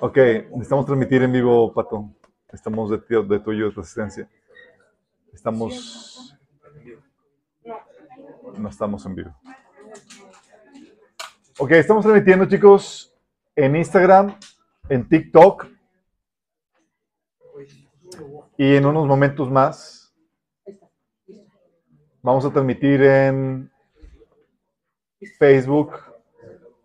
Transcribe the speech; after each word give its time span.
Ok, 0.00 0.16
necesitamos 0.16 0.86
transmitir 0.86 1.22
en 1.22 1.32
vivo, 1.32 1.72
Pato. 1.72 2.10
Estamos 2.52 2.90
de, 2.90 2.98
de 2.98 3.40
tuyo, 3.40 3.66
de 3.66 3.72
tu 3.72 3.80
asistencia. 3.80 4.28
Estamos. 5.32 6.36
No 8.56 8.68
estamos 8.68 9.04
en 9.06 9.14
vivo. 9.14 9.34
Ok, 11.58 11.72
estamos 11.72 12.04
transmitiendo, 12.04 12.46
chicos, 12.46 13.14
en 13.56 13.76
Instagram, 13.76 14.34
en 14.88 15.08
TikTok. 15.08 15.66
Y 18.56 18.74
en 18.74 18.86
unos 18.86 19.06
momentos 19.06 19.50
más 19.50 19.98
vamos 22.22 22.44
a 22.44 22.52
transmitir 22.52 23.02
en 23.02 23.70
Facebook 25.38 25.92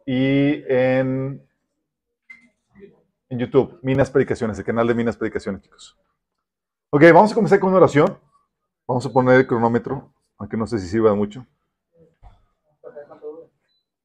y 0.06 0.64
en, 0.72 1.42
en 3.34 3.40
YouTube, 3.40 3.80
Minas 3.82 4.12
Predicaciones, 4.12 4.60
el 4.60 4.66
canal 4.66 4.88
de 4.88 4.94
Minas 4.94 5.18
Predicaciones, 5.18 5.64
chicos. 5.64 5.98
Ok, 6.92 7.02
vamos 7.12 7.32
a 7.32 7.36
comenzar 7.36 7.60
con 7.60 7.70
una 7.70 7.78
oración. 7.78 8.18
Vamos 8.88 9.06
a 9.08 9.12
poner 9.12 9.40
el 9.40 9.48
cronómetro, 9.48 10.14
aunque 10.38 10.56
no 10.56 10.68
sé 10.68 10.78
si 10.78 10.88
sirva 10.88 11.10
de 11.10 11.16
mucho. 11.16 11.46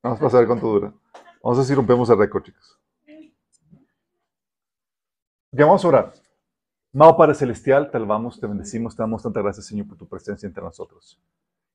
Vamos 0.02 0.18
a 0.18 0.22
pasar 0.22 0.46
cuánto 0.46 0.66
dura. 0.66 0.94
Vamos 1.42 1.58
a 1.58 1.60
ver 1.60 1.66
si 1.66 1.74
rompemos 1.74 2.08
el 2.08 2.18
récord, 2.18 2.42
chicos. 2.42 2.80
Ya 5.52 5.66
vamos 5.66 5.84
a 5.84 5.88
orar. 5.88 6.12
Amado 6.94 7.16
Padre 7.18 7.34
Celestial, 7.34 7.90
te 7.90 7.98
alabamos, 7.98 8.40
te 8.40 8.46
bendecimos, 8.46 8.96
te 8.96 9.02
damos 9.02 9.22
tanta 9.22 9.42
gracias, 9.42 9.66
Señor, 9.66 9.88
por 9.88 9.98
tu 9.98 10.08
presencia 10.08 10.46
entre 10.46 10.62
nosotros. 10.62 11.20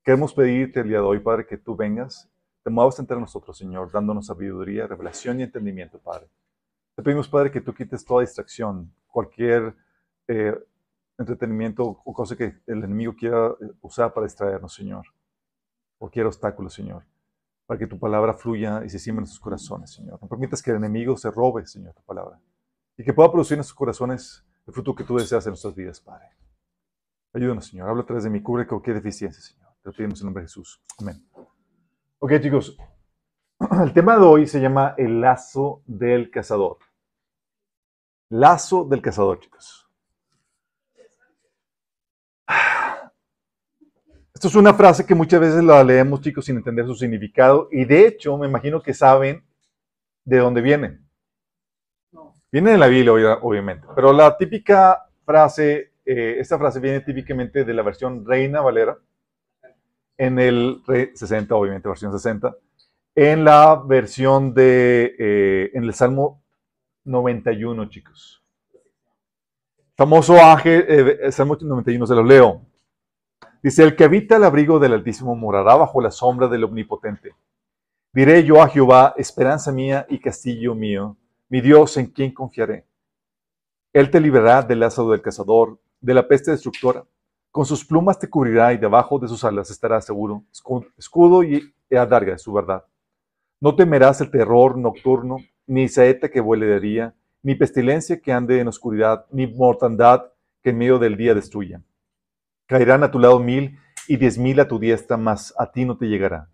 Queremos 0.02 0.34
pedirte 0.34 0.80
el 0.80 0.88
día 0.88 0.98
de 0.98 1.04
hoy, 1.04 1.20
Padre, 1.20 1.46
que 1.46 1.56
tú 1.56 1.76
vengas, 1.76 2.28
te 2.64 2.70
muevas 2.70 2.98
entre 2.98 3.18
nosotros, 3.20 3.56
Señor, 3.56 3.92
dándonos 3.92 4.26
sabiduría, 4.26 4.88
revelación 4.88 5.38
y 5.38 5.44
entendimiento, 5.44 6.00
Padre. 6.00 6.28
Te 6.94 7.02
pedimos, 7.02 7.28
Padre, 7.28 7.50
que 7.50 7.60
tú 7.60 7.74
quites 7.74 8.04
toda 8.04 8.20
distracción, 8.20 8.92
cualquier 9.08 9.74
eh, 10.28 10.54
entretenimiento 11.18 11.84
o 11.84 12.12
cosa 12.12 12.36
que 12.36 12.60
el 12.66 12.84
enemigo 12.84 13.14
quiera 13.16 13.48
eh, 13.60 13.72
usar 13.80 14.12
para 14.12 14.26
distraernos, 14.26 14.74
Señor. 14.74 15.06
Cualquier 15.98 16.26
obstáculo, 16.26 16.68
Señor. 16.70 17.04
Para 17.66 17.78
que 17.78 17.86
tu 17.86 17.98
palabra 17.98 18.34
fluya 18.34 18.84
y 18.84 18.90
se 18.90 18.98
siembre 18.98 19.24
en 19.24 19.26
sus 19.26 19.40
corazones, 19.40 19.92
Señor. 19.92 20.18
No 20.22 20.28
permitas 20.28 20.62
que 20.62 20.70
el 20.70 20.76
enemigo 20.76 21.16
se 21.16 21.30
robe, 21.30 21.66
Señor, 21.66 21.94
tu 21.94 22.02
palabra. 22.02 22.40
Y 22.96 23.02
que 23.02 23.12
pueda 23.12 23.30
producir 23.30 23.58
en 23.58 23.64
sus 23.64 23.74
corazones 23.74 24.44
el 24.66 24.72
fruto 24.72 24.94
que 24.94 25.04
tú 25.04 25.16
deseas 25.16 25.44
en 25.46 25.50
nuestras 25.50 25.74
vidas, 25.74 26.00
Padre. 26.00 26.28
Ayúdanos, 27.32 27.66
Señor. 27.66 27.88
Habla 27.88 28.02
a 28.02 28.06
través 28.06 28.24
de 28.24 28.30
mí. 28.30 28.40
Cubre 28.40 28.66
cualquier 28.66 28.96
deficiencia, 28.96 29.42
Señor. 29.42 29.70
Te 29.82 29.88
lo 29.88 29.92
pedimos 29.96 30.20
en 30.20 30.26
nombre 30.26 30.42
de 30.42 30.48
Jesús. 30.48 30.80
Amén. 31.00 31.26
Ok, 32.20 32.32
chicos. 32.40 32.76
El 33.82 33.92
tema 33.92 34.16
de 34.16 34.24
hoy 34.24 34.46
se 34.46 34.60
llama 34.60 34.94
el 34.98 35.20
lazo 35.20 35.82
del 35.86 36.30
cazador. 36.30 36.78
Lazo 38.30 38.84
del 38.84 39.02
cazador, 39.02 39.40
chicos. 39.40 39.86
Esto 44.34 44.48
es 44.48 44.54
una 44.56 44.74
frase 44.74 45.06
que 45.06 45.14
muchas 45.14 45.40
veces 45.40 45.62
la 45.62 45.82
leemos, 45.84 46.20
chicos, 46.20 46.44
sin 46.44 46.56
entender 46.56 46.84
su 46.86 46.94
significado. 46.94 47.68
Y 47.70 47.84
de 47.84 48.06
hecho, 48.06 48.36
me 48.36 48.46
imagino 48.46 48.82
que 48.82 48.92
saben 48.92 49.44
de 50.24 50.38
dónde 50.38 50.60
viene. 50.60 50.98
Viene 52.50 52.72
de 52.72 52.78
la 52.78 52.86
Biblia, 52.88 53.12
obvia- 53.12 53.38
obviamente. 53.42 53.86
Pero 53.94 54.12
la 54.12 54.36
típica 54.36 55.04
frase, 55.24 55.92
eh, 56.04 56.36
esta 56.38 56.58
frase 56.58 56.80
viene 56.80 57.00
típicamente 57.00 57.64
de 57.64 57.74
la 57.74 57.82
versión 57.82 58.24
Reina 58.26 58.60
Valera, 58.60 58.98
en 60.18 60.38
el 60.38 60.82
Re- 60.86 61.12
60, 61.14 61.54
obviamente, 61.56 61.88
versión 61.88 62.12
60, 62.12 62.54
en 63.16 63.44
la 63.44 63.82
versión 63.86 64.54
de, 64.54 65.14
eh, 65.18 65.70
en 65.74 65.84
el 65.84 65.94
Salmo 65.94 66.42
91, 67.04 67.88
chicos. 67.88 68.42
Famoso 69.96 70.36
ángel, 70.42 70.84
eh, 70.88 71.18
el 71.22 71.32
Salmo 71.32 71.56
91, 71.60 72.06
se 72.06 72.14
lo 72.14 72.24
leo. 72.24 72.62
Dice, 73.62 73.82
el 73.84 73.96
que 73.96 74.04
habita 74.04 74.36
el 74.36 74.44
abrigo 74.44 74.78
del 74.78 74.92
Altísimo 74.92 75.34
morará 75.36 75.76
bajo 75.76 76.00
la 76.00 76.10
sombra 76.10 76.48
del 76.48 76.64
Omnipotente. 76.64 77.34
Diré 78.12 78.44
yo 78.44 78.60
a 78.62 78.68
Jehová, 78.68 79.14
esperanza 79.16 79.72
mía 79.72 80.06
y 80.08 80.18
castillo 80.20 80.74
mío, 80.74 81.16
mi 81.48 81.60
Dios 81.60 81.96
en 81.96 82.06
quien 82.06 82.32
confiaré. 82.32 82.86
Él 83.92 84.10
te 84.10 84.20
librará 84.20 84.62
del 84.62 84.80
lazo 84.80 85.08
del 85.10 85.22
cazador, 85.22 85.78
de 86.00 86.14
la 86.14 86.26
peste 86.26 86.50
destructora. 86.50 87.04
Con 87.50 87.64
sus 87.64 87.84
plumas 87.84 88.18
te 88.18 88.28
cubrirá 88.28 88.72
y 88.72 88.78
debajo 88.78 89.18
de 89.18 89.28
sus 89.28 89.44
alas 89.44 89.70
estarás 89.70 90.04
seguro, 90.04 90.42
escu- 90.52 90.90
escudo 90.98 91.42
y 91.44 91.72
adarga 91.90 92.32
de 92.32 92.38
su 92.38 92.52
verdad. 92.52 92.84
No 93.60 93.76
temerás 93.76 94.20
el 94.20 94.30
terror 94.30 94.76
nocturno, 94.76 95.36
ni 95.66 95.88
saeta 95.88 96.30
que 96.30 96.40
vuele 96.40 96.66
de 96.66 96.80
día, 96.80 97.14
ni 97.42 97.54
pestilencia 97.54 98.20
que 98.20 98.32
ande 98.32 98.60
en 98.60 98.68
oscuridad, 98.68 99.26
ni 99.30 99.46
mortandad 99.46 100.32
que 100.62 100.70
en 100.70 100.78
medio 100.78 100.98
del 100.98 101.16
día 101.16 101.34
destruya. 101.34 101.82
Caerán 102.66 103.02
a 103.04 103.10
tu 103.10 103.18
lado 103.18 103.38
mil 103.38 103.78
y 104.08 104.16
diez 104.16 104.38
mil 104.38 104.58
a 104.60 104.68
tu 104.68 104.78
diestra, 104.78 105.16
mas 105.16 105.54
a 105.58 105.70
ti 105.70 105.84
no 105.84 105.96
te 105.96 106.06
llegará. 106.06 106.50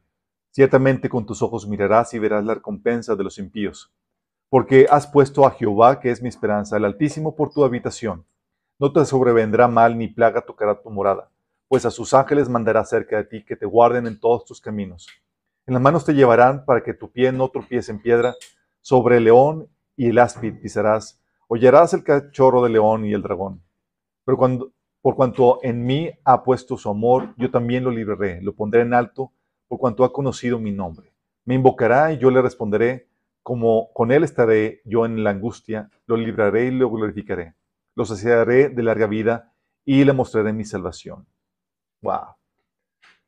Ciertamente 0.51 1.09
con 1.09 1.27
tus 1.27 1.43
ojos 1.43 1.69
mirarás 1.69 2.13
y 2.15 2.19
verás 2.19 2.45
la 2.45 2.55
recompensa 2.55 3.15
de 3.15 3.23
los 3.23 3.39
impíos. 3.39 3.93
Porque 4.49 4.87
has 4.91 5.07
puesto 5.07 5.47
a 5.47 5.53
Jehová, 5.53 6.01
que 6.01 6.11
es 6.11 6.21
mi 6.21 6.29
esperanza, 6.29 6.77
el 6.77 6.85
Altísimo, 6.85 7.37
por 7.37 7.53
tu 7.53 7.65
habitación. 7.65 8.27
No 8.81 8.93
te 8.93 9.05
sobrevendrá 9.05 9.69
mal 9.69 9.97
ni 9.97 10.09
plaga 10.09 10.41
tocará 10.41 10.81
tu 10.81 10.91
morada, 10.91 11.31
pues 11.69 11.87
a 11.87 11.91
sus 11.91 12.15
ángeles 12.15 12.49
mandará 12.49 12.85
cerca 12.85 13.19
de 13.19 13.25
ti 13.25 13.45
que 13.45 13.55
te 13.55 13.67
guarden 13.67 14.07
en 14.09 14.19
todos 14.19 14.45
tus 14.45 14.61
caminos. 14.61 15.07
En 15.67 15.75
las 15.75 15.83
manos 15.83 16.05
te 16.05 16.15
llevarán 16.15 16.65
para 16.65 16.83
que 16.83 16.95
tu 16.95 17.13
pie 17.13 17.31
no 17.31 17.49
tropiece 17.49 17.93
en 17.93 18.01
piedra. 18.01 18.35
Sobre 18.81 19.19
el 19.19 19.25
león 19.25 19.69
y 19.97 20.09
el 20.09 20.19
áspid 20.19 20.61
pisarás. 20.61 21.21
Hollarás 21.49 21.95
el 21.95 22.05
cachorro 22.05 22.63
del 22.63 22.75
león 22.75 23.05
y 23.05 23.13
el 23.13 23.23
dragón. 23.23 23.63
Pero 24.25 24.39
cuando, 24.39 24.73
por 25.03 25.17
cuanto 25.17 25.59
en 25.63 25.85
mí 25.85 26.11
ha 26.25 26.43
puesto 26.43 26.77
su 26.77 26.89
amor, 26.89 27.35
yo 27.37 27.51
también 27.51 27.85
lo 27.85 27.91
libraré, 27.91 28.41
lo 28.43 28.55
pondré 28.55 28.83
en 28.83 28.95
alto, 28.95 29.33
por 29.69 29.79
cuanto 29.79 30.05
ha 30.05 30.13
conocido 30.13 30.59
mi 30.59 30.73
nombre. 30.73 31.13
Me 31.45 31.55
invocará 31.55 32.13
y 32.13 32.19
yo 32.19 32.31
le 32.31 32.43
responderé, 32.43 33.09
como 33.43 33.93
con 33.93 34.13
él 34.13 34.25
estaré 34.25 34.83
yo 34.85 35.07
en 35.07 35.25
la 35.25 35.31
angustia, 35.31 35.91
lo 36.07 36.17
libraré 36.17 36.67
y 36.67 36.71
lo 36.71 36.91
glorificaré. 36.91 37.55
Lo 37.95 38.05
saciaré 38.05 38.69
de 38.69 38.83
larga 38.83 39.07
vida 39.07 39.53
y 39.85 40.05
le 40.05 40.13
mostraré 40.13 40.53
mi 40.53 40.65
salvación. 40.65 41.27
Wow. 42.03 42.37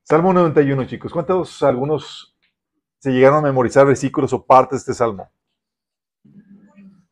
Salmo 0.03 0.33
91, 0.33 0.85
chicos. 0.87 1.13
¿Cuántos 1.13 1.63
algunos 1.63 2.37
se 2.99 3.11
llegaron 3.11 3.39
a 3.39 3.49
memorizar 3.49 3.87
versículos 3.87 4.33
o 4.33 4.45
partes 4.45 4.85
de 4.85 4.93
este 4.93 4.95
salmo? 4.95 5.31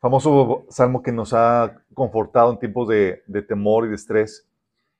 Famoso 0.00 0.65
salmo 0.71 1.03
que 1.03 1.12
nos 1.12 1.34
ha 1.34 1.84
confortado 1.94 2.50
en 2.50 2.59
tiempos 2.59 2.88
de, 2.88 3.22
de 3.27 3.43
temor 3.43 3.84
y 3.84 3.91
de 3.91 3.97
estrés. 3.97 4.49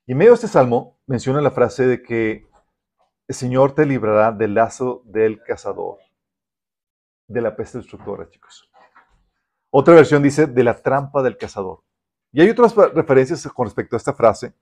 Y 0.07 0.13
en 0.13 0.19
medio 0.19 0.33
de 0.33 0.35
este 0.35 0.49
salmo 0.49 0.99
menciona 1.07 1.41
la 1.41 1.51
frase 1.51 1.87
de 1.87 2.03
que 2.03 2.47
el 3.27 3.35
Señor 3.35 3.75
te 3.75 3.87
librará 3.87 4.33
del 4.33 4.55
lazo 4.55 5.03
del 5.07 5.43
cazador, 5.43 5.99
de 7.29 7.41
la 7.41 7.57
peste 7.57 7.79
destructora, 7.79 8.29
chicos. 8.29 8.71
Otra 9.71 9.95
versión 9.95 10.23
dice 10.23 10.47
de 10.47 10.65
la 10.65 10.75
trampa 10.75 11.23
del 11.23 11.39
cazador. 11.39 11.83
Y 12.33 12.43
hay 12.43 12.51
otras 12.51 12.75
referencias 12.75 13.47
con 13.47 13.67
respecto 13.67 13.97
a 13.97 13.99
esta 13.99 14.13
frase. 14.13 14.53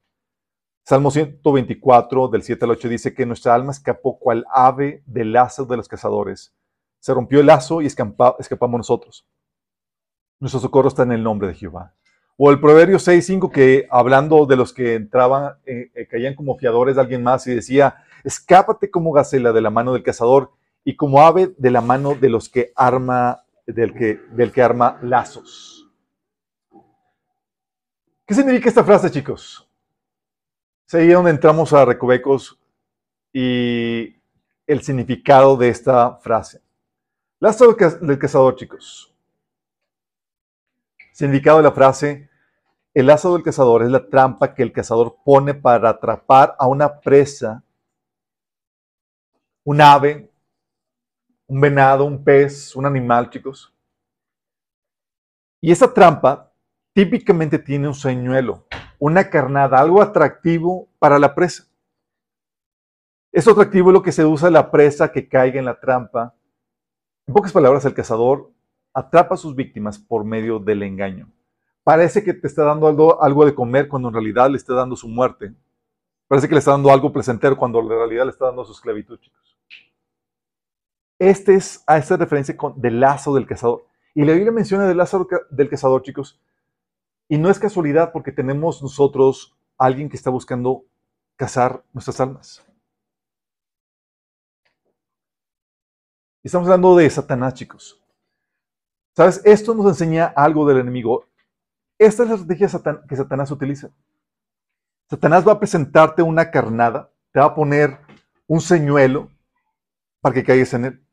Salmo 0.85 1.11
124, 1.11 2.29
del 2.29 2.43
7 2.43 2.65
al 2.65 2.71
8, 2.73 2.89
dice 2.89 3.15
que 3.15 3.27
nuestra 3.27 3.55
alma 3.55 3.73
escapó 3.73 4.19
cual 4.19 4.45
ave 4.53 5.03
del 5.07 5.33
lazo 5.33 5.65
de 5.65 5.77
los 5.77 5.89
cazadores. 5.89 6.55
Se 7.01 7.13
rompió 7.13 7.41
el 7.41 7.47
lazo 7.47 7.83
y 7.83 7.87
escapamos 7.87 8.79
nosotros. 8.79 9.27
Nuestro 10.41 10.61
socorro 10.61 10.89
está 10.89 11.03
en 11.03 11.13
el 11.13 11.23
nombre 11.23 11.49
de 11.49 11.55
Jehová. 11.55 11.95
O 12.37 12.51
el 12.51 12.61
Proverbio 12.61 12.99
6.5 12.99 13.51
que 13.51 13.89
hablando 13.91 14.47
de 14.47 14.57
los 14.57 14.73
que 14.73 14.95
entraban, 14.95 15.55
eh, 15.67 15.91
eh, 15.95 16.07
caían 16.07 16.37
como 16.37 16.57
fiadores 16.57 16.95
de 16.95 17.01
alguien 17.01 17.23
más 17.23 17.47
y 17.49 17.55
decía, 17.55 18.05
escápate 18.23 18.91
como 18.91 19.11
gacela 19.11 19.53
de 19.53 19.61
la 19.61 19.71
mano 19.71 19.93
del 19.93 20.05
cazador 20.05 20.53
y 20.85 20.95
como 20.95 21.21
ave 21.21 21.53
de 21.59 21.71
la 21.73 21.81
mano 21.81 22.15
de 22.15 22.29
los 22.29 22.49
que 22.49 22.73
arma, 22.77 23.43
del 23.67 23.93
que, 23.93 24.21
del 24.31 24.53
que 24.53 24.63
arma 24.63 25.01
lazos. 25.03 25.91
¿Qué 28.25 28.35
significa 28.35 28.69
esta 28.69 28.85
frase, 28.85 29.11
chicos? 29.11 29.69
Es 30.93 31.13
donde 31.13 31.31
entramos 31.31 31.73
a 31.73 31.85
Recovecos 31.85 32.61
y 33.33 34.15
el 34.67 34.83
significado 34.83 35.57
de 35.57 35.71
esta 35.71 36.17
frase. 36.19 36.63
Lazo 37.41 37.75
del 38.01 38.19
cazador, 38.19 38.55
chicos. 38.55 39.15
Significado 41.19 41.57
de 41.57 41.65
la 41.65 41.73
frase, 41.73 42.31
el 42.95 43.07
lazo 43.07 43.33
del 43.33 43.43
cazador 43.43 43.83
es 43.83 43.91
la 43.91 44.09
trampa 44.09 44.55
que 44.55 44.63
el 44.63 44.73
cazador 44.73 45.17
pone 45.25 45.53
para 45.53 45.91
atrapar 45.91 46.55
a 46.57 46.69
una 46.69 47.01
presa, 47.01 47.65
un 49.65 49.81
ave, 49.81 50.31
un 51.49 51.61
venado, 51.61 52.05
un 52.05 52.23
pez, 52.23 52.77
un 52.77 52.87
animal, 52.87 53.31
chicos. 53.31 53.75
Y 55.61 55.73
esa 55.73 55.93
trampa 55.93 56.53
típicamente 56.93 57.59
tiene 57.59 57.89
un 57.89 57.95
señuelo, 57.95 58.69
una 59.01 59.29
carnada, 59.29 59.81
algo 59.81 60.01
atractivo 60.01 60.89
para 61.01 61.19
la 61.19 61.35
presa. 61.35 61.65
Eso 63.33 63.51
atractivo 63.51 63.91
es 63.91 63.95
lo 63.95 64.03
que 64.05 64.13
seduce 64.13 64.47
a 64.47 64.51
la 64.51 64.71
presa 64.71 65.11
que 65.11 65.29
caiga 65.29 65.59
en 65.59 65.65
la 65.65 65.81
trampa. 65.81 66.37
En 67.27 67.35
pocas 67.35 67.53
palabras, 67.53 67.85
el 67.87 67.95
cazador 67.95 68.53
atrapa 68.99 69.35
a 69.35 69.39
sus 69.39 69.55
víctimas 69.55 69.99
por 69.99 70.25
medio 70.25 70.59
del 70.59 70.83
engaño. 70.83 71.31
Parece 71.85 72.25
que 72.25 72.35
te 72.35 72.47
está 72.47 72.65
dando 72.65 72.87
algo, 73.23 73.45
de 73.45 73.55
comer 73.55 73.89
cuando 73.89 74.09
en 74.09 74.15
realidad 74.15 74.51
le 74.51 74.57
está 74.57 74.75
dando 74.75 74.97
su 74.97 75.09
muerte. 75.09 75.55
Parece 76.27 76.49
que 76.49 76.55
le 76.55 76.59
está 76.59 76.73
dando 76.73 76.91
algo 76.91 77.13
placentero 77.13 77.57
cuando 77.57 77.81
en 77.81 77.89
realidad 77.89 78.25
le 78.25 78.31
está 78.31 78.47
dando 78.47 78.65
su 78.65 78.73
esclavitud, 78.73 79.19
chicos. 79.19 79.57
Este 81.19 81.55
es 81.55 81.83
a 81.87 81.97
esta 81.97 82.17
referencia 82.17 82.57
con, 82.57 82.81
del 82.81 83.01
lazo 83.01 83.35
del 83.35 83.47
cazador. 83.47 83.87
Y 84.15 84.25
la 84.25 84.33
Biblia 84.33 84.53
menciona 84.53 84.87
del 84.87 84.97
lazo 84.97 85.27
del 85.51 85.71
cazador, 85.71 86.03
chicos. 86.03 86.41
Y 87.29 87.39
no 87.39 87.51
es 87.51 87.59
casualidad 87.59 88.13
porque 88.13 88.33
tenemos 88.33 88.83
nosotros 88.83 89.57
alguien 89.79 90.09
que 90.09 90.17
está 90.17 90.31
buscando 90.31 90.85
cazar 91.37 91.85
nuestras 91.93 92.21
almas. 92.21 92.65
Estamos 96.43 96.67
hablando 96.67 96.97
de 96.97 97.09
Satanás, 97.09 97.55
chicos. 97.55 98.03
¿Sabes? 99.19 99.43
Esto 99.45 99.75
nos 99.75 99.85
enseña 99.87 100.27
algo 100.27 100.65
del 100.65 100.79
enemigo. 100.79 101.27
Esta 101.99 102.23
es 102.23 102.29
la 102.29 102.37
estrategia 102.37 102.69
que 103.09 103.17
Satanás 103.17 103.51
utiliza. 103.51 103.91
Satanás 105.11 105.45
va 105.45 105.55
a 105.55 105.59
presentarte 105.59 106.23
una 106.23 106.53
carnada, 106.53 107.11
te 107.33 107.41
va 107.41 107.47
a 107.47 107.55
poner 107.57 107.99
un 108.47 108.61
señuelo 108.61 109.29
para 110.21 110.37
que 110.37 110.45
caigas 110.45 110.73
en 110.75 110.85
él. 110.85 111.07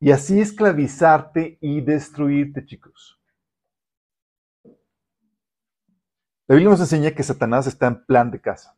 Y 0.00 0.10
así 0.10 0.38
esclavizarte 0.38 1.56
y 1.62 1.80
destruirte, 1.80 2.66
chicos. 2.66 3.18
La 6.46 6.56
Biblia 6.56 6.68
nos 6.68 6.80
enseña 6.80 7.12
que 7.12 7.22
Satanás 7.22 7.66
está 7.66 7.86
en 7.86 8.04
plan 8.04 8.30
de 8.30 8.42
casa. 8.42 8.76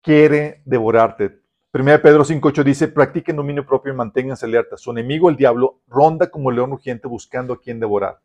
Quiere 0.00 0.62
devorarte. 0.64 1.41
1 1.74 2.02
Pedro 2.02 2.22
5.8 2.22 2.64
dice, 2.64 2.88
practiquen 2.88 3.34
dominio 3.34 3.64
propio 3.64 3.94
y 3.94 3.96
manténganse 3.96 4.44
alerta. 4.44 4.76
Su 4.76 4.90
enemigo, 4.90 5.30
el 5.30 5.36
diablo, 5.36 5.80
ronda 5.88 6.30
como 6.30 6.50
león 6.50 6.72
urgente 6.72 7.08
buscando 7.08 7.54
a 7.54 7.60
quien 7.60 7.80
devorar. 7.80 8.20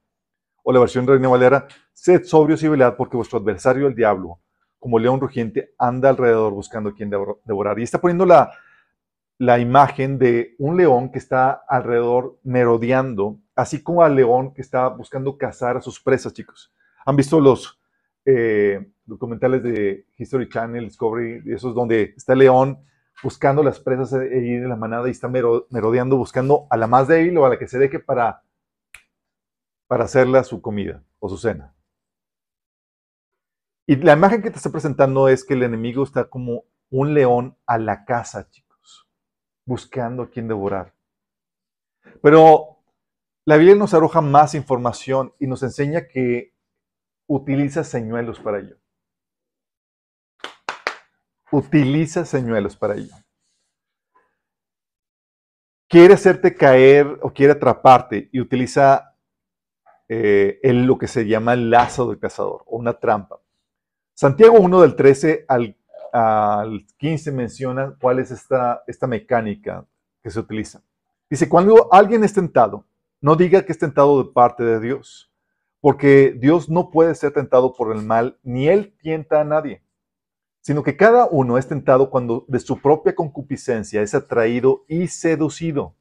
O 0.63 0.73
la 0.73 0.81
versión 0.81 1.07
Reina 1.07 1.29
Valera, 1.29 1.65
sed 1.93 2.25
sobrios 2.25 2.61
y 2.63 2.67
velad 2.67 2.97
porque 2.97 3.15
vuestro 3.15 3.39
adversario, 3.39 3.87
el 3.87 3.95
diablo, 3.95 4.41
como 4.79 4.99
león 4.99 5.21
rugiente, 5.21 5.73
anda 5.77 6.09
alrededor 6.09 6.51
buscando 6.51 6.89
a 6.89 6.93
quien 6.93 7.09
devorar. 7.09 7.79
Y 7.79 7.83
está 7.83 8.01
poniendo 8.01 8.25
la, 8.25 8.51
la 9.37 9.59
imagen 9.59 10.19
de 10.19 10.55
un 10.57 10.75
león 10.75 11.09
que 11.09 11.19
está 11.19 11.51
alrededor 11.69 12.37
merodeando, 12.43 13.39
así 13.55 13.81
como 13.81 14.03
al 14.03 14.13
león 14.13 14.53
que 14.53 14.61
está 14.61 14.89
buscando 14.89 15.37
cazar 15.37 15.77
a 15.77 15.81
sus 15.81 16.01
presas, 16.01 16.33
chicos. 16.33 16.73
¿Han 17.05 17.15
visto 17.15 17.39
los 17.39 17.79
eh, 18.25 18.91
documentales 19.05 19.63
de 19.63 20.05
History 20.17 20.49
Channel, 20.49 20.83
Discovery, 20.83 21.43
esos 21.53 21.73
donde 21.73 22.13
está 22.17 22.33
el 22.33 22.39
león 22.39 22.79
buscando 23.23 23.63
las 23.63 23.79
presas 23.79 24.13
ahí 24.13 24.53
en 24.55 24.69
la 24.69 24.75
manada 24.75 25.07
y 25.07 25.11
está 25.11 25.27
merodeando, 25.27 26.17
buscando 26.17 26.67
a 26.69 26.77
la 26.77 26.87
más 26.87 27.07
débil 27.07 27.37
o 27.37 27.45
a 27.45 27.49
la 27.49 27.59
que 27.59 27.67
se 27.67 27.79
deje 27.79 27.99
para, 27.99 28.43
para 29.87 30.05
hacerle 30.05 30.43
su 30.43 30.61
comida 30.61 31.03
o 31.19 31.29
su 31.29 31.37
cena? 31.37 31.73
Y 33.87 33.95
la 33.95 34.13
imagen 34.13 34.41
que 34.41 34.51
te 34.51 34.57
está 34.57 34.69
presentando 34.69 35.29
es 35.29 35.45
que 35.45 35.53
el 35.53 35.63
enemigo 35.63 36.03
está 36.03 36.29
como 36.29 36.65
un 36.89 37.13
león 37.13 37.57
a 37.65 37.77
la 37.77 38.03
caza, 38.05 38.49
chicos, 38.49 39.09
buscando 39.65 40.23
a 40.23 40.29
quien 40.29 40.47
devorar. 40.47 40.93
Pero 42.21 42.83
la 43.45 43.55
Biblia 43.55 43.75
nos 43.75 43.93
arroja 43.93 44.19
más 44.19 44.55
información 44.55 45.33
y 45.39 45.47
nos 45.47 45.63
enseña 45.63 46.07
que 46.07 46.53
utiliza 47.27 47.83
señuelos 47.85 48.39
para 48.41 48.59
ello. 48.59 48.77
Utiliza 51.51 52.25
señuelos 52.25 52.75
para 52.75 52.95
ello. 52.95 53.13
Quiere 55.87 56.15
hacerte 56.15 56.53
caer 56.53 57.19
o 57.21 57.31
quiere 57.31 57.53
atraparte 57.53 58.29
y 58.33 58.41
utiliza 58.41 59.15
eh, 60.09 60.59
lo 60.63 60.97
que 60.97 61.07
se 61.07 61.25
llama 61.25 61.53
el 61.53 61.69
lazo 61.69 62.09
del 62.09 62.19
cazador 62.19 62.63
o 62.65 62.77
una 62.77 62.99
trampa. 62.99 63.39
Santiago 64.13 64.59
1 64.59 64.81
del 64.81 64.95
13 64.95 65.45
al, 65.47 65.77
15 66.97 67.31
menciona 67.31 67.95
cuál 68.01 68.19
es 68.19 68.31
esta, 68.31 68.83
esta 68.87 69.07
mecánica 69.07 69.85
que 70.23 70.31
se 70.31 70.39
utiliza. 70.39 70.81
Dice, 71.29 71.47
cuando 71.47 71.87
alguien 71.93 72.23
es 72.23 72.33
tentado, 72.33 72.85
no 73.21 73.35
diga 73.35 73.63
que 73.63 73.71
es 73.71 73.77
tentado 73.77 74.23
de 74.23 74.31
parte 74.31 74.63
de 74.63 74.79
Dios, 74.79 75.31
porque 75.79 76.33
Dios 76.37 76.69
no 76.69 76.89
puede 76.89 77.13
ser 77.15 77.33
tentado 77.33 77.73
por 77.73 77.95
el 77.95 78.01
mal, 78.01 78.39
ni 78.43 78.67
Él 78.67 78.95
tienta 78.99 79.41
a 79.41 79.43
nadie, 79.43 79.83
sino 80.67 80.83
que 80.83 80.97
cada 80.97 81.27
uno 81.27 81.57
es 81.57 81.65
tentado 81.69 82.09
cuando 82.09 82.43
de 82.49 82.59
su 82.59 82.81
propia 82.81 83.15
concupiscencia 83.15 84.01
es 84.01 84.13
atraído 84.13 84.83
y 84.89 85.07
seducido. 85.07 85.95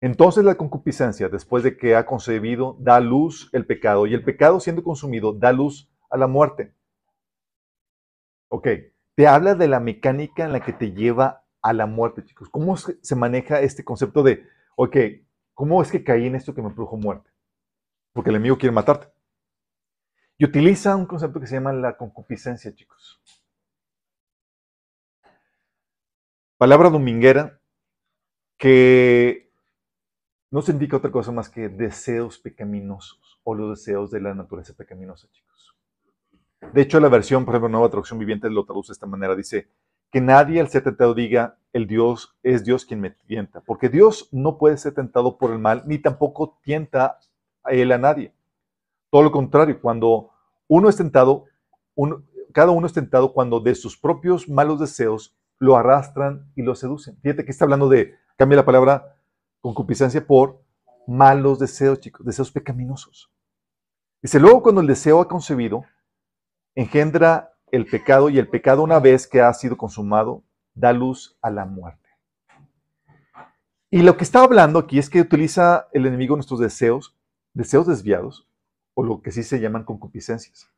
Entonces 0.00 0.44
la 0.44 0.54
concupiscencia, 0.54 1.28
después 1.28 1.64
de 1.64 1.76
que 1.76 1.96
ha 1.96 2.06
concebido, 2.06 2.76
da 2.78 3.00
luz 3.00 3.50
el 3.52 3.66
pecado, 3.66 4.06
y 4.06 4.14
el 4.14 4.22
pecado 4.22 4.60
siendo 4.60 4.84
consumido, 4.84 5.32
da 5.32 5.50
luz 5.50 5.90
a 6.08 6.18
la 6.18 6.28
muerte. 6.28 6.72
Ok, 8.48 8.68
te 9.16 9.26
habla 9.26 9.56
de 9.56 9.66
la 9.66 9.80
mecánica 9.80 10.44
en 10.44 10.52
la 10.52 10.60
que 10.60 10.72
te 10.72 10.92
lleva 10.92 11.44
a 11.62 11.72
la 11.72 11.86
muerte, 11.86 12.24
chicos. 12.24 12.48
¿Cómo 12.48 12.76
se 12.76 13.16
maneja 13.16 13.60
este 13.60 13.82
concepto 13.82 14.22
de, 14.22 14.46
ok, 14.76 14.96
¿cómo 15.52 15.82
es 15.82 15.90
que 15.90 16.04
caí 16.04 16.28
en 16.28 16.36
esto 16.36 16.54
que 16.54 16.62
me 16.62 16.70
produjo 16.70 16.96
muerte? 16.96 17.28
Porque 18.12 18.30
el 18.30 18.36
enemigo 18.36 18.56
quiere 18.56 18.72
matarte. 18.72 19.08
Y 20.38 20.44
utiliza 20.44 20.96
un 20.96 21.06
concepto 21.06 21.40
que 21.40 21.46
se 21.46 21.54
llama 21.54 21.72
la 21.72 21.96
concupiscencia, 21.96 22.74
chicos. 22.74 23.22
Palabra 26.56 26.90
dominguera 26.90 27.60
que 28.56 29.52
no 30.50 30.62
se 30.62 30.72
indica 30.72 30.96
otra 30.96 31.10
cosa 31.10 31.32
más 31.32 31.48
que 31.48 31.68
deseos 31.68 32.38
pecaminosos 32.38 33.40
o 33.42 33.54
los 33.54 33.78
deseos 33.78 34.10
de 34.10 34.20
la 34.20 34.34
naturaleza 34.34 34.74
pecaminosa, 34.74 35.28
chicos. 35.30 35.76
De 36.72 36.82
hecho, 36.82 37.00
la 37.00 37.08
versión, 37.08 37.44
por 37.44 37.54
ejemplo, 37.54 37.70
Nueva 37.70 37.88
Traducción 37.88 38.18
Viviente 38.18 38.48
lo 38.48 38.64
traduce 38.64 38.90
de 38.90 38.92
esta 38.92 39.06
manera. 39.06 39.34
Dice, 39.34 39.68
que 40.12 40.20
nadie 40.20 40.60
al 40.60 40.68
ser 40.68 40.84
tentado 40.84 41.14
diga, 41.14 41.58
el 41.72 41.86
Dios 41.86 42.36
es 42.42 42.64
Dios 42.64 42.84
quien 42.84 43.00
me 43.00 43.10
tienta. 43.10 43.62
Porque 43.62 43.88
Dios 43.88 44.28
no 44.30 44.58
puede 44.58 44.76
ser 44.76 44.94
tentado 44.94 45.38
por 45.38 45.50
el 45.50 45.58
mal, 45.58 45.84
ni 45.86 45.98
tampoco 45.98 46.60
tienta 46.62 47.18
a 47.64 47.70
él 47.72 47.90
a 47.90 47.98
nadie. 47.98 48.34
Todo 49.12 49.24
lo 49.24 49.30
contrario, 49.30 49.78
cuando 49.78 50.30
uno 50.68 50.88
es 50.88 50.96
tentado, 50.96 51.44
cada 52.54 52.70
uno 52.70 52.86
es 52.86 52.94
tentado 52.94 53.34
cuando 53.34 53.60
de 53.60 53.74
sus 53.74 53.98
propios 53.98 54.48
malos 54.48 54.80
deseos 54.80 55.36
lo 55.58 55.76
arrastran 55.76 56.50
y 56.56 56.62
lo 56.62 56.74
seducen. 56.74 57.18
Fíjate 57.20 57.44
que 57.44 57.50
está 57.50 57.66
hablando 57.66 57.90
de, 57.90 58.14
cambia 58.38 58.56
la 58.56 58.64
palabra 58.64 59.18
concupiscencia 59.60 60.26
por 60.26 60.62
malos 61.06 61.58
deseos, 61.58 62.00
chicos, 62.00 62.24
deseos 62.24 62.50
pecaminosos. 62.50 63.30
Dice, 64.22 64.40
luego 64.40 64.62
cuando 64.62 64.80
el 64.80 64.86
deseo 64.86 65.20
ha 65.20 65.28
concebido, 65.28 65.84
engendra 66.74 67.52
el 67.70 67.84
pecado 67.84 68.30
y 68.30 68.38
el 68.38 68.48
pecado 68.48 68.82
una 68.82 68.98
vez 68.98 69.26
que 69.26 69.42
ha 69.42 69.52
sido 69.52 69.76
consumado 69.76 70.42
da 70.72 70.94
luz 70.94 71.36
a 71.42 71.50
la 71.50 71.66
muerte. 71.66 72.08
Y 73.90 74.00
lo 74.00 74.16
que 74.16 74.24
está 74.24 74.42
hablando 74.42 74.78
aquí 74.78 74.98
es 74.98 75.10
que 75.10 75.20
utiliza 75.20 75.88
el 75.92 76.06
enemigo 76.06 76.34
nuestros 76.34 76.60
deseos, 76.60 77.14
deseos 77.52 77.86
desviados, 77.86 78.48
o 78.94 79.02
lo 79.02 79.22
que 79.22 79.32
sí 79.32 79.42
se 79.42 79.60
llaman 79.60 79.84
concupiscencias. 79.84 80.70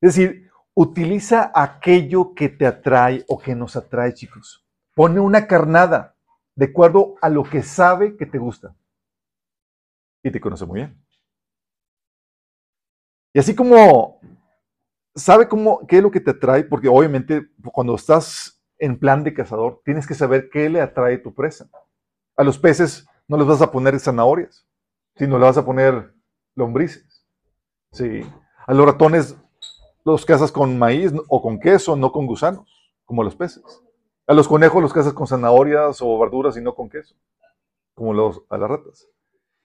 Es 0.00 0.14
decir, 0.14 0.50
utiliza 0.74 1.50
aquello 1.54 2.34
que 2.34 2.48
te 2.48 2.66
atrae 2.66 3.24
o 3.28 3.38
que 3.38 3.54
nos 3.54 3.76
atrae, 3.76 4.14
chicos. 4.14 4.66
Pone 4.94 5.20
una 5.20 5.46
carnada 5.46 6.16
de 6.54 6.66
acuerdo 6.66 7.16
a 7.20 7.28
lo 7.28 7.44
que 7.44 7.62
sabe 7.62 8.16
que 8.16 8.26
te 8.26 8.38
gusta. 8.38 8.74
Y 10.22 10.30
te 10.30 10.40
conoce 10.40 10.66
muy 10.66 10.80
bien. 10.80 11.04
Y 13.32 13.38
así 13.38 13.54
como 13.54 14.20
sabe 15.14 15.48
cómo, 15.48 15.86
qué 15.86 15.98
es 15.98 16.02
lo 16.02 16.10
que 16.10 16.20
te 16.20 16.32
atrae, 16.32 16.64
porque 16.64 16.88
obviamente 16.88 17.48
cuando 17.72 17.94
estás 17.94 18.62
en 18.78 18.98
plan 18.98 19.24
de 19.24 19.34
cazador, 19.34 19.80
tienes 19.84 20.06
que 20.06 20.14
saber 20.14 20.48
qué 20.50 20.68
le 20.68 20.80
atrae 20.80 21.18
tu 21.18 21.34
presa. 21.34 21.68
A 22.36 22.44
los 22.44 22.58
peces 22.58 23.06
no 23.28 23.36
les 23.36 23.46
vas 23.46 23.62
a 23.62 23.70
poner 23.70 23.98
zanahorias, 23.98 24.66
sino 25.16 25.38
le 25.38 25.44
vas 25.44 25.56
a 25.56 25.64
poner 25.64 26.14
lombrices. 26.54 27.13
Sí. 27.94 28.26
A 28.66 28.74
los 28.74 28.86
ratones 28.86 29.36
los 30.04 30.26
cazas 30.26 30.50
con 30.50 30.76
maíz 30.76 31.12
o 31.28 31.40
con 31.40 31.60
queso, 31.60 31.94
no 31.94 32.10
con 32.10 32.26
gusanos, 32.26 32.68
como 33.04 33.22
los 33.22 33.36
peces. 33.36 33.62
A 34.26 34.34
los 34.34 34.48
conejos 34.48 34.82
los 34.82 34.92
cazas 34.92 35.12
con 35.12 35.28
zanahorias 35.28 36.02
o 36.02 36.18
verduras 36.18 36.56
y 36.56 36.60
no 36.60 36.74
con 36.74 36.90
queso, 36.90 37.14
como 37.94 38.12
a 38.50 38.58
las 38.58 38.68
ratas. 38.68 39.08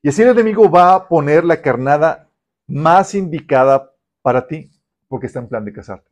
Y 0.04 0.10
así 0.10 0.22
el 0.22 0.30
enemigo 0.30 0.70
va 0.70 0.94
a 0.94 1.08
poner 1.08 1.44
la 1.44 1.60
carnada 1.60 2.30
más 2.68 3.16
indicada 3.16 3.92
para 4.22 4.46
ti 4.46 4.72
porque 5.08 5.26
está 5.26 5.40
en 5.40 5.50
plan 5.50 5.66
de 5.66 5.74
casarte. 5.74 6.12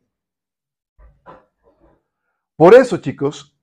Por 2.56 2.74
eso, 2.74 2.96
chicos, 2.96 3.56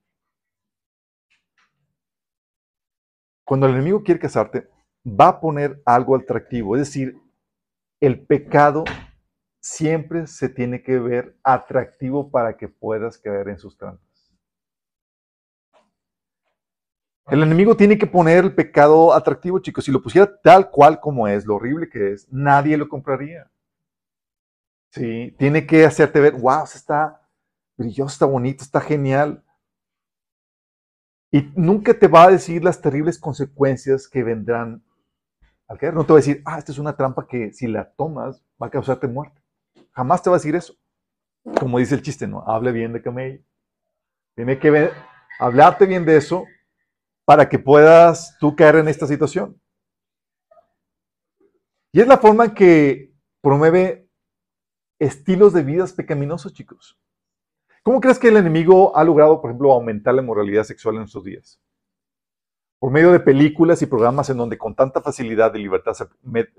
cuando 3.43 3.65
el 3.65 3.73
enemigo 3.73 4.01
quiere 4.01 4.21
casarte, 4.21 4.69
va 5.05 5.27
a 5.27 5.41
poner 5.41 5.81
algo 5.85 6.15
atractivo. 6.15 6.77
Es 6.77 6.83
decir, 6.83 7.19
el 8.05 8.25
pecado 8.25 8.83
siempre 9.59 10.27
se 10.27 10.49
tiene 10.49 10.83
que 10.83 10.99
ver 10.99 11.37
atractivo 11.43 12.29
para 12.29 12.55
que 12.55 12.67
puedas 12.67 13.17
caer 13.17 13.49
en 13.49 13.57
sus 13.57 13.77
trampas. 13.77 14.05
El 17.27 17.41
enemigo 17.41 17.75
tiene 17.75 17.97
que 17.97 18.05
poner 18.05 18.43
el 18.43 18.53
pecado 18.53 19.11
atractivo, 19.11 19.57
chicos. 19.57 19.85
Si 19.85 19.91
lo 19.91 20.03
pusiera 20.03 20.39
tal 20.41 20.69
cual 20.69 20.99
como 20.99 21.27
es, 21.27 21.45
lo 21.45 21.55
horrible 21.55 21.89
que 21.89 22.13
es, 22.13 22.31
nadie 22.31 22.77
lo 22.77 22.87
compraría. 22.87 23.49
Sí, 24.91 25.35
tiene 25.39 25.65
que 25.65 25.85
hacerte 25.85 26.19
ver, 26.19 26.33
wow, 26.33 26.63
está 26.65 27.27
brilloso, 27.75 28.13
está 28.13 28.25
bonito, 28.27 28.63
está 28.63 28.79
genial. 28.79 29.43
Y 31.31 31.51
nunca 31.55 31.97
te 31.97 32.07
va 32.07 32.25
a 32.25 32.31
decir 32.31 32.63
las 32.63 32.79
terribles 32.79 33.17
consecuencias 33.17 34.07
que 34.07 34.23
vendrán 34.23 34.84
al 35.67 35.77
caer. 35.77 35.93
No 35.93 36.05
te 36.05 36.13
va 36.13 36.19
a 36.19 36.21
decir, 36.21 36.41
ah, 36.45 36.57
esta 36.57 36.71
es 36.71 36.77
una 36.77 36.95
trampa 36.95 37.27
que 37.27 37.51
si 37.53 37.67
la 37.67 37.91
tomas 37.91 38.43
va 38.61 38.67
a 38.67 38.71
causarte 38.71 39.07
muerte. 39.07 39.41
Jamás 39.91 40.21
te 40.21 40.29
va 40.29 40.35
a 40.35 40.39
decir 40.39 40.55
eso. 40.55 40.75
Como 41.59 41.79
dice 41.79 41.95
el 41.95 42.01
chiste, 42.01 42.27
¿no? 42.27 42.43
Hable 42.47 42.71
bien 42.71 42.93
de 42.93 43.01
camello. 43.01 43.41
Tiene 44.35 44.59
que 44.59 44.69
ver, 44.71 44.93
hablarte 45.39 45.85
bien 45.85 46.05
de 46.05 46.17
eso 46.17 46.45
para 47.23 47.47
que 47.47 47.59
puedas 47.59 48.37
tú 48.39 48.55
caer 48.55 48.75
en 48.77 48.87
esta 48.87 49.07
situación. 49.07 49.59
Y 51.91 52.01
es 52.01 52.07
la 52.07 52.17
forma 52.17 52.45
en 52.45 52.53
que 52.53 53.13
promueve 53.41 54.09
estilos 54.99 55.53
de 55.53 55.63
vidas 55.63 55.93
pecaminosos, 55.93 56.53
chicos. 56.53 56.99
¿Cómo 57.83 58.01
crees 58.01 58.19
que 58.19 58.29
el 58.29 58.37
enemigo 58.37 58.95
ha 58.97 59.03
logrado, 59.03 59.39
por 59.39 59.49
ejemplo, 59.49 59.71
aumentar 59.71 60.13
la 60.13 60.21
moralidad 60.21 60.63
sexual 60.63 60.95
en 60.95 61.01
nuestros 61.01 61.23
días? 61.23 61.61
Por 62.79 62.91
medio 62.91 63.11
de 63.11 63.19
películas 63.19 63.81
y 63.81 63.85
programas 63.85 64.29
en 64.29 64.37
donde 64.37 64.57
con 64.57 64.75
tanta 64.75 65.01
facilidad 65.01 65.53
y 65.55 65.59
libertad 65.59 65.93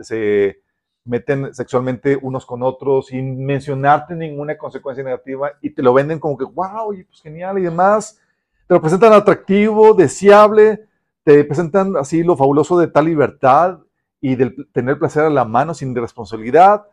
se, 0.00 0.62
meten 1.04 1.54
sexualmente 1.54 2.18
unos 2.20 2.44
con 2.44 2.62
otros 2.62 3.06
sin 3.06 3.44
mencionarte 3.44 4.14
ninguna 4.16 4.58
consecuencia 4.58 5.04
negativa 5.04 5.52
y 5.62 5.70
te 5.70 5.82
lo 5.82 5.94
venden 5.94 6.18
como 6.18 6.36
que, 6.36 6.44
wow, 6.44 6.92
y 6.92 7.04
pues 7.04 7.20
genial 7.22 7.58
y 7.58 7.62
demás. 7.62 8.20
Te 8.66 8.74
lo 8.74 8.80
presentan 8.80 9.12
atractivo, 9.12 9.94
deseable, 9.94 10.88
te 11.22 11.44
presentan 11.44 11.96
así 11.96 12.24
lo 12.24 12.36
fabuloso 12.36 12.78
de 12.78 12.88
tal 12.88 13.04
libertad 13.04 13.78
y 14.20 14.34
del 14.34 14.68
tener 14.72 14.98
placer 14.98 15.24
a 15.24 15.30
la 15.30 15.44
mano 15.44 15.74
sin 15.74 15.94
responsabilidad 15.94 16.86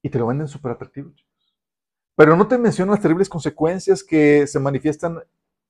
y 0.00 0.08
te 0.08 0.18
lo 0.18 0.26
venden 0.26 0.48
súper 0.48 0.72
atractivo. 0.72 1.12
Pero 2.16 2.36
no 2.36 2.46
te 2.48 2.58
mencionan 2.58 2.94
las 2.94 3.02
terribles 3.02 3.28
consecuencias 3.28 4.02
que 4.02 4.46
se 4.46 4.60
manifiestan 4.60 5.18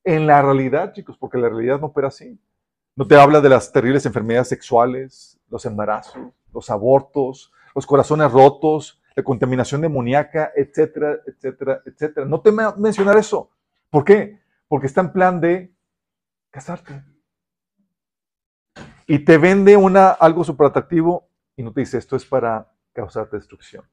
en 0.04 0.26
la 0.26 0.42
realidad, 0.42 0.92
chicos, 0.92 1.16
porque 1.18 1.38
la 1.38 1.48
realidad 1.48 1.80
no 1.80 1.88
opera 1.88 2.08
así. 2.08 2.38
No 2.94 3.06
te 3.06 3.16
habla 3.16 3.40
de 3.40 3.48
las 3.48 3.72
terribles 3.72 4.04
enfermedades 4.06 4.48
sexuales, 4.48 5.40
los 5.48 5.64
embarazos, 5.64 6.32
los 6.52 6.70
abortos, 6.70 7.52
los 7.74 7.86
corazones 7.86 8.30
rotos, 8.30 9.00
la 9.14 9.22
contaminación 9.22 9.80
demoníaca, 9.80 10.52
etcétera, 10.54 11.18
etcétera, 11.26 11.82
etcétera. 11.86 12.26
No 12.26 12.40
te 12.40 12.52
mencionar 12.76 13.16
eso. 13.16 13.50
¿Por 13.90 14.04
qué? 14.04 14.40
Porque 14.68 14.86
está 14.86 15.00
en 15.00 15.12
plan 15.12 15.40
de 15.40 15.74
casarte. 16.50 17.02
Y 19.06 19.24
te 19.24 19.38
vende 19.38 19.76
una, 19.76 20.10
algo 20.10 20.44
súper 20.44 20.68
atractivo 20.68 21.28
y 21.56 21.62
no 21.62 21.72
te 21.72 21.80
dice 21.80 21.98
esto 21.98 22.16
es 22.16 22.24
para 22.24 22.72
causarte 22.92 23.36
destrucción. 23.36 23.84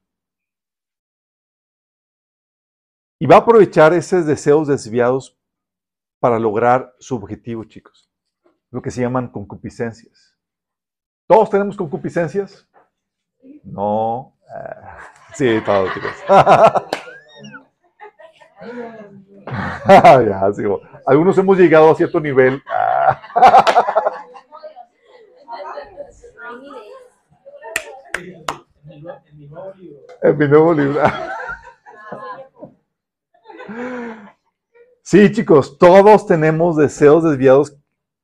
Y 3.19 3.25
va 3.25 3.35
a 3.35 3.39
aprovechar 3.39 3.93
esos 3.93 4.25
deseos 4.25 4.67
desviados 4.67 5.38
para 6.19 6.39
lograr 6.39 6.93
su 6.99 7.15
objetivo, 7.15 7.63
chicos. 7.63 8.09
Lo 8.71 8.81
que 8.81 8.91
se 8.91 9.01
llaman 9.01 9.29
concupiscencias. 9.29 10.37
¿Todos 11.27 11.49
tenemos 11.49 11.75
concupiscencias? 11.77 12.67
No. 13.63 14.35
Ah, 14.53 14.97
sí, 15.33 15.61
todos, 15.65 15.93
chicos. 15.93 16.11
ya. 19.87 20.51
Algunos 21.05 21.37
hemos 21.37 21.57
llegado 21.57 21.91
a 21.91 21.95
cierto 21.95 22.19
nivel. 22.19 22.61
En 30.21 30.37
mi 30.37 30.47
nuevo 30.47 30.73
libro. 30.73 31.01
Sí, 35.11 35.31
chicos, 35.31 35.79
todos 35.79 36.27
tenemos 36.27 36.77
deseos 36.77 37.23
desviados 37.23 37.75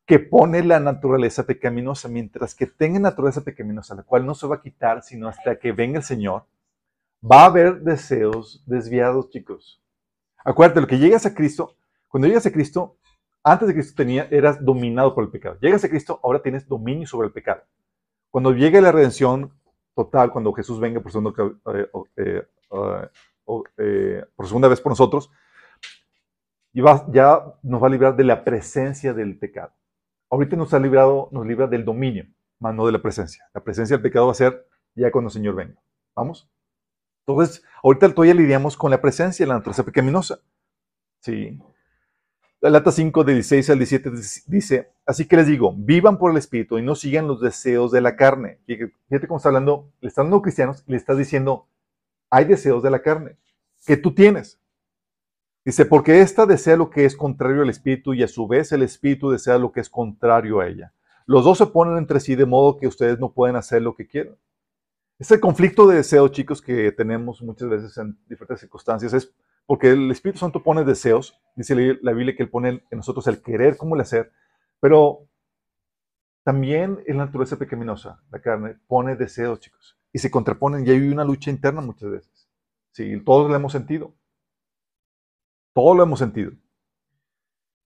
que 0.06 0.20
pone 0.20 0.64
la 0.64 0.80
naturaleza 0.80 1.44
pecaminosa, 1.44 2.08
mientras 2.10 2.54
que 2.54 2.68
tenga 2.68 3.00
naturaleza 3.00 3.44
pecaminosa, 3.44 3.96
la 3.96 4.04
cual 4.04 4.24
no 4.24 4.36
se 4.36 4.46
va 4.46 4.58
a 4.58 4.62
quitar 4.62 5.02
sino 5.02 5.28
hasta 5.28 5.58
que 5.58 5.72
venga 5.72 5.98
el 5.98 6.04
Señor, 6.04 6.46
va 7.24 7.42
a 7.42 7.46
haber 7.46 7.82
deseos 7.82 8.62
desviados, 8.68 9.32
chicos. 9.32 9.82
Acuérdate, 10.44 10.80
lo 10.80 10.86
que 10.86 11.00
llegas 11.00 11.26
a 11.26 11.34
Cristo, 11.34 11.76
cuando 12.08 12.28
llegas 12.28 12.46
a 12.46 12.52
Cristo, 12.52 12.98
antes 13.44 13.68
de 13.68 13.74
Cristo 13.74 13.96
tenía, 13.98 14.28
eras 14.30 14.64
dominado 14.64 15.16
por 15.16 15.24
el 15.24 15.32
pecado. 15.32 15.58
Llegas 15.62 15.84
a 15.84 15.90
Cristo, 15.90 16.20
ahora 16.22 16.44
tienes 16.44 16.68
dominio 16.68 17.08
sobre 17.08 17.26
el 17.26 17.34
pecado. 17.34 17.64
Cuando 18.30 18.52
llegue 18.52 18.80
la 18.80 18.92
redención 18.92 19.52
total, 19.96 20.32
cuando 20.32 20.54
Jesús 20.54 20.80
venga 20.80 21.02
por 21.02 21.12
segunda, 21.12 21.34
eh, 21.74 21.90
eh, 22.18 22.48
eh, 23.80 24.24
por 24.36 24.46
segunda 24.46 24.68
vez 24.68 24.80
por 24.80 24.92
nosotros, 24.92 25.32
y 26.76 26.82
ya 27.14 27.42
nos 27.64 27.82
va 27.82 27.88
a 27.88 27.90
librar 27.90 28.18
de 28.18 28.26
la 28.26 28.44
presencia 28.44 29.14
del 29.14 29.40
pecado. 29.40 29.72
Ahorita 30.30 30.58
nos 30.58 30.74
ha 30.74 30.80
librado, 30.80 31.30
nos 31.32 31.48
libra 31.48 31.68
del 31.68 31.86
dominio, 31.86 32.26
más 32.60 32.76
no 32.76 32.86
de 32.86 32.92
la 32.92 33.02
presencia. 33.02 33.46
La 33.54 33.64
presencia 33.64 33.96
del 33.96 34.04
pecado 34.04 34.26
va 34.26 34.34
a 34.34 34.36
ser 34.36 34.68
ya 34.94 35.10
cuando 35.10 35.30
el 35.30 35.34
Señor 35.34 35.56
venga. 35.56 35.82
¿Vamos? 36.14 36.50
Entonces, 37.26 37.64
ahorita 37.82 38.14
todavía 38.14 38.34
lidiamos 38.34 38.76
con 38.76 38.92
la 38.92 39.00
presencia 39.00 39.46
de 39.46 39.48
la 39.48 39.54
naturaleza 39.54 39.86
pecaminosa. 39.86 40.42
Sí. 41.22 41.58
La 42.60 42.70
lata 42.70 42.92
5 42.92 43.24
de 43.24 43.34
16 43.36 43.70
al 43.70 43.78
17 43.78 44.12
dice, 44.48 44.92
así 45.06 45.30
que 45.30 45.38
les 45.38 45.48
digo, 45.48 45.74
vivan 45.78 46.18
por 46.18 46.32
el 46.32 46.38
Espíritu 46.38 46.78
y 46.78 46.82
no 46.82 46.96
sigan 46.96 47.26
los 47.26 47.40
deseos 47.40 47.94
de 47.94 48.02
la 48.02 48.18
carne. 48.18 48.60
Fíjate 48.66 49.28
cómo 49.28 49.38
está 49.38 49.48
hablando, 49.48 49.94
le 50.02 50.10
están 50.10 50.26
dando 50.26 50.42
cristianos 50.42 50.84
y 50.86 50.92
le 50.92 50.98
estás 50.98 51.18
diciendo, 51.18 51.70
hay 52.30 52.44
deseos 52.44 52.84
de 52.84 52.92
la 52.92 53.02
carne 53.02 53.38
que 53.86 53.96
tú 53.96 54.14
tienes. 54.14 54.60
Dice, 55.66 55.86
porque 55.88 56.22
ésta 56.22 56.46
desea 56.46 56.78
lo 56.78 56.92
que 56.92 57.06
es 57.06 57.18
contrario 57.18 57.64
al 57.64 57.70
espíritu 57.72 58.14
y 58.14 58.22
a 58.22 58.28
su 58.28 58.48
vez 58.48 58.72
el 58.72 58.84
espíritu 58.84 59.32
desea 59.32 59.58
lo 59.58 59.72
que 59.72 59.80
es 59.80 59.90
contrario 59.90 60.60
a 60.60 60.68
ella. 60.68 60.94
Los 61.26 61.44
dos 61.44 61.58
se 61.58 61.66
ponen 61.66 61.98
entre 61.98 62.20
sí 62.20 62.36
de 62.36 62.46
modo 62.46 62.78
que 62.78 62.86
ustedes 62.86 63.20
no 63.20 63.34
pueden 63.34 63.56
hacer 63.56 63.82
lo 63.82 63.96
que 63.96 64.08
quieren. 64.08 64.38
Este 65.18 65.40
conflicto 65.40 65.88
de 65.88 65.96
deseo, 65.96 66.28
chicos, 66.28 66.62
que 66.62 66.92
tenemos 66.92 67.42
muchas 67.42 67.68
veces 67.68 67.98
en 67.98 68.16
diferentes 68.28 68.60
circunstancias 68.60 69.12
es 69.14 69.34
porque 69.66 69.90
el 69.90 70.12
Espíritu 70.12 70.38
Santo 70.38 70.62
pone 70.62 70.84
deseos, 70.84 71.36
dice 71.56 71.98
la 72.00 72.12
Biblia 72.12 72.36
que 72.36 72.44
Él 72.44 72.50
pone 72.50 72.70
en 72.70 72.98
nosotros 72.98 73.26
el 73.26 73.42
querer 73.42 73.76
como 73.76 73.96
el 73.96 74.02
hacer, 74.02 74.32
pero 74.80 75.28
también 76.44 77.00
en 77.08 77.18
la 77.18 77.26
naturaleza 77.26 77.58
pecaminosa, 77.58 78.22
la 78.30 78.40
carne, 78.40 78.78
pone 78.88 79.16
deseos, 79.16 79.60
chicos, 79.60 79.98
y 80.14 80.20
se 80.20 80.30
contraponen 80.30 80.86
y 80.86 80.92
hay 80.92 81.08
una 81.08 81.24
lucha 81.24 81.50
interna 81.50 81.82
muchas 81.82 82.12
veces. 82.12 82.48
Sí, 82.92 83.20
todos 83.26 83.50
lo 83.50 83.56
hemos 83.56 83.72
sentido. 83.72 84.14
Todos 85.76 85.98
lo 85.98 86.04
hemos 86.04 86.20
sentido. 86.20 86.54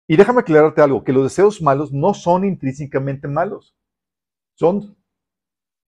Y 0.07 0.15
déjame 0.15 0.41
aclararte 0.41 0.81
algo, 0.81 1.03
que 1.03 1.11
los 1.11 1.23
deseos 1.23 1.61
malos 1.61 1.91
no 1.91 2.13
son 2.13 2.45
intrínsecamente 2.45 3.27
malos. 3.27 3.75
Son 4.55 4.95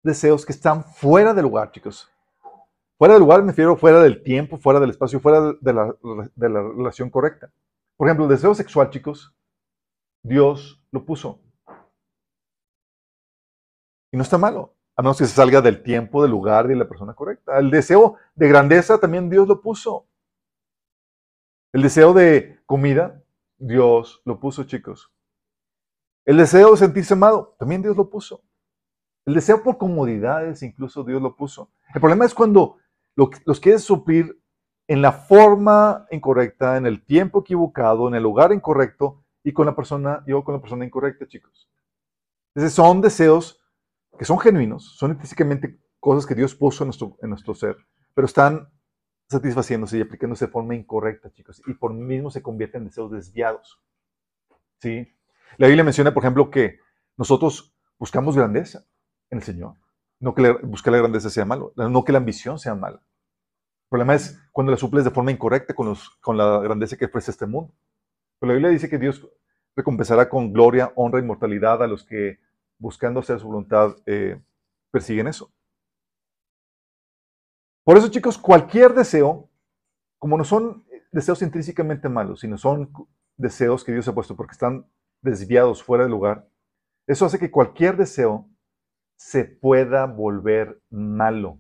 deseos 0.04 0.46
que 0.46 0.54
están 0.54 0.84
fuera 0.84 1.34
del 1.34 1.44
lugar, 1.44 1.72
chicos. 1.72 2.10
Fuera 2.98 3.14
del 3.14 3.22
lugar 3.22 3.42
me 3.44 3.52
refiero 3.52 3.78
fuera 3.78 4.02
del 4.02 4.24
tiempo, 4.24 4.58
fuera 4.58 4.80
del 4.80 4.90
espacio, 4.90 5.20
fuera 5.20 5.54
de 5.60 5.74
la, 5.74 5.96
de 6.36 6.50
la 6.50 6.62
relación 6.64 7.10
correcta. 7.10 7.52
Por 7.96 8.08
ejemplo, 8.08 8.26
el 8.26 8.32
deseo 8.32 8.56
sexual, 8.56 8.90
chicos, 8.90 9.36
Dios 10.24 10.84
lo 10.92 11.06
puso. 11.06 11.42
Y 14.12 14.18
no 14.18 14.24
está 14.24 14.38
malo, 14.38 14.76
a 14.96 15.02
menos 15.04 15.18
que 15.18 15.26
se 15.26 15.36
salga 15.36 15.62
del 15.62 15.84
tiempo, 15.84 16.22
del 16.24 16.32
lugar 16.32 16.66
y 16.66 16.70
de 16.70 16.76
la 16.76 16.88
persona 16.88 17.14
correcta. 17.14 17.60
El 17.60 17.70
deseo 17.70 18.18
de 18.34 18.48
grandeza 18.48 19.00
también 19.00 19.30
Dios 19.30 19.48
lo 19.48 19.62
puso. 19.62 20.08
El 21.74 21.82
deseo 21.82 22.14
de 22.14 22.60
comida, 22.68 23.24
Dios 23.58 24.22
lo 24.26 24.40
puso, 24.40 24.64
chicos. 24.66 25.12
El 26.24 26.38
deseo 26.38 26.72
de 26.72 26.78
sentirse 26.78 27.16
amado, 27.16 27.56
también 27.58 27.82
Dios 27.82 27.98
lo 27.98 28.12
puso. 28.12 28.44
El 29.26 29.34
deseo 29.34 29.64
por 29.64 29.80
comodidades, 29.80 30.62
incluso 30.62 31.04
Dios 31.04 31.20
lo 31.20 31.36
puso. 31.36 31.72
El 31.96 32.00
problema 32.00 32.26
es 32.26 32.36
cuando 32.36 32.78
los 33.16 33.60
quieres 33.60 33.84
suplir 33.84 34.40
en 34.88 35.02
la 35.02 35.14
forma 35.14 36.06
incorrecta, 36.12 36.78
en 36.78 36.86
el 36.86 37.04
tiempo 37.04 37.40
equivocado, 37.40 38.08
en 38.08 38.14
el 38.14 38.22
lugar 38.22 38.54
incorrecto 38.54 39.24
y 39.44 39.52
con 39.52 39.66
la 39.66 39.76
persona, 39.76 40.24
yo 40.28 40.44
con 40.44 40.54
la 40.54 40.62
persona 40.62 40.86
incorrecta, 40.86 41.28
chicos. 41.28 41.72
Entonces 42.54 42.76
son 42.76 43.02
deseos 43.02 43.60
que 44.20 44.26
son 44.26 44.38
genuinos, 44.38 44.96
son 44.96 45.18
físicamente 45.18 45.80
cosas 46.00 46.28
que 46.28 46.36
Dios 46.36 46.54
puso 46.54 46.84
en 46.84 47.30
nuestro 47.30 47.56
ser, 47.56 47.78
pero 48.14 48.28
están 48.28 48.70
satisfaciéndose 49.34 49.98
y 49.98 50.02
aplicándose 50.02 50.46
de 50.46 50.52
forma 50.52 50.76
incorrecta, 50.76 51.32
chicos, 51.32 51.62
y 51.68 51.74
por 51.74 51.94
mismo 51.94 52.32
se 52.32 52.42
convierten 52.42 52.82
en 52.82 52.88
deseos 52.88 53.12
desviados. 53.12 53.80
¿Sí? 54.80 55.14
La 55.58 55.68
Biblia 55.68 55.84
menciona, 55.84 56.14
por 56.14 56.24
ejemplo, 56.24 56.50
que 56.50 56.80
nosotros 57.18 57.76
buscamos 58.00 58.36
grandeza 58.36 58.86
en 59.30 59.40
el 59.40 59.44
Señor. 59.44 59.76
No 60.20 60.34
que 60.34 60.52
buscar 60.64 60.94
la 60.94 61.00
grandeza 61.00 61.30
sea 61.30 61.46
malo, 61.46 61.74
no 61.76 62.04
que 62.04 62.12
la 62.12 62.20
ambición 62.20 62.58
sea 62.58 62.76
mala. 62.76 62.98
El 62.98 63.90
problema 63.90 64.16
es 64.16 64.40
cuando 64.52 64.72
la 64.72 64.78
suples 64.78 65.04
de 65.04 65.12
forma 65.12 65.32
incorrecta 65.32 65.74
con, 65.74 65.88
los, 65.88 66.10
con 66.22 66.38
la 66.38 66.60
grandeza 66.60 66.98
que 66.98 67.06
ofrece 67.06 67.32
este 67.32 67.46
mundo. 67.46 67.74
Pero 68.40 68.50
la 68.52 68.54
Biblia 68.56 68.72
dice 68.72 68.90
que 68.90 68.98
Dios 68.98 69.28
recompensará 69.76 70.30
con 70.30 70.54
gloria, 70.54 70.92
honra 70.96 71.20
y 71.20 71.24
mortalidad 71.24 71.84
a 71.84 71.88
los 71.88 72.04
que, 72.04 72.40
buscando 72.78 73.20
hacer 73.20 73.40
su 73.40 73.48
voluntad, 73.48 73.96
eh, 74.06 74.40
persiguen 74.92 75.28
eso. 75.28 75.52
Por 77.84 77.98
eso, 77.98 78.08
chicos, 78.10 78.38
cualquier 78.38 78.94
deseo, 78.94 79.50
como 80.18 80.38
no 80.38 80.44
son 80.44 80.86
deseos 81.12 81.42
intrínsecamente 81.42 82.08
malos, 82.08 82.40
sino 82.40 82.58
son 82.58 82.92
deseos 83.36 83.84
que 83.84 83.92
Dios 83.92 84.08
ha 84.08 84.16
puesto 84.16 84.36
porque 84.36 84.54
están 84.54 84.90
desviados 85.22 85.84
fuera 85.84 86.04
del 86.04 86.12
lugar, 86.12 86.48
eso 87.08 87.26
hace 87.26 87.40
que 87.40 87.52
cualquier 87.52 87.98
deseo 87.98 88.50
se 89.16 89.44
pueda 89.44 90.06
volver 90.06 90.82
malo. 90.90 91.60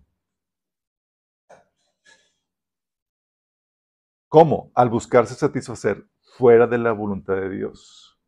¿Cómo? 4.29 4.71
Al 4.73 4.89
buscarse 4.89 5.35
satisfacer 5.35 6.07
fuera 6.37 6.65
de 6.65 6.77
la 6.77 6.91
voluntad 6.91 7.35
de 7.35 7.49
Dios. 7.49 8.19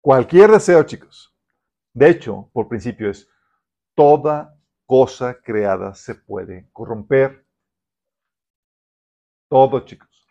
Cualquier 0.00 0.50
deseo, 0.50 0.82
chicos. 0.84 1.34
De 1.92 2.10
hecho, 2.10 2.48
por 2.52 2.68
principio 2.68 3.10
es, 3.10 3.28
toda 3.94 4.57
cosa 4.88 5.38
creada 5.42 5.94
se 5.94 6.14
puede 6.14 6.70
corromper. 6.72 7.46
Todo, 9.50 9.80
chicos. 9.80 10.26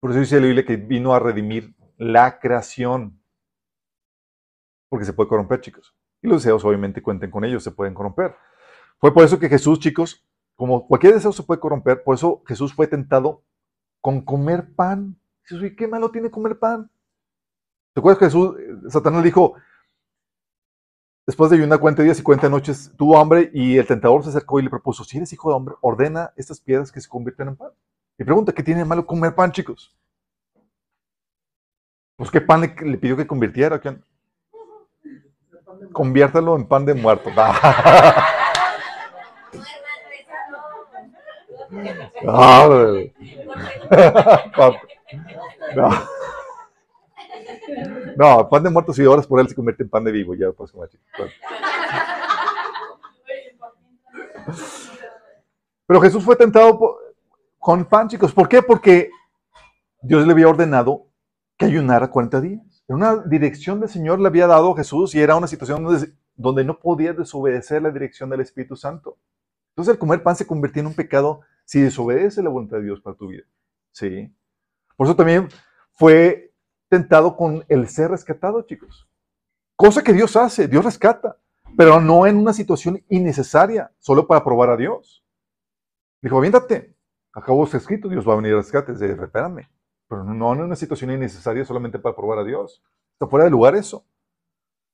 Por 0.00 0.10
eso 0.10 0.20
dice 0.20 0.40
la 0.40 0.46
Biblia 0.46 0.64
que 0.64 0.76
vino 0.76 1.12
a 1.12 1.20
redimir 1.20 1.76
la 1.98 2.38
creación. 2.38 3.20
Porque 4.88 5.04
se 5.04 5.12
puede 5.12 5.28
corromper, 5.28 5.60
chicos. 5.60 5.94
Y 6.22 6.28
los 6.28 6.42
deseos 6.42 6.64
obviamente 6.64 7.02
cuenten 7.02 7.30
con 7.30 7.44
ellos, 7.44 7.62
se 7.62 7.70
pueden 7.70 7.92
corromper. 7.92 8.34
Fue 8.98 9.12
por 9.12 9.24
eso 9.24 9.38
que 9.38 9.50
Jesús, 9.50 9.78
chicos, 9.78 10.26
como 10.54 10.88
cualquier 10.88 11.12
deseo 11.12 11.32
se 11.32 11.42
puede 11.42 11.60
corromper, 11.60 12.02
por 12.02 12.14
eso 12.14 12.42
Jesús 12.46 12.72
fue 12.72 12.86
tentado 12.86 13.44
con 14.00 14.22
comer 14.22 14.74
pan. 14.74 15.20
¿y 15.50 15.76
qué 15.76 15.86
malo 15.86 16.10
tiene 16.10 16.30
comer 16.30 16.58
pan? 16.58 16.90
¿Te 17.92 18.00
acuerdas 18.00 18.18
que 18.18 18.24
Jesús, 18.24 18.56
eh, 18.58 18.90
Satanás 18.90 19.22
dijo, 19.22 19.54
después 21.26 21.50
de 21.50 21.56
ayunar 21.56 21.80
40 21.80 22.02
días 22.04 22.18
y 22.18 22.22
40 22.22 22.48
noches, 22.48 22.92
tuvo 22.96 23.18
hambre 23.18 23.50
y 23.52 23.76
el 23.76 23.86
tentador 23.86 24.22
se 24.22 24.30
acercó 24.30 24.60
y 24.60 24.62
le 24.62 24.70
propuso, 24.70 25.04
si 25.04 25.16
eres 25.16 25.32
hijo 25.32 25.50
de 25.50 25.56
hombre, 25.56 25.74
ordena 25.80 26.32
estas 26.36 26.60
piedras 26.60 26.92
que 26.92 27.00
se 27.00 27.08
convierten 27.08 27.48
en 27.48 27.56
pan. 27.56 27.70
Y 28.18 28.24
pregunta, 28.24 28.52
¿qué 28.52 28.62
tiene 28.62 28.80
de 28.80 28.86
malo 28.86 29.04
comer 29.04 29.34
pan, 29.34 29.52
chicos? 29.52 29.94
Pues 32.16 32.30
qué 32.30 32.40
pan 32.40 32.62
le, 32.62 32.96
pidió 32.96 33.16
que 33.16 33.26
convirtiera. 33.26 33.78
Conviértalo 35.92 36.56
en 36.56 36.66
pan 36.66 36.86
de 36.86 36.94
muerto. 36.94 37.30
no. 42.22 42.68
no, 45.76 45.92
pan 48.50 48.62
de 48.62 48.70
muerto 48.70 48.92
si 48.92 49.04
horas 49.04 49.26
por 49.26 49.40
él 49.40 49.48
se 49.48 49.54
convierte 49.54 49.82
en 49.82 49.88
pan 49.88 50.04
de 50.04 50.12
vivo. 50.12 50.34
Ya 50.34 50.52
pues, 50.52 50.72
Pero 55.86 56.00
Jesús 56.00 56.24
fue 56.24 56.36
tentado 56.36 56.98
con 57.58 57.84
pan, 57.84 58.08
chicos. 58.08 58.32
¿Por 58.32 58.48
qué? 58.48 58.62
Porque 58.62 59.10
Dios 60.02 60.26
le 60.26 60.32
había 60.32 60.48
ordenado 60.48 61.06
que 61.56 61.66
ayunara 61.66 62.10
40 62.10 62.40
días. 62.40 62.84
En 62.88 62.96
una 62.96 63.16
dirección 63.16 63.80
del 63.80 63.88
Señor 63.88 64.20
le 64.20 64.28
había 64.28 64.46
dado 64.46 64.74
Jesús 64.74 65.14
y 65.14 65.20
era 65.20 65.36
una 65.36 65.46
situación 65.46 65.84
donde, 66.36 66.64
no 66.64 66.78
podía 66.78 67.12
desobedecer 67.12 67.82
la 67.82 67.90
dirección 67.90 68.30
del 68.30 68.40
Espíritu 68.40 68.76
Santo. 68.76 69.18
Entonces 69.70 69.94
el 69.94 69.98
comer 69.98 70.22
pan 70.22 70.36
se 70.36 70.46
convirtió 70.46 70.80
en 70.80 70.86
un 70.86 70.94
pecado 70.94 71.40
si 71.64 71.80
desobedece 71.80 72.42
la 72.42 72.50
voluntad 72.50 72.76
de 72.78 72.84
Dios 72.84 73.00
para 73.00 73.16
tu 73.16 73.28
vida. 73.28 73.42
¿Sí? 73.90 74.32
Por 74.96 75.06
eso 75.06 75.16
también 75.16 75.48
fue 75.92 76.52
tentado 76.88 77.36
con 77.36 77.64
el 77.68 77.88
ser 77.88 78.10
rescatado, 78.10 78.62
chicos. 78.62 79.08
Cosa 79.76 80.02
que 80.02 80.12
Dios 80.12 80.36
hace, 80.36 80.68
Dios 80.68 80.84
rescata, 80.84 81.38
pero 81.76 82.00
no 82.00 82.26
en 82.26 82.36
una 82.36 82.52
situación 82.52 83.04
innecesaria, 83.08 83.92
solo 83.98 84.26
para 84.26 84.44
probar 84.44 84.70
a 84.70 84.76
Dios. 84.76 85.24
Dijo, 86.22 86.38
aviéntate, 86.38 86.96
acabó 87.32 87.64
escrito, 87.64 88.08
Dios 88.08 88.26
va 88.26 88.32
a 88.32 88.36
venir 88.36 88.54
a 88.54 88.56
rescate, 88.56 88.92
espérame. 88.92 89.68
Pero 90.08 90.24
no 90.24 90.52
en 90.54 90.62
una 90.62 90.76
situación 90.76 91.10
innecesaria 91.10 91.64
solamente 91.64 91.98
para 91.98 92.16
probar 92.16 92.38
a 92.38 92.44
Dios. 92.44 92.82
Está 93.12 93.26
fuera 93.26 93.44
de 93.44 93.50
lugar 93.50 93.74
eso. 93.74 94.06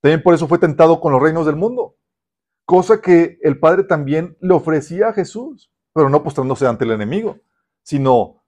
También 0.00 0.22
por 0.22 0.34
eso 0.34 0.48
fue 0.48 0.58
tentado 0.58 1.00
con 1.00 1.12
los 1.12 1.22
reinos 1.22 1.46
del 1.46 1.56
mundo. 1.56 1.96
Cosa 2.64 3.00
que 3.00 3.38
el 3.42 3.58
Padre 3.58 3.84
también 3.84 4.36
le 4.40 4.54
ofrecía 4.54 5.08
a 5.08 5.12
Jesús, 5.12 5.70
pero 5.92 6.08
no 6.08 6.22
postrándose 6.22 6.66
ante 6.66 6.84
el 6.84 6.92
enemigo, 6.92 7.38
sino 7.82 8.42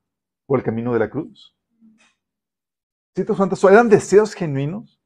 por 0.46 0.58
el 0.58 0.64
camino 0.64 0.92
de 0.92 0.98
la 0.98 1.10
cruz. 1.10 1.53
Santos 3.36 3.62
eran 3.64 3.88
deseos 3.88 4.34
genuinos, 4.34 5.00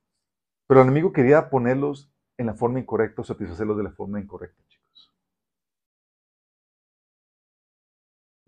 pero 0.67 0.81
el 0.81 0.87
enemigo 0.87 1.13
quería 1.13 1.51
ponerlos 1.51 2.11
en 2.39 2.47
la 2.47 2.55
forma 2.55 2.79
incorrecta 2.79 3.23
satisfacerlos 3.23 3.77
de 3.77 3.83
la 3.83 3.91
forma 3.91 4.21
incorrecta. 4.21 4.63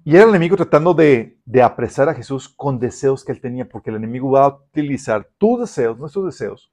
Y 0.02 0.14
era 0.14 0.24
el 0.24 0.30
enemigo 0.30 0.56
tratando 0.56 0.94
de, 0.94 1.38
apresar 1.62 2.08
a 2.08 2.14
Jesús 2.14 2.48
con 2.48 2.78
deseos 2.78 3.22
que 3.22 3.32
él 3.32 3.40
tenía, 3.40 3.68
porque 3.68 3.90
el 3.90 3.96
enemigo 3.96 4.30
va 4.30 4.44
a 4.44 4.48
utilizar 4.48 5.28
tus 5.36 5.60
deseos, 5.60 5.98
nuestros 5.98 6.24
deseos, 6.24 6.72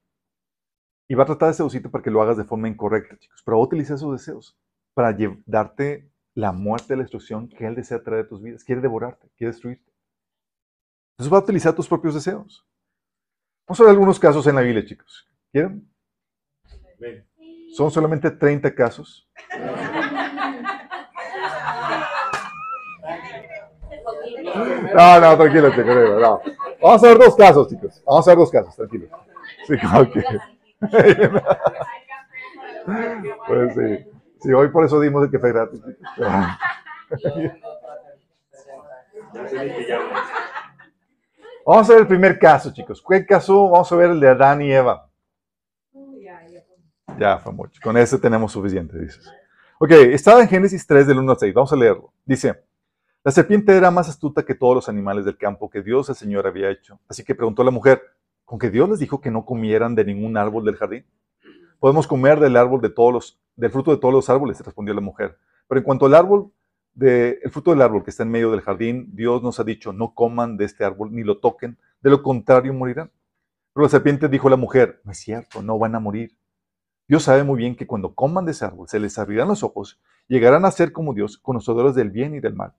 y 1.09 1.15
va 1.15 1.23
a 1.23 1.25
tratar 1.25 1.49
de 1.49 1.55
seducirte 1.55 1.89
para 1.89 2.03
que 2.03 2.11
lo 2.11 2.21
hagas 2.21 2.37
de 2.37 2.45
forma 2.45 2.69
incorrecta, 2.69 3.17
chicos. 3.17 3.41
Pero 3.43 3.57
va 3.57 3.63
a 3.63 3.67
utilizar 3.67 3.95
esos 3.95 4.13
deseos 4.13 4.57
para 4.93 5.15
darte 5.45 6.09
la 6.35 6.51
muerte, 6.51 6.95
la 6.95 7.03
destrucción 7.03 7.49
que 7.49 7.65
él 7.65 7.75
desea 7.75 8.01
traer 8.01 8.25
a 8.25 8.27
tus 8.27 8.41
vidas. 8.41 8.63
Quiere 8.63 8.81
devorarte, 8.81 9.29
quiere 9.37 9.51
destruirte. 9.51 9.91
Entonces 11.13 11.33
va 11.33 11.37
a 11.37 11.43
utilizar 11.43 11.75
tus 11.75 11.87
propios 11.87 12.13
deseos. 12.13 12.66
Vamos 13.67 13.81
a 13.81 13.83
ver 13.83 13.91
algunos 13.91 14.17
casos 14.17 14.47
en 14.47 14.55
la 14.55 14.61
Biblia, 14.61 14.85
chicos. 14.85 15.27
¿Quieren? 15.51 15.85
Son 17.75 17.91
solamente 17.91 18.31
30 18.31 18.73
casos. 18.73 19.27
No, 24.95 25.19
no, 25.19 25.37
tranquilo, 25.37 25.69
chicos. 25.71 25.85
No. 25.85 26.41
Vamos 26.81 27.03
a 27.03 27.07
ver 27.07 27.17
dos 27.17 27.35
casos, 27.35 27.67
chicos. 27.67 28.01
Vamos 28.05 28.25
a 28.25 28.31
ver 28.31 28.37
dos 28.37 28.51
casos, 28.51 28.73
tranquilo. 28.73 29.09
Sí, 29.67 29.73
okay. 29.97 30.23
Pues 33.47 33.75
sí. 33.75 34.05
Sí, 34.43 34.53
hoy 34.53 34.69
por 34.69 34.85
eso 34.85 35.01
dimos 35.01 35.27
el 35.29 35.39
fue 35.39 35.51
gratis. 35.51 35.81
Vamos 41.67 41.89
a 41.89 41.93
ver 41.93 42.03
el 42.03 42.07
primer 42.07 42.39
caso, 42.39 42.71
chicos. 42.71 43.03
¿Qué 43.05 43.25
caso? 43.25 43.69
Vamos 43.69 43.91
a 43.91 43.95
ver 43.97 44.11
el 44.11 44.21
de 44.21 44.29
Adán 44.29 44.61
y 44.61 44.71
Eva. 44.71 45.09
Ya 47.19 47.39
fue 47.39 47.51
mucho. 47.51 47.81
Con 47.83 47.97
ese 47.97 48.17
tenemos 48.17 48.53
suficiente, 48.53 48.97
dices. 48.97 49.29
Ok, 49.77 49.91
estaba 49.91 50.41
en 50.41 50.47
Génesis 50.47 50.87
3 50.87 51.07
del 51.07 51.19
1 51.19 51.29
al 51.29 51.37
6. 51.37 51.53
Vamos 51.53 51.73
a 51.73 51.75
leerlo. 51.75 52.13
Dice, 52.23 52.63
la 53.21 53.33
serpiente 53.33 53.75
era 53.75 53.91
más 53.91 54.07
astuta 54.07 54.45
que 54.45 54.55
todos 54.55 54.75
los 54.75 54.87
animales 54.87 55.25
del 55.25 55.37
campo 55.37 55.69
que 55.69 55.81
Dios 55.81 56.07
el 56.07 56.15
Señor 56.15 56.47
había 56.47 56.69
hecho. 56.69 57.01
Así 57.09 57.25
que 57.25 57.35
preguntó 57.35 57.63
a 57.63 57.65
la 57.65 57.71
mujer, 57.71 58.01
¿con 58.45 58.57
que 58.57 58.69
Dios 58.69 58.87
les 58.87 58.99
dijo 58.99 59.19
que 59.19 59.29
no 59.29 59.43
comieran 59.43 59.93
de 59.93 60.05
ningún 60.05 60.37
árbol 60.37 60.63
del 60.63 60.77
jardín? 60.77 61.05
Podemos 61.81 62.07
comer 62.07 62.39
del 62.39 62.55
árbol 62.55 62.79
de 62.79 62.91
todos 62.91 63.11
los, 63.11 63.41
del 63.57 63.71
fruto 63.71 63.91
de 63.91 63.97
todos 63.97 64.13
los 64.13 64.29
árboles, 64.29 64.61
respondió 64.61 64.93
la 64.93 65.01
mujer. 65.01 65.37
Pero 65.67 65.79
en 65.79 65.83
cuanto 65.83 66.05
al 66.05 66.15
árbol, 66.15 66.49
de, 66.97 67.39
el 67.43 67.51
fruto 67.51 67.71
del 67.71 67.83
árbol 67.83 68.03
que 68.03 68.09
está 68.09 68.23
en 68.23 68.31
medio 68.31 68.49
del 68.49 68.61
jardín, 68.61 69.11
Dios 69.13 69.43
nos 69.43 69.59
ha 69.59 69.63
dicho, 69.63 69.93
no 69.93 70.15
coman 70.15 70.57
de 70.57 70.65
este 70.65 70.83
árbol 70.83 71.13
ni 71.13 71.23
lo 71.23 71.39
toquen, 71.39 71.77
de 72.01 72.09
lo 72.09 72.23
contrario 72.23 72.73
morirán. 72.73 73.11
Pero 73.73 73.83
la 73.83 73.89
serpiente 73.89 74.27
dijo 74.27 74.47
a 74.47 74.51
la 74.51 74.57
mujer, 74.57 74.99
no 75.03 75.11
es 75.11 75.19
cierto, 75.19 75.61
no 75.61 75.77
van 75.77 75.93
a 75.93 75.99
morir. 75.99 76.35
Dios 77.07 77.23
sabe 77.23 77.43
muy 77.43 77.59
bien 77.59 77.75
que 77.75 77.85
cuando 77.85 78.15
coman 78.15 78.45
de 78.45 78.51
ese 78.51 78.65
árbol 78.65 78.89
se 78.89 78.99
les 78.99 79.17
abrirán 79.19 79.47
los 79.47 79.61
ojos, 79.61 80.01
llegarán 80.27 80.65
a 80.65 80.71
ser 80.71 80.91
como 80.91 81.13
Dios, 81.13 81.37
conocedores 81.37 81.93
del 81.93 82.09
bien 82.09 82.33
y 82.33 82.39
del 82.39 82.55
mal. 82.55 82.73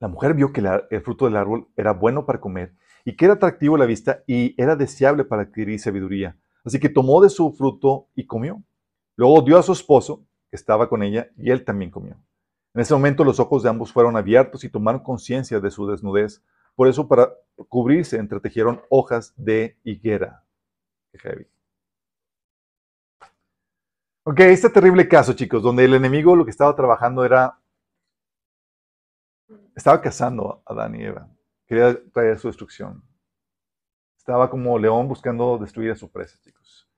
La 0.00 0.08
mujer 0.08 0.32
vio 0.32 0.50
que 0.50 0.62
el 0.90 1.02
fruto 1.02 1.26
del 1.26 1.36
árbol 1.36 1.68
era 1.76 1.92
bueno 1.92 2.24
para 2.24 2.40
comer 2.40 2.74
y 3.04 3.14
que 3.14 3.26
era 3.26 3.34
atractivo 3.34 3.76
a 3.76 3.78
la 3.78 3.86
vista 3.86 4.24
y 4.26 4.60
era 4.60 4.74
deseable 4.74 5.24
para 5.24 5.42
adquirir 5.42 5.78
sabiduría. 5.78 6.38
Así 6.64 6.80
que 6.80 6.88
tomó 6.88 7.22
de 7.22 7.28
su 7.28 7.52
fruto 7.52 8.08
y 8.14 8.26
comió. 8.26 8.62
Luego 9.16 9.42
dio 9.42 9.58
a 9.58 9.62
su 9.62 9.72
esposo, 9.72 10.24
que 10.48 10.56
estaba 10.56 10.88
con 10.88 11.02
ella, 11.02 11.28
y 11.36 11.50
él 11.50 11.62
también 11.62 11.90
comió. 11.90 12.16
En 12.74 12.80
ese 12.80 12.92
momento 12.92 13.22
los 13.22 13.38
ojos 13.38 13.62
de 13.62 13.70
ambos 13.70 13.92
fueron 13.92 14.16
abiertos 14.16 14.64
y 14.64 14.68
tomaron 14.68 15.02
conciencia 15.02 15.60
de 15.60 15.70
su 15.70 15.86
desnudez. 15.86 16.42
Por 16.74 16.88
eso, 16.88 17.06
para 17.06 17.32
cubrirse, 17.68 18.18
entretejieron 18.18 18.82
hojas 18.90 19.32
de 19.36 19.78
higuera. 19.84 20.44
Qué. 21.12 21.48
Ok, 24.24 24.40
este 24.40 24.70
terrible 24.70 25.06
caso, 25.06 25.34
chicos, 25.34 25.62
donde 25.62 25.84
el 25.84 25.94
enemigo 25.94 26.34
lo 26.34 26.44
que 26.44 26.50
estaba 26.50 26.74
trabajando 26.74 27.24
era 27.24 27.60
estaba 29.76 30.00
cazando 30.00 30.62
a 30.66 30.72
Adán 30.72 30.94
y 30.94 31.04
Eva. 31.04 31.28
Quería 31.66 31.96
traer 32.12 32.38
su 32.38 32.48
destrucción. 32.48 33.02
Estaba 34.16 34.48
como 34.48 34.78
león 34.78 35.08
buscando 35.08 35.58
destruir 35.58 35.92
a 35.92 35.96
su 35.96 36.10
presa, 36.10 36.38
chicos. 36.40 36.88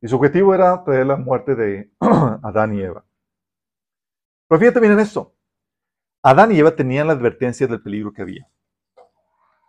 Y 0.00 0.08
su 0.08 0.16
objetivo 0.16 0.54
era 0.54 0.82
traer 0.84 1.06
la 1.06 1.16
muerte 1.16 1.54
de 1.54 1.90
Adán 2.00 2.74
y 2.74 2.80
Eva. 2.80 3.04
Pero 4.50 4.58
fíjate 4.58 4.80
bien 4.80 4.94
en 4.94 4.98
esto. 4.98 5.32
Adán 6.24 6.50
y 6.50 6.58
Eva 6.58 6.74
tenían 6.74 7.06
la 7.06 7.12
advertencia 7.12 7.68
del 7.68 7.80
peligro 7.80 8.12
que 8.12 8.22
había. 8.22 8.50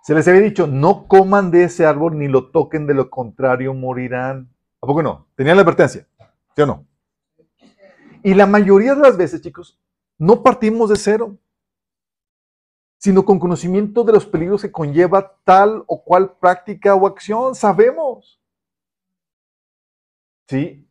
Se 0.02 0.15
les 0.15 0.28
había 0.28 0.41
dicho, 0.41 0.65
no 0.65 1.08
coman 1.08 1.52
de 1.52 1.65
ese 1.65 1.86
árbol 1.86 2.17
ni 2.17 2.28
lo 2.28 2.50
toquen, 2.50 2.88
de 2.88 2.96
lo 2.96 3.12
contrario 3.12 3.76
morirán. 3.76 4.52
¿A 4.82 4.88
poco 4.88 5.04
no? 5.04 5.28
Tenían 5.36 5.56
la 5.58 5.62
advertencia, 5.62 6.08
¿sí 6.56 6.62
o 6.63 6.65
no? 6.65 6.88
Y 8.24 8.34
la 8.34 8.48
mayoría 8.48 8.96
de 8.96 9.02
las 9.02 9.17
veces, 9.17 9.44
chicos, 9.44 9.80
no 10.17 10.41
partimos 10.41 10.89
de 10.89 10.96
cero, 10.96 11.38
sino 12.98 13.24
con 13.24 13.38
conocimiento 13.38 14.04
de 14.04 14.13
los 14.13 14.26
peligros 14.26 14.63
que 14.63 14.72
conlleva 14.72 15.38
tal 15.44 15.84
o 15.86 16.04
cual 16.04 16.38
práctica 16.39 16.96
o 16.96 17.06
acción. 17.06 17.54
Sabemos. 17.54 18.41
¿Sí? 20.48 20.88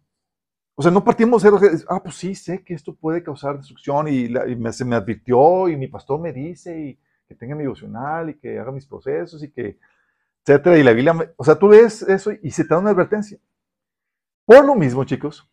O 0.81 0.83
sea, 0.83 0.91
no 0.91 1.05
partimos 1.05 1.43
de 1.43 1.51
cero. 1.51 1.85
Ah, 1.91 2.03
pues 2.03 2.15
sí, 2.15 2.35
sé 2.35 2.65
que 2.65 2.73
esto 2.73 2.95
puede 2.95 3.23
causar 3.23 3.59
destrucción 3.59 4.09
y, 4.09 4.33
se 4.73 4.85
me 4.87 4.97
advirtió 4.97 5.69
y 5.69 5.77
mi 5.77 5.89
pastor 5.89 6.19
me 6.19 6.33
dice 6.33 6.81
y 6.81 6.99
que 7.29 7.35
tenga 7.35 7.55
mi 7.55 7.65
devocional 7.65 8.31
y 8.31 8.39
que 8.39 8.59
haga 8.59 8.73
mis 8.73 8.87
procesos 8.87 9.45
y 9.45 9.51
que, 9.51 9.79
etcétera. 10.43 10.79
Y 10.79 10.83
la 10.83 10.95
Biblia, 10.95 11.35
o 11.37 11.45
sea, 11.45 11.59
tú 11.59 11.69
lees 11.69 12.01
eso 12.01 12.33
y 12.43 12.51
se 12.51 12.65
te 12.65 12.71
da 12.71 12.79
una 12.79 12.93
advertencia. 12.93 13.39
Por 14.47 14.65
lo 14.65 14.75
mismo, 14.75 15.05
chicos, 15.05 15.47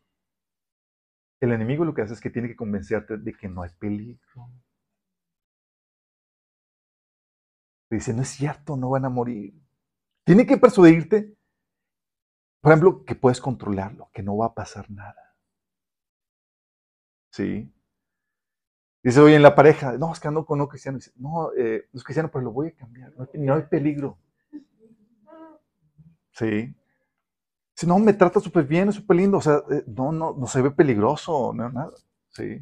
el 1.41 1.51
enemigo 1.51 1.83
lo 1.83 1.93
que 1.93 2.03
hace 2.03 2.13
es 2.13 2.21
que 2.21 2.29
tiene 2.29 2.47
que 2.47 2.55
convencerte 2.55 3.17
de 3.17 3.33
que 3.33 3.49
no 3.49 3.63
hay 3.63 3.71
peligro. 3.77 4.49
dice, 7.89 8.13
no 8.13 8.21
es 8.21 8.29
cierto, 8.29 8.77
no 8.77 8.91
van 8.91 9.03
a 9.03 9.09
morir. 9.09 9.53
Tiene 10.23 10.45
que 10.45 10.55
persuadirte, 10.55 11.35
por 12.61 12.71
ejemplo, 12.71 13.05
que 13.05 13.15
puedes 13.15 13.39
controlarlo, 13.39 14.09
que 14.13 14.23
no 14.23 14.37
va 14.37 14.47
a 14.47 14.53
pasar 14.53 14.89
nada. 14.89 15.35
¿Sí? 17.31 17.71
Dice, 19.03 19.21
oye, 19.21 19.35
en 19.35 19.43
la 19.43 19.55
pareja, 19.55 19.97
no, 19.97 20.11
es 20.11 20.19
que 20.19 20.27
ando 20.27 20.45
con 20.45 20.59
un 20.59 20.67
cristiano. 20.67 20.97
Dice, 20.97 21.11
no, 21.15 21.53
eh, 21.53 21.87
no 21.93 21.97
es 21.97 22.03
cristiano, 22.03 22.29
pero 22.31 22.43
lo 22.43 22.51
voy 22.51 22.67
a 22.67 22.75
cambiar. 22.75 23.13
No 23.35 23.53
hay, 23.53 23.61
peligro. 23.61 24.17
¿Sí? 26.31 26.75
Si 27.73 27.87
no, 27.87 27.99
me 27.99 28.13
trata 28.13 28.39
súper 28.39 28.65
bien, 28.65 28.89
es 28.89 28.95
súper 28.95 29.17
lindo. 29.17 29.37
O 29.37 29.41
sea, 29.41 29.61
eh, 29.71 29.83
no, 29.87 30.11
no, 30.11 30.35
no 30.37 30.47
se 30.47 30.61
ve 30.61 30.71
peligroso, 30.71 31.53
no, 31.53 31.69
nada. 31.69 31.93
Sí. 32.29 32.59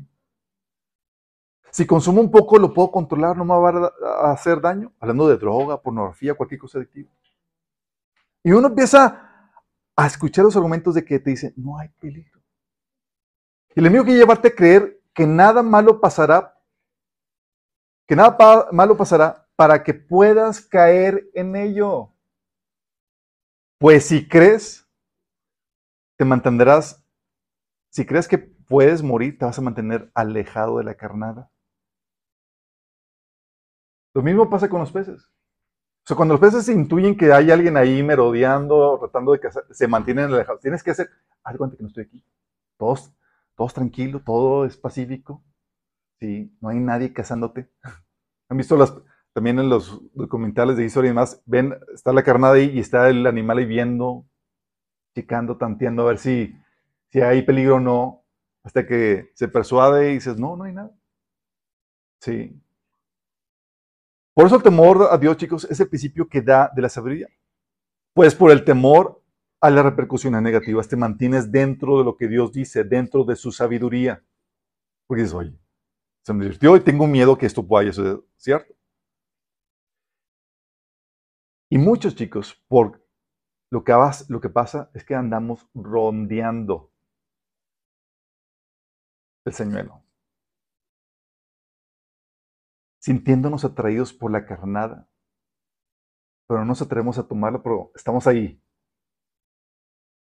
Si 1.72 1.86
consumo 1.86 2.22
un 2.22 2.32
poco, 2.32 2.58
lo 2.58 2.74
puedo 2.74 2.92
controlar, 2.92 3.36
no 3.36 3.44
me 3.44 3.54
va 3.54 3.92
a 4.04 4.32
hacer 4.32 4.62
daño. 4.62 4.94
Hablando 5.00 5.28
de 5.28 5.38
droga, 5.38 5.82
pornografía, 5.82 6.36
cualquier 6.36 6.60
cosa 6.60 6.78
adictiva. 6.78 7.10
Y 8.44 8.52
uno 8.52 8.68
empieza 8.68 9.35
a 9.96 10.08
escuchar 10.08 10.46
los 10.46 10.56
argumentos 10.56 10.94
de 10.96 11.06
que 11.06 11.20
te 11.20 11.30
dicen, 11.30 11.54
no 11.56 11.78
hay 11.78 11.90
peligro. 12.00 12.42
El 13.70 13.86
enemigo 13.86 14.06
quiere 14.06 14.20
llevarte 14.20 14.50
a 14.50 14.56
creer 14.56 15.02
que 15.14 15.26
nada 15.26 15.64
malo 15.64 16.00
pasará, 16.00 16.58
que 18.08 18.16
nada 18.16 18.68
malo 18.72 18.98
pasará 18.98 19.48
para 19.56 19.84
que 19.84 19.94
puedas 19.94 20.62
caer 20.62 21.30
en 21.34 21.56
ello. 21.56 22.14
Pues 23.78 24.06
si 24.06 24.28
crees, 24.28 24.88
te 26.18 26.26
mantendrás, 26.26 27.06
si 27.90 28.06
crees 28.06 28.28
que 28.28 28.38
puedes 28.38 29.02
morir, 29.02 29.38
te 29.38 29.46
vas 29.46 29.58
a 29.58 29.62
mantener 29.62 30.12
alejado 30.14 30.78
de 30.78 30.84
la 30.84 30.96
carnada. 30.96 31.52
Lo 34.14 34.22
mismo 34.22 34.50
pasa 34.50 34.70
con 34.70 34.80
los 34.80 34.92
peces. 34.92 35.30
O 36.06 36.08
sea, 36.08 36.16
cuando 36.16 36.36
los 36.36 36.42
peces 36.42 36.70
intuyen 36.70 37.18
que 37.18 37.34
hay 37.34 37.50
alguien 37.50 37.78
ahí 37.78 38.04
merodeando, 38.04 39.00
tratando 39.00 39.32
de 39.32 39.40
cazar, 39.40 39.64
se 39.72 39.88
mantienen 39.88 40.26
alejados. 40.26 40.62
Tienes 40.62 40.84
que 40.84 40.92
hacer, 40.92 41.10
haz 41.44 41.58
cuenta 41.58 41.76
que 41.76 41.82
no 41.82 41.90
estoy 41.90 42.04
aquí. 42.04 42.24
Todos, 42.78 43.12
todos 43.56 43.74
tranquilos, 43.74 44.24
todo 44.24 44.66
es 44.66 44.78
pacífico. 44.78 45.44
Sí, 46.20 46.56
no 46.62 46.70
hay 46.70 46.80
nadie 46.80 47.12
cazándote. 47.12 47.72
Han 48.50 48.58
visto 48.58 48.78
las, 48.78 48.94
también 49.34 49.58
en 49.58 49.68
los 49.68 50.00
documentales 50.14 50.78
de 50.78 50.86
historia 50.86 51.08
y 51.08 51.12
demás, 51.12 51.42
ven, 51.48 51.76
está 51.92 52.14
la 52.14 52.22
carnada 52.24 52.54
ahí 52.54 52.70
y 52.70 52.80
está 52.82 53.10
el 53.10 53.26
animal 53.26 53.58
ahí 53.58 53.66
viendo, 53.66 54.28
chicando, 55.16 55.58
tanteando 55.58 56.04
a 56.04 56.10
ver 56.10 56.20
si, 56.20 56.56
si 57.10 57.22
hay 57.22 57.42
peligro 57.42 57.78
o 57.78 57.80
no, 57.80 58.24
hasta 58.64 58.86
que 58.86 59.32
se 59.34 59.48
persuade 59.48 60.12
y 60.12 60.14
dices, 60.16 60.38
no, 60.38 60.56
no 60.56 60.66
hay 60.66 60.74
nada. 60.74 60.92
Sí. 62.20 62.62
Por 64.36 64.48
eso 64.48 64.58
el 64.58 64.64
temor 64.64 65.08
a 65.10 65.18
Dios, 65.18 65.38
chicos, 65.38 65.66
es 65.70 65.80
el 65.80 65.88
principio 65.88 66.28
que 66.28 66.42
da 66.42 66.70
de 66.76 66.82
la 66.82 66.90
sabiduría. 66.90 67.30
Pues 68.14 68.36
por 68.36 68.52
el 68.52 68.66
temor 68.66 69.24
a 69.62 69.70
las 69.70 69.86
repercusiones 69.86 70.42
negativas 70.42 70.90
te 70.90 70.98
mantienes 70.98 71.52
dentro 71.52 71.98
de 71.98 72.04
lo 72.04 72.18
que 72.18 72.28
Dios 72.28 72.52
dice, 72.52 72.84
dentro 72.84 73.24
de 73.24 73.38
su 73.38 73.54
sabiduría. 73.54 74.24
Porque 75.08 75.24
dices, 75.24 75.36
oye, 75.36 75.58
se 76.26 76.34
me 76.34 76.44
divirtió 76.44 76.76
y 76.76 76.82
tengo 76.82 77.08
miedo 77.08 77.38
que 77.38 77.46
esto 77.46 77.66
pueda 77.66 77.92
ser 77.94 78.20
cierto. 78.36 78.76
Y 81.70 81.78
muchos 81.78 82.16
chicos, 82.16 82.62
por 82.68 83.06
lo 83.72 83.84
que, 83.84 83.94
lo 84.28 84.42
que 84.42 84.50
pasa 84.50 84.92
es 84.94 85.06
que 85.06 85.16
andamos 85.16 85.68
rondeando 85.74 86.92
el 89.46 89.54
señuelo, 89.54 90.05
sintiéndonos 93.06 93.64
atraídos 93.64 94.12
por 94.12 94.32
la 94.32 94.48
carnada, 94.48 95.08
pero 96.48 96.62
no 96.62 96.66
nos 96.66 96.82
atrevemos 96.82 97.20
a 97.20 97.28
tomarla, 97.28 97.62
pero 97.62 97.92
estamos 97.94 98.26
ahí. 98.26 98.60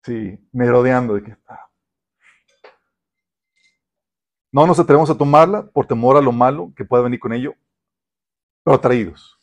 Sí, 0.02 0.44
merodeando 0.50 1.14
de 1.14 1.22
que... 1.22 1.36
Ah. 1.46 1.70
No 4.50 4.66
nos 4.66 4.80
atrevemos 4.80 5.08
a 5.08 5.16
tomarla 5.16 5.70
por 5.70 5.86
temor 5.86 6.16
a 6.16 6.20
lo 6.20 6.32
malo 6.32 6.72
que 6.76 6.84
pueda 6.84 7.04
venir 7.04 7.20
con 7.20 7.32
ello, 7.32 7.54
pero 8.64 8.74
atraídos. 8.74 9.38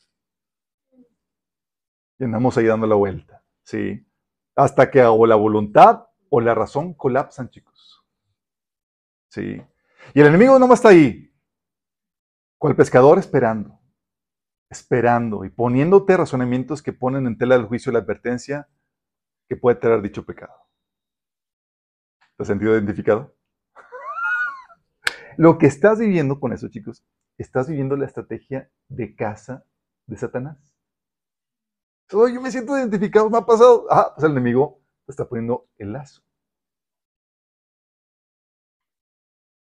Y 2.20 2.26
andamos 2.26 2.58
ahí 2.58 2.65
dando 2.65 2.86
la 2.86 2.96
vuelta. 2.96 3.41
¿sí? 3.63 4.06
Hasta 4.58 4.91
que 4.91 5.02
o 5.06 5.26
la 5.26 5.36
voluntad 5.36 6.06
o 6.30 6.41
la 6.41 6.54
razón 6.54 6.94
colapsan, 6.96 7.50
chicos. 7.50 8.04
¿Sí? 9.30 9.62
Y 10.13 10.20
el 10.20 10.28
enemigo 10.28 10.60
no 10.60 10.67
más 10.67 10.80
está 10.80 10.89
ahí, 10.89 11.31
el 12.69 12.76
pescador 12.76 13.17
esperando, 13.19 13.80
esperando 14.69 15.45
y 15.45 15.50
poniéndote 15.50 16.17
razonamientos 16.17 16.82
que 16.82 16.93
ponen 16.93 17.28
en 17.28 17.38
tela 17.38 17.58
del 17.58 17.67
juicio 17.67 17.91
la 17.91 18.00
advertencia 18.00 18.69
que 19.47 19.56
puede 19.56 19.78
traer 19.78 20.02
dicho 20.02 20.26
pecado. 20.26 20.54
¿Te 22.38 22.43
has 22.43 22.47
sentido 22.47 22.74
identificado? 22.74 23.36
Lo 25.38 25.58
que 25.58 25.67
estás 25.67 26.00
viviendo 26.00 26.39
con 26.39 26.54
eso, 26.54 26.69
chicos, 26.69 27.04
estás 27.38 27.67
viviendo 27.67 27.97
la 27.97 28.06
estrategia 28.06 28.69
de 28.88 29.15
casa 29.15 29.65
de 30.08 30.17
Satanás 30.17 30.71
yo 32.12 32.41
me 32.41 32.52
siento 32.52 32.78
identificado, 32.78 33.30
me 33.30 33.38
ha 33.38 33.45
pasado. 33.45 33.88
Ah, 33.89 34.12
pues 34.15 34.26
el 34.26 34.32
enemigo 34.32 34.82
está 35.08 35.28
poniendo 35.28 35.67
el 35.78 35.93
lazo. 35.93 36.21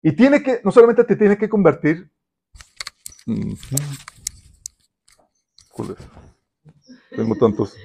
Y 0.03 0.15
tiene 0.15 0.41
que, 0.41 0.61
no 0.63 0.71
solamente 0.71 1.03
te 1.03 1.15
tiene 1.15 1.37
que 1.37 1.49
convertir. 1.49 2.11
Tengo 7.15 7.35
tantos. 7.35 7.75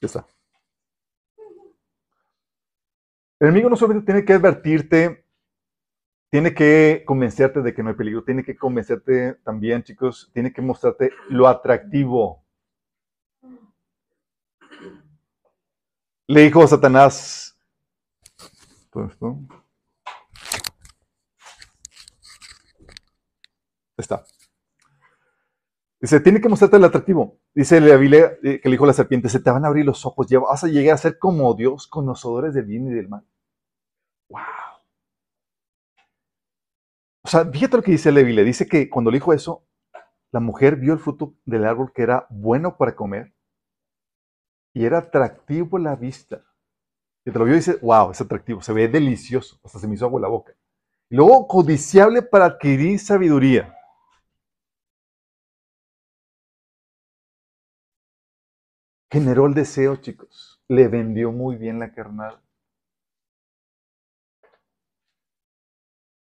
Ya 0.00 0.06
está. 0.06 0.26
El 3.38 3.48
enemigo 3.48 3.70
no 3.70 3.76
solamente 3.76 4.06
tiene 4.06 4.24
que 4.24 4.32
advertirte 4.32 5.22
tiene 6.32 6.54
que 6.54 7.02
convencerte 7.04 7.60
de 7.60 7.74
que 7.74 7.82
no 7.82 7.90
hay 7.90 7.94
peligro, 7.94 8.24
tiene 8.24 8.42
que 8.42 8.56
convencerte 8.56 9.34
también, 9.44 9.82
chicos, 9.82 10.30
tiene 10.32 10.50
que 10.50 10.62
mostrarte 10.62 11.10
lo 11.28 11.46
atractivo. 11.46 12.42
Le 16.26 16.40
dijo 16.40 16.66
Satanás, 16.66 17.51
todo 18.92 19.06
esto. 19.06 19.38
Está. 23.96 24.24
Dice, 26.00 26.20
tiene 26.20 26.40
que 26.40 26.48
mostrarte 26.48 26.78
lo 26.78 26.86
atractivo. 26.86 27.38
Dice 27.54 27.80
la 27.80 27.96
Biblia 27.96 28.32
eh, 28.42 28.60
que 28.60 28.68
le 28.68 28.74
dijo 28.74 28.86
la 28.86 28.92
serpiente, 28.92 29.28
se 29.28 29.40
te 29.40 29.50
van 29.50 29.64
a 29.64 29.68
abrir 29.68 29.84
los 29.84 30.04
ojos, 30.04 30.26
vas 30.28 30.64
a 30.64 30.68
llegar 30.68 30.94
a 30.94 30.98
ser 30.98 31.18
como 31.18 31.54
Dios, 31.54 31.86
conocedores 31.86 32.54
del 32.54 32.64
bien 32.66 32.88
y 32.88 32.90
del 32.90 33.08
mal. 33.08 33.24
¡Wow! 34.28 34.40
O 37.24 37.28
sea, 37.28 37.44
fíjate 37.44 37.76
lo 37.76 37.82
que 37.82 37.92
dice. 37.92 38.10
Le 38.10 38.44
dice 38.44 38.66
que 38.66 38.90
cuando 38.90 39.10
le 39.10 39.18
dijo 39.18 39.32
eso, 39.32 39.64
la 40.32 40.40
mujer 40.40 40.76
vio 40.76 40.92
el 40.92 40.98
fruto 40.98 41.34
del 41.44 41.64
árbol 41.64 41.92
que 41.94 42.02
era 42.02 42.26
bueno 42.30 42.76
para 42.76 42.96
comer 42.96 43.32
y 44.74 44.84
era 44.84 44.98
atractivo 44.98 45.76
a 45.76 45.80
la 45.80 45.96
vista. 45.96 46.44
Y 47.24 47.30
te 47.30 47.38
lo 47.38 47.44
vio 47.44 47.54
y 47.54 47.58
dice, 47.58 47.78
wow, 47.82 48.10
es 48.10 48.20
atractivo, 48.20 48.62
se 48.62 48.72
ve 48.72 48.88
delicioso, 48.88 49.58
hasta 49.62 49.78
se 49.78 49.86
me 49.86 49.94
hizo 49.94 50.06
agua 50.06 50.20
la 50.20 50.28
boca. 50.28 50.52
Y 51.08 51.16
luego, 51.16 51.46
codiciable 51.46 52.22
para 52.22 52.46
adquirir 52.46 52.98
sabiduría. 52.98 53.76
Generó 59.10 59.46
el 59.46 59.54
deseo, 59.54 59.96
chicos. 59.96 60.60
Le 60.68 60.88
vendió 60.88 61.30
muy 61.32 61.56
bien 61.56 61.78
la 61.78 61.92
carnal. 61.92 62.40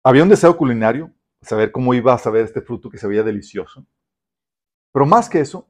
Había 0.03 0.23
un 0.23 0.29
deseo 0.29 0.57
culinario, 0.57 1.13
saber 1.41 1.71
cómo 1.71 1.93
iba 1.93 2.13
a 2.13 2.17
saber 2.17 2.43
este 2.43 2.61
fruto 2.61 2.89
que 2.89 2.97
se 2.97 3.07
veía 3.07 3.23
delicioso. 3.23 3.85
Pero 4.91 5.05
más 5.05 5.29
que 5.29 5.39
eso, 5.39 5.69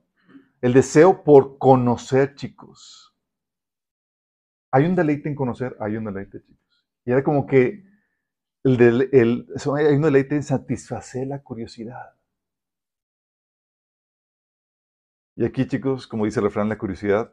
el 0.62 0.74
deseo 0.74 1.24
por 1.24 1.58
conocer, 1.58 2.36
chicos. 2.36 3.13
Hay 4.74 4.86
un 4.86 4.96
deleite 4.96 5.30
en 5.30 5.36
conocer, 5.36 5.78
hay 5.80 5.98
un 5.98 6.06
deleite, 6.06 6.42
chicos. 6.42 6.84
Y 7.06 7.12
era 7.12 7.24
como 7.24 7.46
que 7.46 7.84
el, 8.64 8.78
del, 8.78 9.10
el 9.12 9.48
hay 9.78 9.96
un 9.96 10.02
deleite 10.02 10.36
en 10.36 10.42
satisfacer 10.42 11.28
la 11.28 11.44
curiosidad. 11.44 12.16
Y 15.36 15.46
aquí, 15.46 15.68
chicos, 15.68 16.08
como 16.08 16.26
dice 16.26 16.40
el 16.40 16.46
refrán, 16.46 16.70
la 16.70 16.80
curiosidad. 16.80 17.32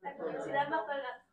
La 0.00 0.16
curiosidad 0.16 0.68
mata 0.68 0.96
gato. 0.96 1.26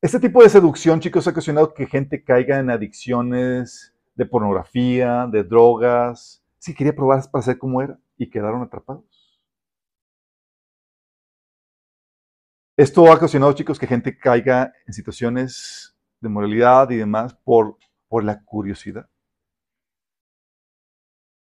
Este 0.00 0.20
tipo 0.20 0.44
de 0.44 0.48
seducción, 0.48 1.00
chicos, 1.00 1.26
ha 1.26 1.30
ocasionado 1.30 1.74
que 1.74 1.86
gente 1.86 2.22
caiga 2.22 2.60
en 2.60 2.70
adicciones 2.70 3.96
de 4.14 4.26
pornografía, 4.26 5.26
de 5.26 5.42
drogas. 5.42 6.44
Sí, 6.58 6.72
quería 6.72 6.94
probar 6.94 7.28
para 7.32 7.42
saber 7.42 7.58
cómo 7.58 7.82
era 7.82 7.98
y 8.16 8.30
quedaron 8.30 8.62
atrapados. 8.62 9.07
Esto 12.78 13.04
ha 13.08 13.16
ocasionado, 13.16 13.52
chicos, 13.54 13.76
que 13.76 13.88
gente 13.88 14.16
caiga 14.16 14.72
en 14.86 14.94
situaciones 14.94 15.98
de 16.20 16.28
moralidad 16.28 16.88
y 16.90 16.96
demás 16.96 17.34
por, 17.34 17.76
por 18.06 18.22
la 18.22 18.44
curiosidad. 18.44 19.10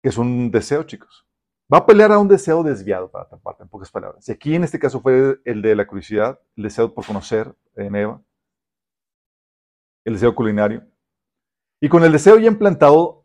Que 0.03 0.11
es 0.11 0.19
un 0.19 0.51
deseo, 0.51 0.83
chicos. 0.83 1.27
Va 1.73 1.79
a 1.79 1.87
pelear 1.87 2.13
a 2.13 2.19
un 2.19 2.29
deseo 2.29 2.63
desviado, 2.63 3.11
para 3.11 3.27
taparte, 3.27 3.63
en 3.63 3.71
pocas 3.71 3.91
palabras. 3.91 4.29
Y 4.29 4.33
aquí 4.33 4.55
en 4.55 4.65
este 4.65 4.79
caso 4.79 5.01
fue 5.01 5.41
el 5.47 5.63
de 5.63 5.75
la 5.75 5.87
curiosidad, 5.87 6.39
el 6.57 6.65
deseo 6.65 6.93
por 6.93 7.07
conocer 7.07 7.57
en 7.75 7.97
Eva, 7.97 8.23
el 10.05 10.13
deseo 10.13 10.35
culinario. 10.35 10.87
Y 11.81 11.89
con 11.89 12.05
el 12.05 12.13
deseo 12.13 12.39
ya 12.39 12.49
implantado, 12.49 13.25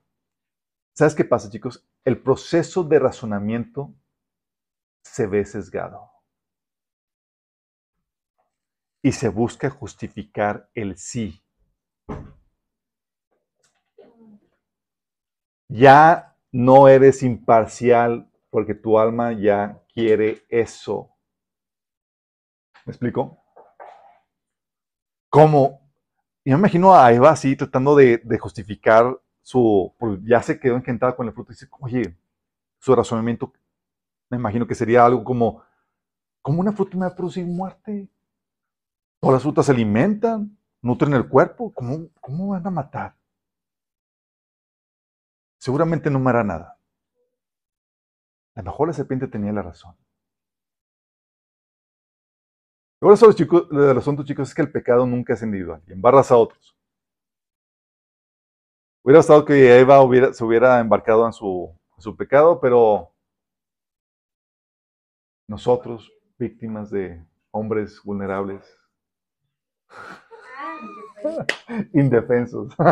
¿sabes 0.95 1.15
qué 1.15 1.25
pasa, 1.25 1.49
chicos? 1.49 1.85
El 2.05 2.21
proceso 2.21 2.85
de 2.85 2.97
razonamiento 2.97 3.93
se 5.03 5.27
ve 5.27 5.43
sesgado. 5.43 6.18
Y 9.01 9.11
se 9.13 9.29
busca 9.29 9.69
justificar 9.69 10.69
el 10.73 10.97
sí. 10.97 11.41
Ya 15.69 16.35
no 16.51 16.87
eres 16.87 17.23
imparcial 17.23 18.29
porque 18.49 18.73
tu 18.73 18.97
alma 18.97 19.33
ya 19.33 19.81
quiere 19.93 20.43
eso. 20.49 21.15
¿Me 22.85 22.91
explico? 22.91 23.37
Como, 25.29 25.79
yo 26.43 26.55
me 26.55 26.59
imagino 26.59 26.95
a 26.95 27.13
Eva 27.13 27.29
así 27.29 27.55
tratando 27.55 27.95
de, 27.95 28.19
justificar 28.39 29.19
su, 29.43 29.93
ya 30.23 30.41
se 30.41 30.59
quedó 30.59 30.75
encantada 30.75 31.15
con 31.15 31.27
el 31.27 31.33
fruto 31.33 31.51
y 31.51 31.55
dice, 31.55 31.67
oye, 31.79 32.17
su 32.79 32.95
razonamiento, 32.95 33.53
me 34.29 34.37
imagino 34.37 34.65
que 34.65 34.73
sería 34.73 35.05
algo 35.05 35.23
como, 35.23 35.61
¿cómo 36.41 36.61
una 36.61 36.71
fruta 36.71 36.97
me 36.97 37.05
va 37.05 37.11
a 37.11 37.15
producir 37.15 37.45
muerte? 37.45 38.09
Todas 39.19 39.33
las 39.33 39.43
frutas 39.43 39.65
se 39.65 39.73
alimentan, 39.73 40.57
nutren 40.81 41.13
el 41.13 41.27
cuerpo, 41.27 41.73
¿cómo, 41.73 42.09
cómo 42.21 42.49
van 42.49 42.65
a 42.65 42.71
matar? 42.71 43.15
Seguramente 45.57 46.09
no 46.09 46.19
me 46.19 46.29
hará 46.29 46.43
nada. 46.43 46.79
A 48.55 48.61
lo 48.61 48.71
mejor 48.71 48.87
la 48.87 48.93
serpiente 48.93 49.27
tenía 49.27 49.51
la 49.51 49.61
razón. 49.61 49.95
Ahora 53.01 53.15
solo 53.15 53.33
chicos, 53.33 53.67
el 53.71 53.97
asunto, 53.97 54.23
chicos, 54.23 54.49
es 54.49 54.55
que 54.55 54.61
el 54.61 54.71
pecado 54.71 55.05
nunca 55.05 55.33
es 55.33 55.41
individual 55.41 55.81
y 55.87 55.93
embarras 55.93 56.31
a 56.31 56.37
otros. 56.37 56.75
Hubiera 59.03 59.21
estado 59.21 59.45
que 59.45 59.79
Eva 59.79 59.99
se 60.33 60.43
hubiera 60.43 60.79
embarcado 60.79 61.25
en 61.25 61.31
su, 61.31 61.73
su 61.97 62.15
pecado, 62.15 62.59
pero 62.59 63.13
nosotros, 65.47 66.11
víctimas 66.37 66.89
de 66.89 67.25
hombres 67.51 68.01
vulnerables, 68.03 68.78
indefensos. 71.93 72.73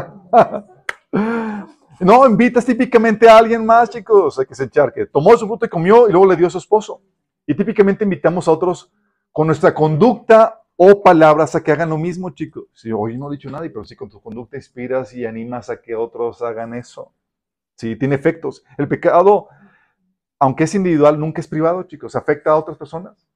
No, 1.99 2.27
invitas 2.27 2.63
típicamente 2.63 3.27
a 3.27 3.37
alguien 3.37 3.65
más, 3.65 3.89
chicos, 3.89 4.37
a 4.37 4.45
que 4.45 4.53
se 4.53 4.65
encharque. 4.65 5.07
Tomó 5.07 5.35
su 5.35 5.47
fruto 5.47 5.65
y 5.65 5.69
comió 5.69 6.07
y 6.07 6.11
luego 6.11 6.27
le 6.27 6.35
dio 6.35 6.45
a 6.45 6.49
su 6.49 6.59
esposo. 6.59 7.01
Y 7.45 7.55
típicamente 7.55 8.03
invitamos 8.03 8.47
a 8.47 8.51
otros 8.51 8.91
con 9.31 9.47
nuestra 9.47 9.73
conducta 9.73 10.61
o 10.75 11.01
palabras 11.01 11.55
a 11.55 11.63
que 11.63 11.71
hagan 11.71 11.89
lo 11.89 11.97
mismo, 11.97 12.29
chicos. 12.29 12.65
Si 12.73 12.91
hoy 12.91 13.17
no 13.17 13.29
he 13.29 13.35
dicho 13.35 13.49
nada, 13.49 13.63
pero 13.63 13.83
si 13.83 13.95
con 13.95 14.09
tu 14.09 14.21
conducta 14.21 14.57
inspiras 14.57 15.13
y 15.13 15.25
animas 15.25 15.71
a 15.71 15.81
que 15.81 15.95
otros 15.95 16.41
hagan 16.43 16.75
eso. 16.75 17.13
Sí, 17.75 17.95
tiene 17.95 18.15
efectos. 18.15 18.63
El 18.77 18.87
pecado, 18.87 19.47
aunque 20.37 20.65
es 20.65 20.75
individual, 20.75 21.19
nunca 21.19 21.41
es 21.41 21.47
privado, 21.47 21.83
chicos. 21.83 22.15
Afecta 22.15 22.51
a 22.51 22.57
otras 22.57 22.77
personas. 22.77 23.26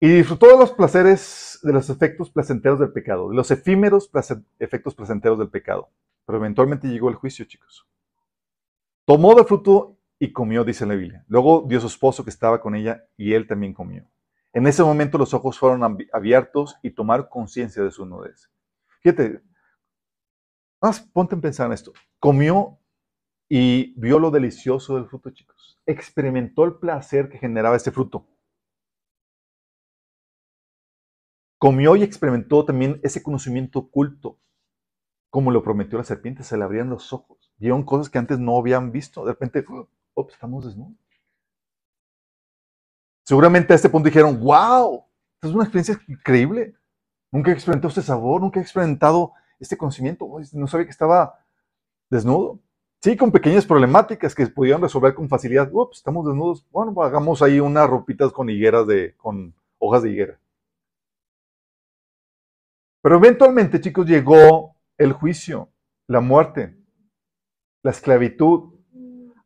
Y 0.00 0.08
disfrutó 0.08 0.46
de 0.46 0.56
los 0.56 0.72
placeres, 0.72 1.58
de 1.62 1.72
los 1.72 1.90
efectos 1.90 2.30
placenteros 2.30 2.78
del 2.78 2.92
pecado, 2.92 3.30
de 3.30 3.36
los 3.36 3.50
efímeros 3.50 4.10
efectos 4.58 4.94
placenteros 4.94 5.38
del 5.38 5.50
pecado. 5.50 5.90
Pero 6.24 6.38
eventualmente 6.38 6.88
llegó 6.88 7.08
el 7.08 7.16
juicio, 7.16 7.44
chicos. 7.46 7.86
Tomó 9.04 9.34
del 9.34 9.44
fruto 9.44 9.98
y 10.18 10.32
comió, 10.32 10.64
dice 10.64 10.86
la 10.86 10.94
Biblia. 10.94 11.24
Luego 11.28 11.64
dio 11.66 11.80
su 11.80 11.88
esposo 11.88 12.22
que 12.22 12.30
estaba 12.30 12.60
con 12.60 12.76
ella 12.76 13.08
y 13.16 13.32
él 13.32 13.46
también 13.46 13.74
comió. 13.74 14.08
En 14.52 14.66
ese 14.66 14.82
momento 14.82 15.18
los 15.18 15.34
ojos 15.34 15.58
fueron 15.58 15.98
abiertos 16.12 16.76
y 16.82 16.90
tomar 16.90 17.28
conciencia 17.28 17.82
de 17.82 17.90
su 17.90 18.06
nudez. 18.06 18.50
Fíjate, 19.00 19.42
más 20.80 21.00
ponte 21.00 21.34
en 21.34 21.40
pensar 21.40 21.66
en 21.66 21.72
esto. 21.72 21.92
Comió 22.20 22.78
y 23.48 23.98
vio 24.00 24.18
lo 24.18 24.30
delicioso 24.30 24.96
del 24.96 25.06
fruto, 25.06 25.30
chicos. 25.30 25.80
Experimentó 25.86 26.64
el 26.64 26.74
placer 26.74 27.28
que 27.28 27.38
generaba 27.38 27.76
ese 27.76 27.90
fruto. 27.90 28.26
Comió 31.58 31.96
y 31.96 32.02
experimentó 32.02 32.64
también 32.64 33.00
ese 33.02 33.22
conocimiento 33.22 33.80
oculto. 33.80 34.38
Como 35.30 35.50
lo 35.50 35.62
prometió 35.62 35.98
la 35.98 36.04
serpiente, 36.04 36.42
se 36.42 36.56
le 36.56 36.64
abrían 36.64 36.88
los 36.88 37.12
ojos. 37.12 37.52
Vieron 37.58 37.82
cosas 37.82 38.08
que 38.08 38.18
antes 38.18 38.38
no 38.38 38.56
habían 38.56 38.92
visto. 38.92 39.24
De 39.24 39.32
repente, 39.32 39.64
oh, 40.14 40.28
estamos 40.30 40.64
desnudos. 40.64 40.96
Seguramente 43.24 43.72
a 43.72 43.76
este 43.76 43.90
punto 43.90 44.06
dijeron, 44.06 44.40
wow, 44.40 45.04
es 45.42 45.50
una 45.50 45.64
experiencia 45.64 46.00
increíble. 46.08 46.74
Nunca 47.30 47.50
he 47.50 47.54
experimentado 47.54 47.88
este 47.88 48.02
sabor, 48.02 48.40
nunca 48.40 48.58
he 48.58 48.62
experimentado 48.62 49.32
este 49.60 49.76
conocimiento. 49.76 50.26
No 50.52 50.66
sabía 50.66 50.86
que 50.86 50.92
estaba 50.92 51.44
desnudo. 52.08 52.60
Sí, 53.02 53.16
con 53.16 53.30
pequeñas 53.30 53.66
problemáticas 53.66 54.34
que 54.34 54.46
pudieron 54.46 54.80
resolver 54.80 55.14
con 55.14 55.28
facilidad. 55.28 55.70
Estamos 55.92 56.26
desnudos. 56.26 56.66
Bueno, 56.70 57.00
hagamos 57.02 57.42
ahí 57.42 57.60
unas 57.60 57.88
ropitas 57.88 58.32
con 58.32 58.48
higueras 58.48 58.86
de, 58.86 59.14
con 59.16 59.54
hojas 59.78 60.02
de 60.02 60.10
higuera. 60.10 60.40
Pero 63.08 63.16
eventualmente, 63.16 63.80
chicos, 63.80 64.06
llegó 64.06 64.76
el 64.98 65.14
juicio, 65.14 65.72
la 66.08 66.20
muerte, 66.20 66.76
la 67.82 67.90
esclavitud, 67.90 68.74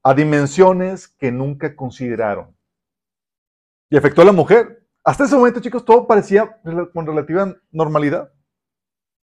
a 0.03 0.15
dimensiones 0.15 1.07
que 1.07 1.31
nunca 1.31 1.77
consideraron. 1.77 2.57
Y 3.89 3.97
afectó 3.97 4.23
a 4.23 4.25
la 4.25 4.33
mujer. 4.33 4.85
Hasta 5.05 5.27
ese 5.27 5.37
momento, 5.37 5.61
chicos, 5.61 5.85
todo 5.85 6.09
parecía 6.09 6.61
con 6.93 7.07
relativa 7.07 7.55
normalidad. 7.71 8.33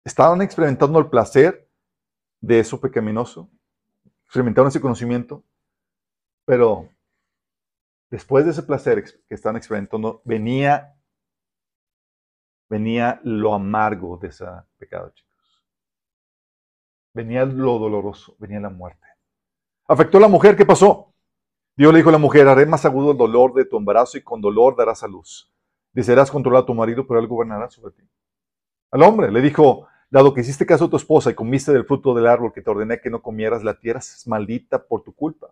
Estaban 0.03 0.41
experimentando 0.41 0.97
el 0.97 1.07
placer 1.07 1.69
de 2.41 2.61
eso 2.61 2.81
pecaminoso, 2.81 3.51
experimentaron 4.23 4.69
ese 4.69 4.81
conocimiento, 4.81 5.43
pero 6.45 6.89
después 8.09 8.43
de 8.43 8.49
ese 8.49 8.63
placer 8.63 9.03
que 9.03 9.35
estaban 9.35 9.57
experimentando, 9.57 10.23
venía 10.25 10.94
venía 12.69 13.19
lo 13.23 13.53
amargo 13.53 14.17
de 14.17 14.29
ese 14.29 14.45
pecado, 14.77 15.11
chicos. 15.13 15.65
Venía 17.13 17.45
lo 17.45 17.79
doloroso, 17.79 18.35
venía 18.39 18.59
la 18.59 18.69
muerte. 18.69 19.07
Afectó 19.87 20.17
a 20.17 20.21
la 20.21 20.27
mujer, 20.27 20.55
¿qué 20.55 20.65
pasó? 20.65 21.13
Dios 21.77 21.91
le 21.91 21.99
dijo 21.99 22.09
a 22.09 22.13
la 22.13 22.17
mujer, 22.17 22.47
haré 22.47 22.65
más 22.65 22.85
agudo 22.85 23.11
el 23.11 23.17
dolor 23.17 23.53
de 23.53 23.65
tu 23.65 23.77
embarazo 23.77 24.17
y 24.17 24.23
con 24.23 24.41
dolor 24.41 24.75
darás 24.75 25.03
a 25.03 25.07
luz. 25.07 25.51
Desearás 25.93 26.31
controlar 26.31 26.63
a 26.63 26.65
tu 26.65 26.73
marido, 26.73 27.05
pero 27.07 27.19
él 27.19 27.27
gobernará 27.27 27.69
sobre 27.69 27.93
ti. 27.93 28.03
Al 28.91 29.03
hombre 29.03 29.31
le 29.31 29.41
dijo, 29.41 29.87
dado 30.09 30.33
que 30.33 30.41
hiciste 30.41 30.65
caso 30.65 30.85
a 30.85 30.89
tu 30.89 30.97
esposa 30.97 31.31
y 31.31 31.35
comiste 31.35 31.71
del 31.71 31.85
fruto 31.85 32.13
del 32.13 32.27
árbol 32.27 32.53
que 32.53 32.61
te 32.61 32.69
ordené 32.69 32.99
que 32.99 33.09
no 33.09 33.21
comieras, 33.21 33.63
la 33.63 33.79
tierra 33.79 33.99
es 33.99 34.25
maldita 34.27 34.85
por 34.85 35.03
tu 35.03 35.13
culpa. 35.13 35.47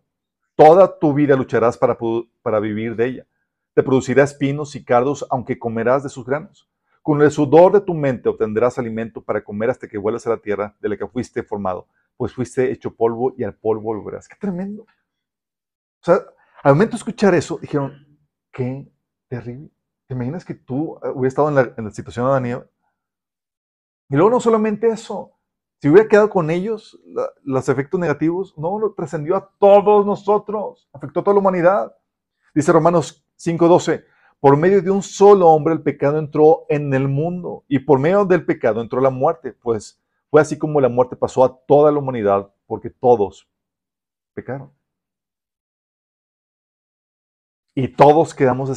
Toda 0.55 0.99
tu 0.99 1.13
vida 1.13 1.35
lucharás 1.35 1.77
para, 1.77 1.97
para 2.41 2.59
vivir 2.59 2.95
de 2.95 3.05
ella. 3.05 3.27
Te 3.73 3.83
producirá 3.83 4.23
espinos 4.23 4.75
y 4.75 4.83
cardos, 4.83 5.25
aunque 5.29 5.57
comerás 5.57 6.03
de 6.03 6.09
sus 6.09 6.25
granos. 6.25 6.69
Con 7.03 7.21
el 7.21 7.31
sudor 7.31 7.73
de 7.73 7.81
tu 7.81 7.93
mente 7.93 8.29
obtendrás 8.29 8.79
alimento 8.79 9.21
para 9.21 9.43
comer 9.43 9.69
hasta 9.69 9.89
que 9.89 9.97
vuelvas 9.97 10.25
a 10.25 10.29
la 10.29 10.37
tierra 10.37 10.73
de 10.79 10.87
la 10.87 10.95
que 10.95 11.05
fuiste 11.05 11.43
formado, 11.43 11.89
pues 12.15 12.33
fuiste 12.33 12.71
hecho 12.71 12.95
polvo 12.95 13.33
y 13.37 13.43
al 13.43 13.53
polvo 13.53 13.93
volverás. 13.93 14.25
¡Qué 14.25 14.37
tremendo! 14.39 14.83
O 14.83 16.05
sea, 16.05 16.21
al 16.63 16.75
momento 16.75 16.91
de 16.91 16.99
escuchar 16.99 17.35
eso, 17.35 17.57
dijeron, 17.57 18.07
qué 18.53 18.89
terrible. 19.27 19.69
¿Te 20.07 20.13
imaginas 20.13 20.45
que 20.45 20.53
tú 20.53 20.97
hubieras 21.13 21.33
estado 21.33 21.49
en 21.49 21.83
la, 21.85 21.91
situación 21.91 22.25
de 22.25 22.31
Daniel? 22.31 22.63
Y 24.09 24.15
luego 24.15 24.29
no 24.29 24.39
solamente 24.39 24.87
eso, 24.87 25.33
si 25.81 25.89
hubiera 25.89 26.07
quedado 26.07 26.29
con 26.29 26.49
ellos, 26.49 26.97
los 27.43 27.67
efectos 27.67 27.99
negativos, 27.99 28.57
no, 28.57 28.79
lo 28.79 28.93
trascendió 28.93 29.35
a 29.35 29.51
todos 29.59 30.05
nosotros, 30.05 30.87
afectó 30.93 31.19
a 31.19 31.23
toda 31.25 31.33
la 31.35 31.41
humanidad. 31.41 31.93
Dice 32.55 32.71
Romanos 32.71 33.27
5:12, 33.37 34.05
por 34.43 34.57
medio 34.57 34.81
de 34.81 34.91
un 34.91 35.01
solo 35.01 35.47
hombre 35.47 35.73
el 35.73 35.81
pecado 35.83 36.19
entró 36.19 36.65
en 36.67 36.93
el 36.93 37.07
mundo 37.07 37.63
y 37.69 37.79
por 37.79 37.97
medio 37.97 38.25
del 38.25 38.45
pecado 38.45 38.81
entró 38.81 38.99
la 38.99 39.09
muerte, 39.09 39.53
pues 39.53 40.03
fue 40.29 40.41
así 40.41 40.57
como 40.57 40.81
la 40.81 40.89
muerte 40.89 41.15
pasó 41.15 41.45
a 41.45 41.57
toda 41.65 41.93
la 41.93 41.99
humanidad 41.99 42.53
porque 42.65 42.89
todos 42.89 43.47
pecaron. 44.33 44.69
Y 47.73 47.87
todos 47.87 48.35
quedamos 48.35 48.69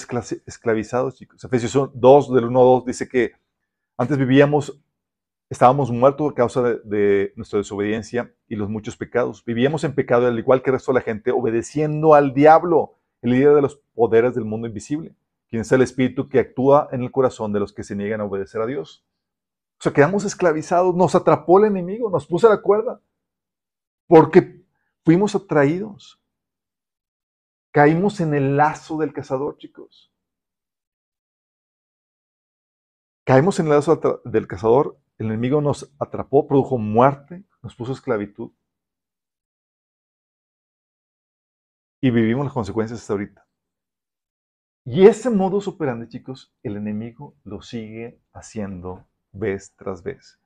esclavizados, 0.47 1.17
chicos. 1.17 1.43
Efesios 1.43 1.91
2, 1.93 2.33
del 2.33 2.45
1 2.45 2.61
a 2.61 2.63
2, 2.63 2.85
dice 2.85 3.09
que 3.09 3.33
antes 3.97 4.17
vivíamos, 4.19 4.81
estábamos 5.51 5.91
muertos 5.91 6.31
a 6.31 6.35
causa 6.37 6.63
de, 6.63 7.33
nuestra 7.35 7.59
desobediencia 7.59 8.33
y 8.47 8.55
los 8.55 8.69
muchos 8.69 8.97
pecados. 8.97 9.45
Vivíamos 9.45 9.83
en 9.83 9.97
pecado, 9.97 10.29
al 10.29 10.39
igual 10.39 10.63
que 10.63 10.71
el 10.71 10.75
resto 10.75 10.93
de 10.93 11.01
la 11.01 11.05
gente, 11.05 11.33
obedeciendo 11.33 12.15
al 12.15 12.35
diablo, 12.35 12.93
el 13.21 13.33
líder 13.33 13.57
de 13.57 13.63
los 13.63 13.81
poderes 13.97 14.37
del 14.37 14.45
mundo 14.45 14.69
invisible, 14.69 15.17
quien 15.49 15.63
es 15.63 15.73
el 15.73 15.83
espíritu 15.83 16.29
que 16.29 16.41
actúa 16.41 16.89
en 16.93 17.03
el 17.03 17.11
corazón 17.11 17.53
de 17.53 17.61
los 17.61 17.73
que 17.73 17.85
se 17.85 17.97
niegan 17.97 18.21
a 18.21 18.25
obedecer 18.25 18.61
a 18.61 18.67
Dios. 18.67 19.07
O 19.79 19.83
sea, 19.83 19.93
quedamos 19.93 20.25
esclavizados, 20.25 20.95
nos 20.95 21.15
atrapó 21.15 21.59
el 21.59 21.67
enemigo, 21.67 22.11
nos 22.11 22.27
puso 22.27 22.49
la 22.49 22.63
cuerda, 22.63 23.01
porque 24.09 24.65
fuimos 25.05 25.35
atraídos 25.35 26.21
Caímos 27.77 28.21
en 28.21 28.33
el 28.33 28.57
lazo 28.57 28.97
del 28.97 29.13
cazador, 29.13 29.59
chicos. 29.59 30.11
Caímos 33.23 33.61
en 33.61 33.67
el 33.67 33.73
lazo 33.73 34.23
del 34.25 34.47
cazador, 34.49 34.99
el 35.19 35.27
enemigo 35.27 35.61
nos 35.61 35.93
atrapó, 35.99 36.47
produjo 36.47 36.79
muerte, 36.79 37.45
nos 37.61 37.77
puso 37.77 37.93
esclavitud. 37.93 38.51
Y 42.01 42.11
vivimos 42.11 42.47
las 42.47 42.55
consecuencias 42.55 43.01
hasta 43.01 43.13
ahorita. 43.13 43.46
Y 44.88 45.05
ese 45.05 45.31
modo 45.31 45.59
operandi, 45.68 46.07
chicos, 46.07 46.55
el 46.62 46.77
enemigo 46.77 47.37
lo 47.42 47.61
sigue 47.61 48.22
haciendo 48.33 49.05
vez 49.33 49.75
tras 49.75 50.01
vez. 50.01 50.40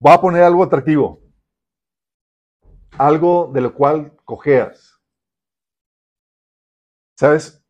Voy 0.00 0.12
a 0.12 0.20
poner 0.20 0.42
algo 0.42 0.64
atractivo. 0.64 1.22
Algo 2.98 3.52
de 3.54 3.60
lo 3.60 3.72
cual 3.72 4.16
cojeas. 4.24 5.00
¿Sabes? 7.16 7.64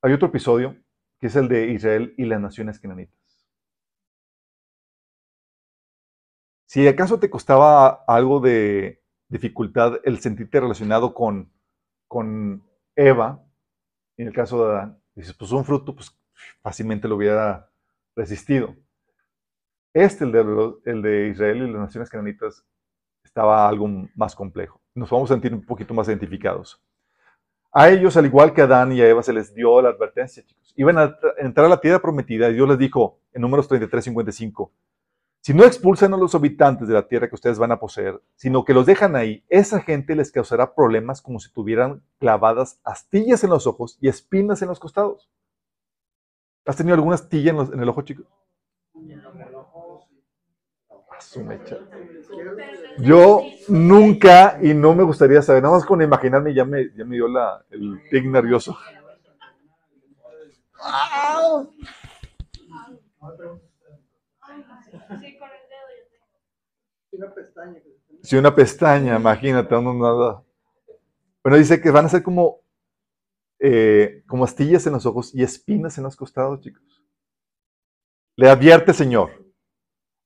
Hay 0.00 0.12
otro 0.12 0.28
episodio 0.28 0.76
que 1.18 1.26
es 1.26 1.34
el 1.34 1.48
de 1.48 1.72
Israel 1.72 2.14
y 2.16 2.24
las 2.26 2.40
naciones 2.40 2.78
cananitas. 2.78 3.18
Si 6.68 6.86
acaso 6.86 7.18
te 7.18 7.30
costaba 7.30 8.04
algo 8.06 8.38
de 8.38 9.02
dificultad 9.28 9.94
el 10.04 10.20
sentirte 10.20 10.60
relacionado 10.60 11.14
con, 11.14 11.52
con 12.06 12.64
Eva, 12.94 13.44
en 14.22 14.28
el 14.28 14.34
caso 14.34 14.64
de 14.64 14.72
Adán, 14.72 15.00
dices, 15.14 15.32
pues 15.34 15.50
un 15.52 15.64
fruto, 15.64 15.94
pues 15.94 16.14
fácilmente 16.60 17.08
lo 17.08 17.16
hubiera 17.16 17.70
resistido. 18.14 18.74
Este, 19.94 20.24
el 20.24 20.32
de, 20.32 20.74
el 20.84 21.02
de 21.02 21.28
Israel 21.28 21.56
y 21.58 21.72
las 21.72 21.80
naciones 21.80 22.10
cananitas, 22.10 22.64
estaba 23.24 23.68
algo 23.68 23.88
más 24.14 24.34
complejo. 24.34 24.80
Nos 24.94 25.10
vamos 25.10 25.30
a 25.30 25.34
sentir 25.34 25.54
un 25.54 25.64
poquito 25.64 25.94
más 25.94 26.08
identificados. 26.08 26.82
A 27.70 27.88
ellos, 27.90 28.16
al 28.16 28.26
igual 28.26 28.52
que 28.52 28.62
a 28.62 28.64
Adán 28.64 28.92
y 28.92 29.00
a 29.00 29.08
Eva, 29.08 29.22
se 29.22 29.32
les 29.32 29.54
dio 29.54 29.80
la 29.80 29.90
advertencia, 29.90 30.42
chicos. 30.44 30.72
Iban 30.76 30.98
a 30.98 31.16
entrar 31.38 31.66
a 31.66 31.68
la 31.68 31.80
tierra 31.80 32.00
prometida 32.00 32.48
y 32.48 32.54
Dios 32.54 32.68
les 32.68 32.78
dijo 32.78 33.20
en 33.32 33.42
números 33.42 33.68
33, 33.68 34.04
55, 34.04 34.72
si 35.48 35.54
no 35.54 35.64
expulsan 35.64 36.12
a 36.12 36.18
los 36.18 36.34
habitantes 36.34 36.88
de 36.88 36.92
la 36.92 37.08
tierra 37.08 37.26
que 37.26 37.34
ustedes 37.34 37.58
van 37.58 37.72
a 37.72 37.80
poseer, 37.80 38.20
sino 38.36 38.66
que 38.66 38.74
los 38.74 38.84
dejan 38.84 39.16
ahí, 39.16 39.46
esa 39.48 39.80
gente 39.80 40.14
les 40.14 40.30
causará 40.30 40.74
problemas 40.74 41.22
como 41.22 41.40
si 41.40 41.50
tuvieran 41.50 42.02
clavadas 42.18 42.78
astillas 42.84 43.42
en 43.44 43.48
los 43.48 43.66
ojos 43.66 43.96
y 43.98 44.08
espinas 44.08 44.60
en 44.60 44.68
los 44.68 44.78
costados. 44.78 45.30
¿Has 46.66 46.76
tenido 46.76 46.96
alguna 46.96 47.14
astilla 47.14 47.52
en, 47.52 47.60
en 47.60 47.80
el 47.80 47.88
ojo, 47.88 48.02
chicos? 48.02 48.26
Yo 52.98 53.40
nunca, 53.68 54.58
y 54.60 54.74
no 54.74 54.94
me 54.94 55.02
gustaría 55.02 55.40
saber, 55.40 55.62
nada 55.62 55.76
más 55.76 55.86
con 55.86 56.02
imaginarme 56.02 56.52
ya 56.52 56.66
me, 56.66 56.90
dio 56.90 57.26
el 57.70 58.02
tic 58.10 58.26
nervioso. 58.26 58.76
Si 68.22 68.36
una 68.36 68.54
pestaña, 68.54 69.16
imagínate, 69.16 69.74
no 69.80 69.94
nada. 69.94 70.44
Bueno, 71.42 71.58
dice 71.58 71.80
que 71.80 71.90
van 71.90 72.06
a 72.06 72.08
ser 72.08 72.22
como, 72.22 72.60
eh, 73.58 74.22
como 74.26 74.44
astillas 74.44 74.86
en 74.86 74.92
los 74.92 75.06
ojos 75.06 75.34
y 75.34 75.42
espinas 75.42 75.96
en 75.98 76.04
los 76.04 76.16
costados, 76.16 76.60
chicos. 76.60 77.02
Le 78.36 78.48
advierte, 78.48 78.92
Señor. 78.92 79.30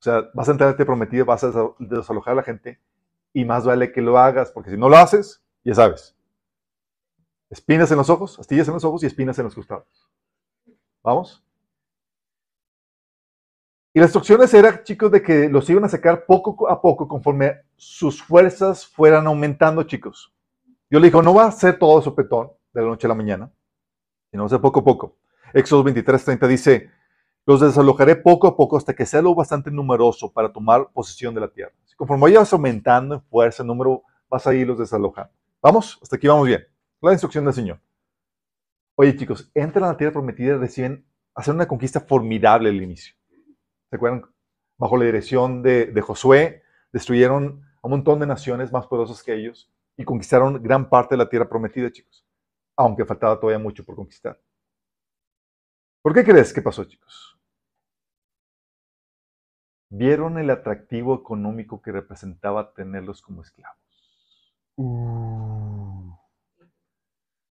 O 0.00 0.02
sea, 0.02 0.28
vas 0.34 0.48
a 0.48 0.52
entrar 0.52 0.74
a 0.78 0.84
prometido, 0.84 1.24
vas 1.24 1.44
a 1.44 1.52
desalojar 1.78 2.32
a 2.32 2.36
la 2.36 2.42
gente 2.42 2.80
y 3.32 3.44
más 3.44 3.64
vale 3.64 3.92
que 3.92 4.02
lo 4.02 4.18
hagas, 4.18 4.50
porque 4.50 4.70
si 4.70 4.76
no 4.76 4.88
lo 4.88 4.96
haces, 4.96 5.42
ya 5.64 5.74
sabes. 5.74 6.16
Espinas 7.50 7.90
en 7.90 7.98
los 7.98 8.10
ojos, 8.10 8.38
astillas 8.38 8.66
en 8.66 8.74
los 8.74 8.84
ojos 8.84 9.02
y 9.02 9.06
espinas 9.06 9.38
en 9.38 9.44
los 9.44 9.54
costados. 9.54 10.10
¿Vamos? 11.02 11.44
Y 13.94 14.00
las 14.00 14.08
instrucciones 14.08 14.54
eran, 14.54 14.82
chicos, 14.84 15.10
de 15.10 15.22
que 15.22 15.50
los 15.50 15.68
iban 15.68 15.84
a 15.84 15.88
sacar 15.88 16.24
poco 16.24 16.68
a 16.68 16.80
poco 16.80 17.06
conforme 17.06 17.60
sus 17.76 18.22
fuerzas 18.22 18.86
fueran 18.86 19.26
aumentando, 19.26 19.82
chicos. 19.82 20.32
Yo 20.90 20.98
le 20.98 21.08
dijo, 21.08 21.22
no 21.22 21.34
va 21.34 21.46
a 21.46 21.52
ser 21.52 21.78
todo 21.78 22.00
sopetón 22.00 22.52
de 22.72 22.80
la 22.80 22.88
noche 22.88 23.06
a 23.06 23.08
la 23.08 23.14
mañana, 23.14 23.52
sino 24.30 24.44
va 24.44 24.46
a 24.46 24.50
ser 24.50 24.60
poco 24.60 24.80
a 24.80 24.84
poco. 24.84 25.16
Éxodo 25.52 25.82
23, 25.82 26.24
30 26.24 26.48
dice, 26.48 26.90
los 27.44 27.60
desalojaré 27.60 28.16
poco 28.16 28.46
a 28.46 28.56
poco 28.56 28.78
hasta 28.78 28.94
que 28.94 29.04
sea 29.04 29.20
lo 29.20 29.34
bastante 29.34 29.70
numeroso 29.70 30.32
para 30.32 30.50
tomar 30.50 30.88
posesión 30.92 31.34
de 31.34 31.42
la 31.42 31.48
tierra. 31.48 31.72
Conforme 31.96 32.22
vayas 32.22 32.52
aumentando 32.52 33.16
en 33.16 33.22
fuerza, 33.22 33.62
en 33.62 33.66
número, 33.66 34.02
vas 34.28 34.46
a 34.46 34.54
ir 34.54 34.66
los 34.66 34.78
desalojando. 34.78 35.32
¿Vamos? 35.60 35.98
Hasta 36.02 36.16
aquí 36.16 36.26
vamos 36.26 36.46
bien. 36.46 36.64
La 37.02 37.12
instrucción 37.12 37.44
del 37.44 37.52
Señor. 37.52 37.80
Oye, 38.94 39.14
chicos, 39.16 39.50
entran 39.54 39.84
a 39.84 39.88
la 39.88 39.96
tierra 39.96 40.12
prometida 40.12 40.56
reciben 40.56 41.04
hacer 41.34 41.54
una 41.54 41.68
conquista 41.68 42.00
formidable 42.00 42.70
al 42.70 42.82
inicio. 42.82 43.14
¿Se 43.92 43.96
acuerdan? 43.96 44.24
Bajo 44.78 44.96
la 44.96 45.04
dirección 45.04 45.62
de, 45.62 45.84
de 45.84 46.00
Josué, 46.00 46.62
destruyeron 46.94 47.62
a 47.82 47.86
un 47.86 47.90
montón 47.90 48.20
de 48.20 48.26
naciones 48.26 48.72
más 48.72 48.86
poderosas 48.86 49.22
que 49.22 49.34
ellos 49.34 49.70
y 49.98 50.04
conquistaron 50.04 50.62
gran 50.62 50.88
parte 50.88 51.14
de 51.14 51.18
la 51.18 51.28
tierra 51.28 51.46
prometida, 51.46 51.92
chicos. 51.92 52.26
Aunque 52.74 53.04
faltaba 53.04 53.38
todavía 53.38 53.58
mucho 53.58 53.84
por 53.84 53.94
conquistar. 53.96 54.40
¿Por 56.00 56.14
qué 56.14 56.24
crees 56.24 56.54
que 56.54 56.62
pasó, 56.62 56.84
chicos? 56.84 57.38
vieron 59.92 60.38
el 60.38 60.48
atractivo 60.48 61.14
económico 61.14 61.82
que 61.82 61.92
representaba 61.92 62.72
tenerlos 62.72 63.20
como 63.20 63.42
esclavos. 63.42 63.78
Uh. 64.76 66.16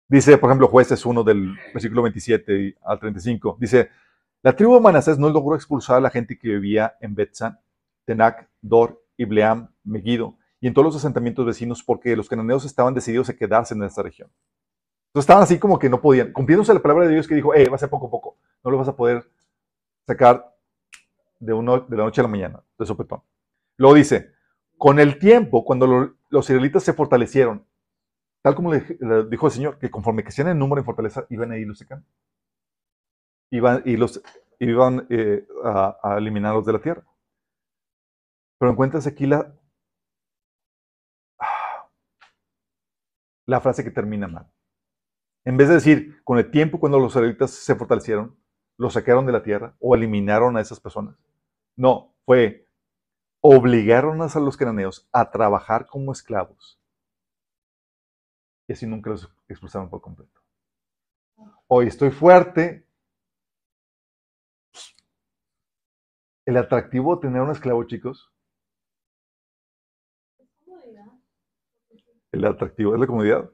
Dice, 0.09 0.38
por 0.38 0.48
ejemplo, 0.48 0.66
jueces 0.68 1.05
1 1.05 1.22
del 1.22 1.55
versículo 1.74 2.03
27 2.03 2.79
al 2.83 2.98
35, 2.98 3.59
dice, 3.61 3.90
la 4.42 4.57
tribu 4.57 4.74
de 4.74 4.81
Manasés 4.81 5.18
no 5.18 5.29
logró 5.29 5.55
expulsar 5.55 5.96
a 5.96 6.00
la 6.00 6.11
gente 6.11 6.38
que 6.38 6.48
vivía 6.48 6.94
en 7.00 7.14
Betzan, 7.14 7.59
Tenac, 8.07 8.48
Dor, 8.61 9.03
Ibleam, 9.16 9.70
Megiddo 9.85 10.37
y 10.61 10.66
en 10.66 10.74
todos 10.74 10.87
los 10.87 10.96
asentamientos 10.96 11.44
vecinos 11.44 11.83
porque 11.83 12.16
los 12.16 12.29
cananeos 12.29 12.64
estaban 12.64 12.94
decididos 12.94 13.29
a 13.29 13.35
quedarse 13.35 13.74
en 13.74 13.83
esta 13.83 14.03
región. 14.03 14.31
Entonces 15.09 15.24
estaban 15.24 15.42
así 15.42 15.59
como 15.59 15.79
que 15.79 15.90
no 15.90 16.00
podían, 16.00 16.33
cumpliéndose 16.33 16.72
la 16.72 16.81
palabra 16.81 17.07
de 17.07 17.14
Dios 17.14 17.26
que 17.26 17.35
dijo, 17.35 17.55
eh, 17.55 17.68
va 17.68 17.76
a 17.76 17.79
ser 17.79 17.90
poco 17.90 18.07
a 18.07 18.11
poco, 18.11 18.38
no 18.62 18.70
lo 18.70 18.79
vas 18.79 18.88
a 18.88 18.96
poder 18.96 19.29
sacar 20.07 20.57
de, 21.38 21.53
uno, 21.53 21.81
de 21.81 21.96
la 21.96 22.05
noche 22.05 22.20
a 22.20 22.24
la 22.24 22.29
mañana, 22.29 22.62
de 22.79 22.87
sopetón. 22.87 23.22
Luego 23.76 23.95
dice, 23.95 24.32
con 24.78 24.99
el 24.99 25.18
tiempo, 25.18 25.64
cuando 25.64 26.14
los 26.28 26.45
israelitas 26.45 26.82
se 26.82 26.93
fortalecieron, 26.93 27.66
tal 28.43 28.55
como 28.55 28.72
le, 28.72 28.84
dijo 29.28 29.47
el 29.47 29.53
Señor, 29.53 29.78
que 29.78 29.91
conforme 29.91 30.28
sean 30.30 30.49
en 30.49 30.59
número 30.59 30.80
y 30.80 30.84
fortaleza, 30.84 31.26
iban 31.28 31.53
a 31.53 31.59
ir 31.59 31.74
secando. 31.76 32.07
Iban, 33.51 33.82
y 33.84 33.96
los, 33.96 34.22
iban 34.59 35.07
eh, 35.11 35.46
a, 35.64 36.16
eliminarlos 36.18 36.64
de 36.64 36.72
la 36.72 36.80
tierra. 36.80 37.05
Pero 38.59 38.72
encuentras 38.72 39.07
aquí 39.07 39.26
la, 39.26 39.55
la 43.46 43.61
frase 43.61 43.82
que 43.82 43.90
termina 43.90 44.28
mal. 44.28 44.51
En 45.44 45.57
vez 45.57 45.68
de 45.68 45.74
decir, 45.74 46.22
con 46.22 46.38
el 46.38 46.51
tiempo 46.51 46.78
cuando 46.78 46.98
los 46.98 47.12
israelitas 47.12 47.51
se 47.51 47.74
fortalecieron, 47.74 48.38
los 48.76 48.92
sacaron 48.92 49.26
de 49.26 49.32
la 49.32 49.42
tierra 49.42 49.76
o 49.80 49.94
eliminaron 49.94 50.57
a 50.57 50.61
esas 50.61 50.80
personas. 50.80 51.16
No, 51.76 52.14
fue 52.24 52.66
obligaron 53.40 54.20
a 54.22 54.38
los 54.38 54.57
cananeos 54.57 55.09
a 55.12 55.30
trabajar 55.30 55.86
como 55.86 56.12
esclavos. 56.12 56.78
Y 58.68 58.72
así 58.72 58.86
nunca 58.86 59.11
los 59.11 59.34
expulsaron 59.48 59.88
por 59.88 60.01
completo. 60.01 60.40
Hoy 61.66 61.86
estoy 61.86 62.11
fuerte. 62.11 62.86
El 66.51 66.57
atractivo 66.57 67.14
de 67.14 67.22
tener 67.22 67.40
un 67.40 67.51
esclavo, 67.51 67.84
chicos? 67.84 68.30
El 72.32 72.44
atractivo 72.44 72.94
es 72.94 73.01
la 73.01 73.07
comodidad. 73.07 73.51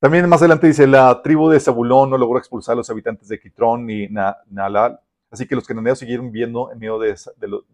También 0.00 0.28
más 0.28 0.40
adelante 0.40 0.66
dice, 0.66 0.86
la 0.86 1.22
tribu 1.22 1.48
de 1.48 1.60
Zabulón 1.60 2.10
no 2.10 2.18
logró 2.18 2.38
expulsar 2.38 2.72
a 2.72 2.76
los 2.76 2.90
habitantes 2.90 3.28
de 3.28 3.38
Quitrón 3.38 3.86
ni 3.86 4.08
Nalal, 4.08 4.98
así 5.30 5.46
que 5.46 5.54
los 5.54 5.66
cananeos 5.66 5.98
siguieron 5.98 6.30
viviendo 6.30 6.72
en 6.72 6.78
medio 6.78 6.98
de, 6.98 7.16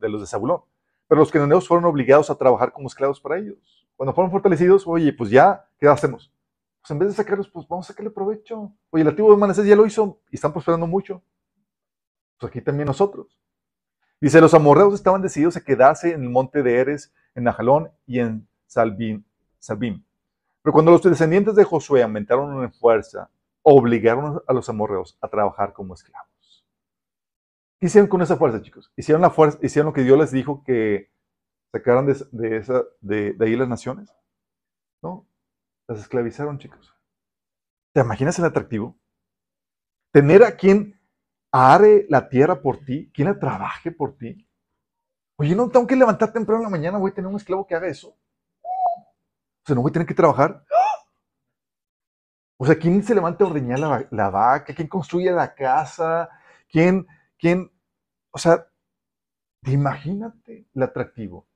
los 0.09 0.20
de 0.20 0.26
Zabulón. 0.26 0.62
Pero 1.09 1.20
los 1.20 1.30
cananeos 1.30 1.68
fueron 1.68 1.84
obligados 1.84 2.28
a 2.30 2.34
trabajar 2.34 2.72
como 2.72 2.89
esclavos 2.89 3.20
para 3.20 3.39
ellos. 3.39 3.87
Cuando 3.95 4.12
fueron 4.12 4.30
fortalecidos, 4.30 4.87
oye, 4.87 5.12
pues 5.12 5.30
ya, 5.30 5.66
¿qué 5.78 5.87
hacemos? 5.87 6.32
Pues 6.80 6.91
en 6.91 6.99
vez 6.99 7.09
de 7.09 7.14
sacarlos, 7.14 7.49
pues 7.49 7.66
vamos 7.68 7.87
a 7.87 7.93
sacarle 7.93 8.11
provecho. 8.11 8.72
Oye, 8.91 9.05
la 9.05 9.12
tribu 9.12 9.30
de 9.30 9.37
Manasés 9.37 9.66
ya 9.66 9.76
lo 9.76 9.87
hizo 9.87 10.18
y 10.30 10.34
están 10.34 10.53
prosperando 10.53 10.87
mucho. 10.87 11.22
Pues 12.39 12.51
aquí 12.51 12.61
también 12.61 12.87
nosotros. 12.87 13.39
Dice, 14.21 14.41
los 14.41 14.55
amorreos 14.55 14.95
estaban 14.95 15.23
decididos 15.23 15.57
a 15.57 15.61
quedarse 15.61 16.12
en 16.12 16.23
el 16.23 16.31
monte 16.31 16.62
de 16.62 16.79
Eres, 16.79 17.12
en 17.35 17.45
Najalón 17.45 17.91
y 18.07 18.21
en 18.21 18.49
Salbim. 18.67 19.25
Pero 19.69 20.73
cuando 20.73 20.91
los 20.91 21.03
descendientes 21.03 21.55
de 21.55 21.64
Josué 21.64 22.03
aumentaron 22.03 22.62
en 22.62 22.73
fuerza, 22.73 23.31
obligaron 23.62 24.43
a 24.47 24.53
los 24.53 24.69
amorreos 24.69 25.19
a 25.21 25.29
trabajar 25.29 25.73
como 25.73 25.95
esclavos. 25.95 26.64
¿Qué 27.79 27.87
hicieron 27.87 28.09
con 28.09 28.23
esa 28.23 28.37
fuerza, 28.37 28.62
chicos? 28.62 28.91
Hicieron, 28.97 29.21
la 29.21 29.31
fuerza, 29.31 29.59
hicieron 29.62 29.89
lo 29.89 29.93
que 29.93 30.03
Dios 30.03 30.19
les 30.19 30.33
dijo 30.33 30.64
que 30.64 31.11
sacaran 31.73 32.07
de, 32.07 32.57
esa, 32.57 32.85
de, 33.01 33.37
ahí 33.41 33.55
las 33.55 33.69
naciones. 33.69 34.14
¿No? 35.03 35.27
Las 35.87 36.01
esclavizaron, 36.01 36.59
chicos. 36.59 36.95
¿Te 37.93 38.01
imaginas 38.01 38.39
el 38.39 38.47
atractivo? 38.47 38.97
Tener 40.12 40.43
a 40.43 40.57
quien 40.57 40.99
are 41.57 42.07
la 42.09 42.29
tierra 42.29 42.61
por 42.61 42.85
ti, 42.85 43.11
quien 43.15 43.29
la 43.29 43.39
trabaje 43.39 43.91
por 43.91 44.17
ti. 44.17 44.47
Oye, 45.39 45.55
no 45.55 45.69
tengo 45.71 45.87
que 45.87 45.97
levantar 45.97 46.33
temprano 46.33 46.61
en 46.61 46.65
la 46.65 46.71
mañana, 46.71 46.99
voy 46.99 47.11
a 47.11 47.15
tener 47.15 47.29
un 47.29 47.37
esclavo 47.37 47.67
que 47.67 47.75
haga 47.75 47.89
eso. 47.89 48.09
O 48.09 49.67
sea, 49.67 49.75
no 49.75 49.83
voy 49.83 49.91
a 49.91 49.93
tener 49.93 50.07
que 50.07 50.15
trabajar. 50.15 50.65
O 52.59 52.67
sea, 52.67 52.77
¿quién 52.77 53.03
se 53.03 53.15
levanta 53.15 53.45
a 53.45 53.49
ordeñar 53.49 53.79
la, 54.11 54.31
vaca? 54.31 54.75
¿Quién 54.75 54.89
construye 54.89 55.31
la 55.31 55.55
casa? 55.55 56.31
¿Quién 56.69 57.07
¿Quién? 57.39 57.71
O 58.31 58.39
sea, 58.39 58.67
imagínate 59.65 60.67
el 60.75 60.83
atractivo. 60.83 61.47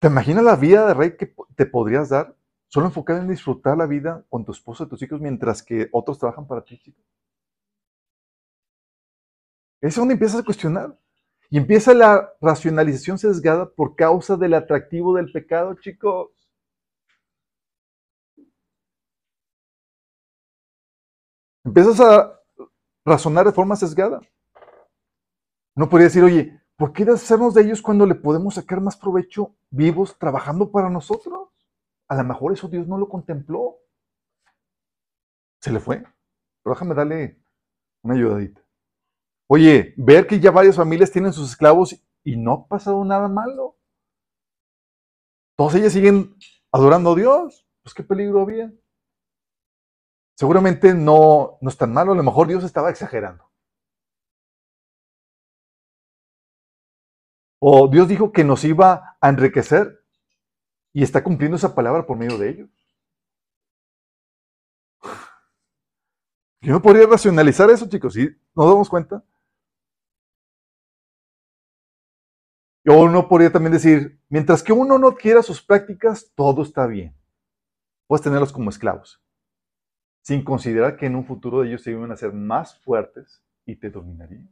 ¿Te 0.00 0.08
imaginas 0.08 0.44
la 0.44 0.56
vida 0.56 0.86
de 0.86 0.94
rey 0.94 1.16
que 1.16 1.32
te 1.56 1.66
podrías 1.66 2.08
dar? 2.08 2.36
Solo 2.72 2.86
enfocado 2.86 3.20
en 3.20 3.28
disfrutar 3.28 3.76
la 3.76 3.84
vida 3.86 4.24
con 4.30 4.46
tu 4.46 4.52
esposo 4.52 4.84
y 4.84 4.88
tus 4.88 5.02
hijos 5.02 5.20
mientras 5.20 5.62
que 5.62 5.90
otros 5.92 6.18
trabajan 6.18 6.46
para 6.46 6.64
ti, 6.64 6.78
chicos. 6.78 7.04
Es 9.82 9.94
donde 9.94 10.14
empiezas 10.14 10.40
a 10.40 10.44
cuestionar. 10.44 10.98
Y 11.50 11.58
empieza 11.58 11.92
la 11.92 12.32
racionalización 12.40 13.18
sesgada 13.18 13.68
por 13.68 13.94
causa 13.94 14.38
del 14.38 14.54
atractivo 14.54 15.14
del 15.14 15.30
pecado, 15.30 15.74
chicos. 15.74 16.30
Empiezas 21.64 22.00
a 22.00 22.40
razonar 23.04 23.44
de 23.44 23.52
forma 23.52 23.76
sesgada. 23.76 24.22
No 25.76 25.90
podría 25.90 26.06
decir, 26.06 26.24
oye, 26.24 26.58
¿por 26.78 26.94
qué 26.94 27.04
deshacernos 27.04 27.52
de 27.52 27.64
ellos 27.64 27.82
cuando 27.82 28.06
le 28.06 28.14
podemos 28.14 28.54
sacar 28.54 28.80
más 28.80 28.96
provecho 28.96 29.54
vivos 29.68 30.16
trabajando 30.18 30.70
para 30.70 30.88
nosotros? 30.88 31.51
A 32.08 32.16
lo 32.16 32.24
mejor 32.24 32.52
eso 32.52 32.68
Dios 32.68 32.86
no 32.86 32.98
lo 32.98 33.08
contempló. 33.08 33.78
Se 35.60 35.72
le 35.72 35.80
fue. 35.80 36.02
Pero 36.62 36.74
déjame 36.74 36.94
darle 36.94 37.42
una 38.02 38.14
ayudadita. 38.14 38.60
Oye, 39.48 39.94
ver 39.96 40.26
que 40.26 40.40
ya 40.40 40.50
varias 40.50 40.76
familias 40.76 41.10
tienen 41.10 41.32
sus 41.32 41.50
esclavos 41.50 42.00
y 42.24 42.36
no 42.36 42.52
ha 42.52 42.68
pasado 42.68 43.04
nada 43.04 43.28
malo. 43.28 43.76
Todas 45.56 45.74
ellas 45.74 45.92
siguen 45.92 46.36
adorando 46.72 47.12
a 47.12 47.16
Dios. 47.16 47.66
Pues 47.82 47.94
qué 47.94 48.02
peligro 48.02 48.42
había. 48.42 48.72
Seguramente 50.36 50.94
no, 50.94 51.58
no 51.60 51.68
es 51.68 51.76
tan 51.76 51.92
malo, 51.92 52.12
a 52.12 52.16
lo 52.16 52.22
mejor 52.22 52.48
Dios 52.48 52.64
estaba 52.64 52.90
exagerando. 52.90 53.50
O 57.60 57.86
Dios 57.88 58.08
dijo 58.08 58.32
que 58.32 58.42
nos 58.42 58.64
iba 58.64 59.16
a 59.20 59.28
enriquecer 59.28 60.01
y 60.92 61.02
está 61.02 61.22
cumpliendo 61.22 61.56
esa 61.56 61.74
palabra 61.74 62.06
por 62.06 62.16
medio 62.16 62.38
de 62.38 62.50
ellos. 62.50 62.70
Yo 66.60 66.72
no 66.72 66.82
podría 66.82 67.06
racionalizar 67.06 67.70
eso, 67.70 67.88
chicos, 67.88 68.14
¿sí? 68.14 68.28
¿Nos 68.54 68.66
damos 68.66 68.88
cuenta? 68.88 69.24
O 72.86 73.02
uno 73.02 73.28
podría 73.28 73.50
también 73.50 73.72
decir, 73.72 74.20
mientras 74.28 74.62
que 74.62 74.72
uno 74.72 74.98
no 74.98 75.08
adquiera 75.08 75.42
sus 75.42 75.62
prácticas, 75.62 76.32
todo 76.34 76.62
está 76.62 76.86
bien. 76.86 77.16
Puedes 78.06 78.22
tenerlos 78.22 78.52
como 78.52 78.70
esclavos 78.70 79.22
sin 80.22 80.44
considerar 80.44 80.96
que 80.96 81.06
en 81.06 81.16
un 81.16 81.26
futuro 81.26 81.64
ellos 81.64 81.82
se 81.82 81.90
iban 81.90 82.12
a 82.12 82.16
ser 82.16 82.32
más 82.32 82.80
fuertes 82.80 83.44
y 83.66 83.76
te 83.76 83.90
dominarían. 83.90 84.48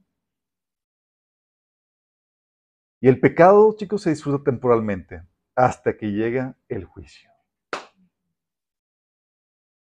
Y 3.01 3.09
el 3.09 3.19
pecado, 3.19 3.75
chicos, 3.79 4.03
se 4.03 4.11
disfruta 4.11 4.45
temporalmente 4.45 5.23
hasta 5.61 5.95
que 5.95 6.07
llega 6.07 6.57
el 6.69 6.87
juicio. 6.87 7.31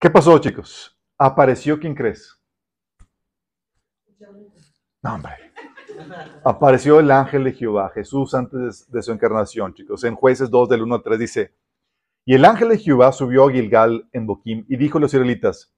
¿Qué 0.00 0.08
pasó, 0.08 0.38
chicos? 0.38 0.98
Apareció, 1.18 1.78
¿quién 1.78 1.94
crees? 1.94 2.40
No, 5.02 5.14
hombre. 5.14 5.34
Apareció 6.44 6.98
el 6.98 7.10
ángel 7.10 7.44
de 7.44 7.52
Jehová, 7.52 7.90
Jesús 7.94 8.34
antes 8.34 8.90
de 8.90 9.02
su 9.02 9.12
encarnación, 9.12 9.74
chicos. 9.74 10.02
En 10.04 10.14
Jueces 10.14 10.48
2 10.48 10.68
del 10.70 10.82
1 10.82 10.94
al 10.94 11.02
3 11.02 11.18
dice, 11.18 11.54
y 12.24 12.34
el 12.34 12.46
ángel 12.46 12.70
de 12.70 12.78
Jehová 12.78 13.12
subió 13.12 13.46
a 13.46 13.52
Gilgal 13.52 14.08
en 14.12 14.26
Boquim 14.26 14.64
y 14.68 14.76
dijo 14.78 14.96
a 14.96 15.02
los 15.02 15.12
israelitas, 15.12 15.74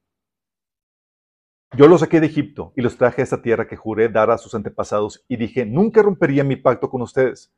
yo 1.77 1.89
los 1.89 2.01
saqué 2.01 2.21
de 2.21 2.27
Egipto 2.29 2.73
y 2.77 2.83
los 2.83 2.97
traje 2.97 3.21
a 3.21 3.25
esta 3.25 3.43
tierra 3.43 3.67
que 3.67 3.77
juré 3.77 4.09
dar 4.09 4.31
a 4.31 4.39
sus 4.39 4.55
antepasados 4.55 5.25
y 5.27 5.37
dije, 5.37 5.67
nunca 5.67 6.03
rompería 6.03 6.45
mi 6.45 6.55
pacto 6.55 6.89
con 6.89 7.03
ustedes. 7.03 7.53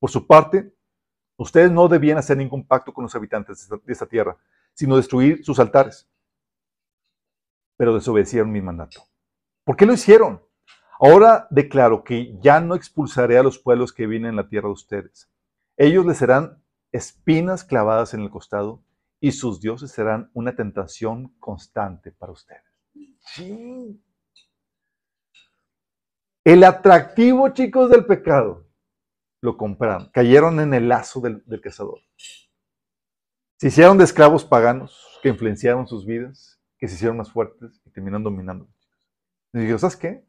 Por 0.00 0.10
su 0.10 0.26
parte, 0.26 0.74
ustedes 1.36 1.70
no 1.70 1.88
debían 1.88 2.18
hacer 2.18 2.36
ningún 2.36 2.66
pacto 2.66 2.92
con 2.92 3.04
los 3.04 3.14
habitantes 3.14 3.68
de 3.68 3.92
esta, 3.92 4.06
tierra, 4.06 4.36
sino 4.74 4.96
destruir 4.96 5.44
sus 5.44 5.58
altares. 5.58 6.08
Pero 7.76 7.94
desobedecieron 7.94 8.50
mi 8.50 8.60
mandato. 8.60 9.02
¿Por 9.64 9.76
qué 9.76 9.86
lo 9.86 9.92
hicieron? 9.92 10.42
Ahora 11.00 11.46
declaro 11.50 12.04
que 12.04 12.38
ya 12.40 12.60
no 12.60 12.74
expulsaré 12.74 13.38
a 13.38 13.42
los 13.42 13.58
pueblos 13.58 13.92
que 13.92 14.06
vienen 14.06 14.30
en 14.30 14.36
la 14.36 14.48
tierra 14.48 14.68
de 14.68 14.74
ustedes. 14.74 15.30
Ellos 15.76 16.06
les 16.06 16.18
serán 16.18 16.62
espinas 16.92 17.64
clavadas 17.64 18.14
en 18.14 18.20
el 18.20 18.30
costado 18.30 18.84
y 19.18 19.32
sus 19.32 19.60
dioses 19.60 19.90
serán 19.90 20.30
una 20.34 20.54
tentación 20.54 21.34
constante 21.38 22.12
para 22.12 22.32
ustedes. 22.32 22.62
Sí. 23.20 24.02
El 26.44 26.64
atractivo, 26.64 27.48
chicos, 27.50 27.88
del 27.88 28.04
pecado, 28.04 28.66
lo 29.42 29.56
compraron. 29.56 30.08
Cayeron 30.12 30.60
en 30.60 30.72
el 30.72 30.88
lazo 30.88 31.20
del, 31.20 31.42
cazador. 31.60 32.00
Se 33.58 33.68
hicieron 33.68 33.98
de 33.98 34.04
esclavos 34.04 34.44
paganos 34.44 35.18
que 35.22 35.28
influenciaron 35.28 35.86
sus 35.86 36.06
vidas, 36.06 36.60
que 36.78 36.88
se 36.88 36.94
hicieron 36.94 37.18
más 37.18 37.30
fuertes 37.30 37.82
y 37.84 37.90
terminaron 37.90 38.22
dominando. 38.22 38.68
Y 39.52 39.58
digo, 39.58 39.78
¿sabes 39.78 39.96
qué? 39.96 40.24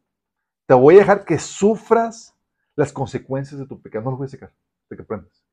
Te 0.67 0.73
voy 0.73 0.95
a 0.95 0.99
dejar 0.99 1.25
que 1.25 1.39
sufras 1.39 2.35
las 2.75 2.91
consecuencias 2.91 3.59
de 3.59 3.67
tu 3.67 3.81
pecado. 3.81 4.03
No 4.03 4.11
lo 4.11 4.17
voy 4.17 4.25
a 4.25 4.29
sacar, 4.29 4.53
de 4.89 4.97
que 4.97 5.03
aprendas. 5.03 5.45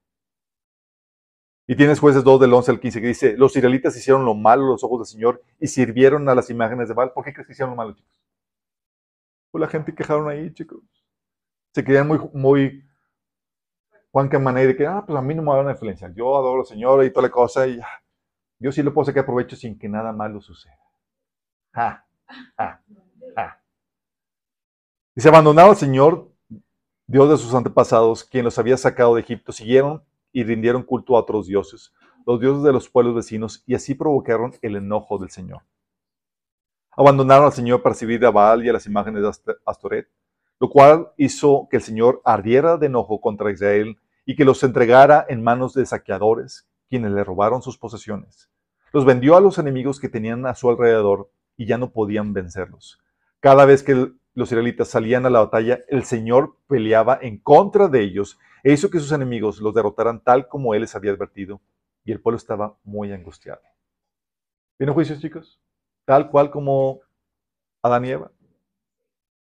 Y 1.66 1.76
tienes 1.76 2.00
jueces 2.00 2.24
2 2.24 2.40
del 2.40 2.52
11 2.52 2.70
al 2.72 2.80
15 2.80 3.00
que 3.00 3.06
dice, 3.06 3.36
los 3.36 3.54
israelitas 3.54 3.96
hicieron 3.96 4.24
lo 4.24 4.34
malo 4.34 4.64
a 4.64 4.70
los 4.70 4.82
ojos 4.82 5.00
del 5.00 5.06
Señor 5.06 5.44
y 5.60 5.68
sirvieron 5.68 6.28
a 6.28 6.34
las 6.34 6.50
imágenes 6.50 6.88
de 6.88 6.94
Baal. 6.94 7.12
¿Por 7.12 7.24
qué 7.24 7.32
crees 7.32 7.46
que 7.46 7.52
hicieron 7.52 7.70
lo 7.70 7.76
malo, 7.76 7.92
chicos? 7.92 8.20
Pues 9.50 9.60
la 9.60 9.68
gente 9.68 9.94
quejaron 9.94 10.28
ahí, 10.28 10.52
chicos. 10.52 10.80
Se 11.72 11.84
querían 11.84 12.08
muy, 12.08 12.18
muy 12.32 12.89
Juan 14.12 14.28
Camané 14.28 14.66
de 14.66 14.76
que, 14.76 14.86
ah, 14.86 15.04
pues 15.06 15.16
a 15.18 15.22
mí 15.22 15.34
no 15.34 15.42
me 15.42 15.50
va 15.50 15.60
una 15.60 15.72
influencia. 15.72 16.12
Yo 16.14 16.36
adoro 16.36 16.60
al 16.60 16.66
Señor 16.66 17.04
y 17.04 17.12
toda 17.12 17.28
la 17.28 17.30
cosa 17.30 17.66
y 17.66 17.80
yo 18.58 18.72
sí 18.72 18.82
lo 18.82 18.92
puedo 18.92 19.06
sacar 19.06 19.24
provecho 19.24 19.56
sin 19.56 19.78
que 19.78 19.88
nada 19.88 20.12
malo 20.12 20.40
suceda. 20.40 20.78
Ja, 21.72 22.06
ja, 22.56 22.82
ja. 23.36 23.62
Y 25.14 25.20
se 25.20 25.28
abandonaron 25.28 25.70
al 25.70 25.76
Señor, 25.76 26.30
Dios 27.06 27.30
de 27.30 27.36
sus 27.36 27.54
antepasados, 27.54 28.24
quien 28.24 28.44
los 28.44 28.58
había 28.58 28.76
sacado 28.76 29.14
de 29.14 29.22
Egipto. 29.22 29.52
Siguieron 29.52 30.04
y 30.32 30.44
rindieron 30.44 30.82
culto 30.82 31.16
a 31.16 31.20
otros 31.20 31.46
dioses, 31.46 31.92
los 32.26 32.40
dioses 32.40 32.62
de 32.62 32.72
los 32.72 32.88
pueblos 32.88 33.14
vecinos, 33.14 33.64
y 33.66 33.74
así 33.74 33.94
provocaron 33.94 34.52
el 34.62 34.76
enojo 34.76 35.18
del 35.18 35.30
Señor. 35.30 35.62
Abandonaron 36.92 37.46
al 37.46 37.52
Señor 37.52 37.82
para 37.82 37.94
servir 37.94 38.24
a 38.26 38.30
Baal 38.30 38.64
y 38.64 38.68
a 38.68 38.72
las 38.74 38.86
imágenes 38.86 39.22
de 39.22 39.54
Astoret, 39.64 40.08
lo 40.60 40.68
cual 40.68 41.08
hizo 41.16 41.66
que 41.70 41.78
el 41.78 41.82
Señor 41.82 42.20
ardiera 42.24 42.76
de 42.76 42.86
enojo 42.86 43.20
contra 43.20 43.50
Israel 43.50 43.96
y 44.26 44.36
que 44.36 44.44
los 44.44 44.62
entregara 44.62 45.24
en 45.28 45.42
manos 45.42 45.72
de 45.72 45.86
saqueadores, 45.86 46.68
quienes 46.88 47.12
le 47.12 47.24
robaron 47.24 47.62
sus 47.62 47.78
posesiones. 47.78 48.50
Los 48.92 49.06
vendió 49.06 49.36
a 49.36 49.40
los 49.40 49.58
enemigos 49.58 49.98
que 49.98 50.10
tenían 50.10 50.46
a 50.46 50.54
su 50.54 50.68
alrededor 50.68 51.30
y 51.56 51.66
ya 51.66 51.78
no 51.78 51.90
podían 51.92 52.34
vencerlos. 52.34 53.00
Cada 53.40 53.64
vez 53.64 53.82
que 53.82 54.12
los 54.34 54.52
israelitas 54.52 54.88
salían 54.88 55.24
a 55.24 55.30
la 55.30 55.40
batalla, 55.40 55.80
el 55.88 56.04
Señor 56.04 56.56
peleaba 56.66 57.18
en 57.20 57.38
contra 57.38 57.88
de 57.88 58.02
ellos 58.02 58.38
e 58.62 58.72
hizo 58.72 58.90
que 58.90 59.00
sus 59.00 59.12
enemigos 59.12 59.60
los 59.60 59.74
derrotaran 59.74 60.22
tal 60.22 60.46
como 60.46 60.74
Él 60.74 60.82
les 60.82 60.94
había 60.94 61.12
advertido. 61.12 61.60
Y 62.04 62.12
el 62.12 62.20
pueblo 62.20 62.36
estaba 62.36 62.76
muy 62.84 63.12
angustiado. 63.12 63.60
¿Viene 64.78 64.92
juicios, 64.92 65.20
chicos? 65.20 65.60
Tal 66.04 66.30
cual 66.30 66.50
como 66.50 67.00
Adán 67.82 68.04
y 68.04 68.10
Eva. 68.10 68.30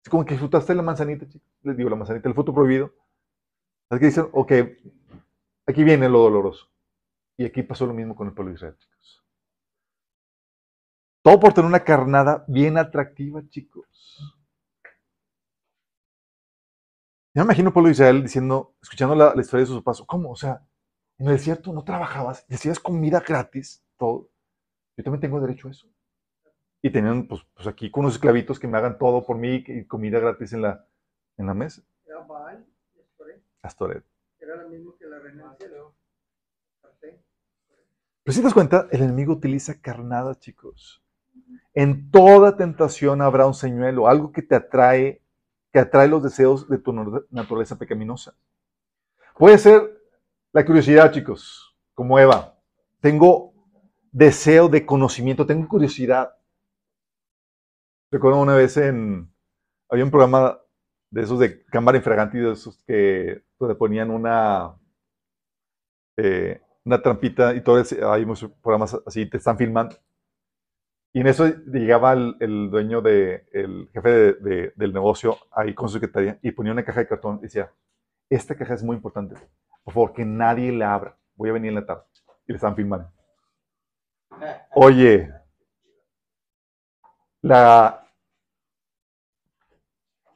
Es 0.07 0.11
como 0.11 0.25
que 0.25 0.35
disfrutaste 0.35 0.73
la 0.73 0.83
manzanita, 0.83 1.27
chicos. 1.27 1.51
Les 1.63 1.77
digo, 1.77 1.91
la 1.91 1.97
manzanita, 1.97 2.29
el 2.29 2.35
fruto 2.37 2.55
prohibido. 2.55 2.95
Así 3.91 3.99
que 3.99 4.07
dicen, 4.07 4.29
ok, 4.31 4.53
aquí 5.67 5.83
viene 5.83 6.09
lo 6.09 6.21
doloroso. 6.21 6.71
Y 7.37 7.45
aquí 7.45 7.65
pasó 7.65 7.87
lo 7.87 7.93
mismo 7.93 8.15
con 8.15 8.29
el 8.29 8.33
pueblo 8.33 8.51
de 8.51 8.55
Israel, 8.55 8.77
chicos. 8.79 9.25
Todo 11.25 11.41
por 11.41 11.55
tener 11.55 11.69
una 11.69 11.83
carnada 11.83 12.45
bien 12.47 12.79
atractiva, 12.79 13.43
chicos. 13.49 13.85
Yo 17.35 17.43
me 17.43 17.47
imagino 17.47 17.71
al 17.71 17.73
pueblo 17.73 17.89
de 17.89 17.95
Israel 17.95 18.23
diciendo, 18.23 18.77
escuchando 18.81 19.17
la, 19.17 19.35
historia 19.41 19.67
de 19.67 19.73
sus 19.73 19.83
pasos, 19.83 20.07
¿cómo? 20.07 20.31
O 20.31 20.37
sea, 20.37 20.65
en 21.19 21.27
el 21.27 21.33
desierto 21.33 21.73
no 21.73 21.83
trabajabas, 21.83 22.47
decías 22.47 22.79
comida 22.79 23.25
gratis, 23.27 23.85
todo. 23.99 24.31
Yo 24.97 25.03
también 25.03 25.21
tengo 25.21 25.41
derecho 25.41 25.67
a 25.67 25.73
eso. 25.73 25.89
Y 26.87 26.91
tenían, 26.91 27.26
pues, 27.26 27.41
pues 27.53 27.66
aquí 27.66 27.91
con 27.91 28.05
unos 28.05 28.14
esclavitos 28.14 28.61
que 28.61 28.68
me 28.68 28.78
hagan 28.78 28.97
todo 28.97 29.26
por 29.26 29.37
mí 29.37 29.64
y 29.66 29.84
comida 29.87 30.20
gratis 30.20 30.53
en 30.53 30.62
la, 30.62 30.87
en 31.37 31.47
la 31.47 31.53
mesa. 31.53 31.82
Era 32.07 32.20
Baal 32.20 32.64
Astoret. 33.61 34.05
Era 34.39 34.55
lo 34.62 34.68
mismo 34.68 34.95
que 34.97 35.05
la 35.07 35.18
renuncia. 35.18 35.66
Pero 38.22 38.32
si 38.32 38.39
te 38.39 38.45
das 38.45 38.55
cuenta, 38.55 38.87
el 38.93 39.03
enemigo 39.03 39.32
utiliza 39.32 39.80
carnada, 39.80 40.39
chicos. 40.39 41.03
En 41.74 42.09
toda 42.12 42.57
tentación 42.57 43.20
habrá 43.20 43.49
un 43.49 43.55
señuelo, 43.55 44.07
algo 44.07 44.30
que 44.30 44.43
te 44.43 44.55
atrae, 44.55 45.20
que 45.72 45.80
atrae 45.80 46.07
los 46.07 46.22
deseos 46.22 46.68
de 46.68 46.78
tu 46.78 46.93
naturaleza 47.30 47.76
pecaminosa. 47.76 48.37
Puede 49.37 49.59
ser 49.59 50.01
la 50.53 50.64
curiosidad, 50.64 51.11
chicos, 51.11 51.76
como 51.95 52.16
Eva. 52.16 52.57
Tengo 53.01 53.55
deseo 54.12 54.68
de 54.68 54.87
conocimiento, 54.87 55.47
tengo 55.47 55.66
curiosidad. 55.66 56.36
Recuerdo 58.11 58.41
una 58.41 58.55
vez 58.55 58.77
en, 58.77 59.33
había 59.89 60.05
un 60.05 60.11
programa 60.11 60.59
de 61.11 61.23
esos 61.23 61.39
de 61.39 61.65
cámara 61.67 61.99
infragante 61.99 62.39
y 62.39 62.41
de 62.41 62.53
esos 62.53 62.83
que 62.85 63.43
donde 63.59 63.75
ponían 63.75 64.11
una, 64.11 64.77
eh, 66.17 66.61
una 66.85 67.03
trampita 67.03 67.55
y 67.55 67.63
todo 67.63 67.83
hay 68.11 68.25
muchos 68.25 68.51
programas 68.63 68.97
así, 69.07 69.27
te 69.27 69.39
están 69.39 69.59
filmando. 69.59 69.97
Y 71.13 71.21
en 71.21 71.29
eso 71.29 71.47
llegaba 71.49 72.13
el, 72.13 72.71
dueño, 72.71 73.01
de, 73.01 73.47
el 73.53 73.89
jefe 73.93 74.35
del 74.77 74.93
negocio 74.93 75.39
ahí 75.51 75.75
con 75.75 75.89
su 75.89 75.95
secretaria 75.95 76.39
y 76.43 76.53
ponía 76.53 76.73
una 76.73 76.85
caja 76.85 77.01
de 77.01 77.09
cartón 77.09 77.39
y 77.39 77.45
decía, 77.45 77.73
esta 78.29 78.55
caja 78.55 78.75
es 78.75 78.83
muy 78.83 78.97
importante, 78.97 79.35
por 79.83 79.95
favor, 79.95 80.13
que 80.13 80.25
nadie 80.25 80.73
la 80.73 80.93
abra, 80.93 81.19
voy 81.35 81.49
a 81.49 81.55
venir 81.55 81.71
en 81.71 81.77
la 81.77 81.87
tarde. 81.87 82.03
Y 82.47 82.53
le 82.53 82.57
están 82.57 82.77
filmando. 82.77 83.11
Oye, 84.75 85.33
la, 87.43 88.07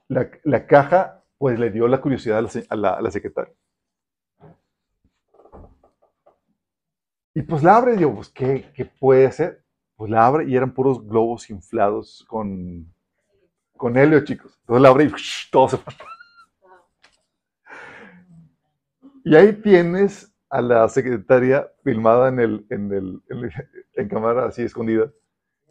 la, 0.08 0.66
caja 0.66 1.24
pues 1.38 1.58
le 1.58 1.70
dio 1.70 1.88
la 1.88 2.00
curiosidad 2.00 2.38
a 2.68 2.76
la, 2.76 3.10
secretaria. 3.10 3.54
Y 7.34 7.42
pues 7.42 7.62
la 7.62 7.76
abre 7.76 7.94
y 7.94 7.98
digo, 7.98 8.14
pues, 8.14 8.28
¿qué, 8.28 8.70
¿qué, 8.74 8.84
puede 8.84 9.30
ser? 9.32 9.64
Pues 9.96 10.10
la 10.10 10.26
abre 10.26 10.44
y 10.44 10.56
eran 10.56 10.74
puros 10.74 11.06
globos 11.06 11.48
inflados 11.48 12.24
con, 12.28 12.92
con 13.76 13.96
helio, 13.96 14.24
chicos. 14.24 14.58
Entonces 14.60 14.82
la 14.82 14.88
abre 14.88 15.04
y 15.04 15.12
todo 15.50 15.68
se 15.68 15.78
Y 19.24 19.36
ahí 19.36 19.52
tienes 19.52 20.34
a 20.48 20.60
la 20.60 20.88
secretaria 20.88 21.70
filmada 21.84 22.28
en, 22.28 22.40
el, 22.40 22.66
en, 22.70 22.92
el, 22.92 23.22
en 23.94 24.08
cámara 24.08 24.46
así 24.46 24.62
escondida 24.62 25.10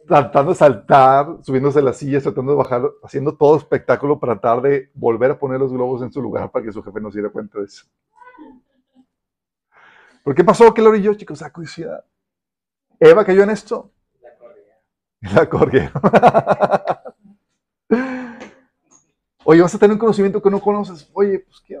tratando 0.06 0.52
de 0.52 0.56
saltar, 0.56 1.38
subiéndose 1.42 1.82
las 1.82 1.96
sillas, 1.96 2.22
tratando 2.22 2.52
de 2.52 2.58
bajar, 2.58 2.82
haciendo 3.02 3.36
todo 3.36 3.56
espectáculo 3.56 4.18
para 4.18 4.34
tratar 4.34 4.62
de 4.62 4.90
volver 4.94 5.32
a 5.32 5.38
poner 5.38 5.60
los 5.60 5.72
globos 5.72 6.02
en 6.02 6.12
su 6.12 6.20
lugar 6.20 6.50
para 6.50 6.64
que 6.64 6.72
su 6.72 6.82
jefe 6.82 7.00
no 7.00 7.10
se 7.10 7.18
diera 7.18 7.32
cuenta 7.32 7.58
de 7.58 7.66
eso. 7.66 7.86
¿Por 10.24 10.34
qué 10.34 10.44
pasó? 10.44 10.72
¿Qué 10.74 10.82
lo 10.82 10.90
orilló, 10.90 11.14
chicos? 11.14 11.42
A 11.42 11.52
curiosidad. 11.52 12.04
¿Eva 12.98 13.24
cayó 13.24 13.42
en 13.42 13.50
esto? 13.50 13.90
La 15.20 15.48
corgué. 15.48 15.90
La 16.02 17.00
Oye, 19.44 19.62
vas 19.62 19.74
a 19.74 19.78
tener 19.78 19.94
un 19.94 19.98
conocimiento 19.98 20.42
que 20.42 20.50
no 20.50 20.60
conoces. 20.60 21.10
Oye, 21.12 21.40
pues 21.40 21.60
qué. 21.60 21.80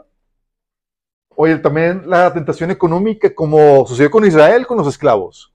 Oye, 1.36 1.56
también 1.58 2.08
la 2.08 2.32
tentación 2.32 2.70
económica, 2.70 3.32
como 3.34 3.86
sucedió 3.86 4.10
con 4.10 4.26
Israel, 4.26 4.66
con 4.66 4.78
los 4.78 4.88
esclavos. 4.88 5.49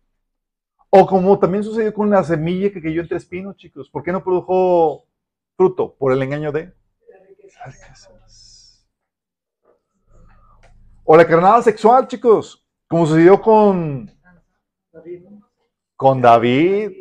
O 0.97 1.05
como 1.05 1.37
también 1.37 1.61
sucedió 1.61 1.93
con 1.93 2.09
la 2.09 2.23
semilla 2.23 2.71
que 2.71 2.81
cayó 2.81 3.01
entre 3.01 3.17
espinos, 3.17 3.57
chicos. 3.57 3.89
¿Por 3.89 4.01
qué 4.01 4.13
no 4.13 4.23
produjo 4.23 5.05
fruto? 5.57 5.93
Por 5.93 6.13
el 6.13 6.23
engaño 6.23 6.53
de 6.53 6.73
O 11.03 11.17
la 11.17 11.27
carnada 11.27 11.61
sexual, 11.61 12.07
chicos. 12.07 12.65
Como 12.87 13.05
sucedió 13.05 13.41
con 13.41 14.09
con 15.97 16.21
David. 16.21 16.91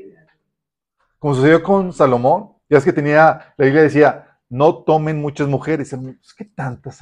Como 1.21 1.37
sucedió 1.37 1.63
con 1.63 1.93
Salomón. 1.93 2.53
Ya 2.69 2.79
es 2.79 2.85
que 2.85 2.93
tenía, 2.93 3.55
la 3.57 3.65
Biblia 3.65 3.83
decía, 3.83 4.41
no 4.49 4.83
tomen 4.83 5.21
muchas 5.21 5.47
mujeres. 5.47 5.97
¿Qué 6.37 6.47
tantas? 6.47 6.99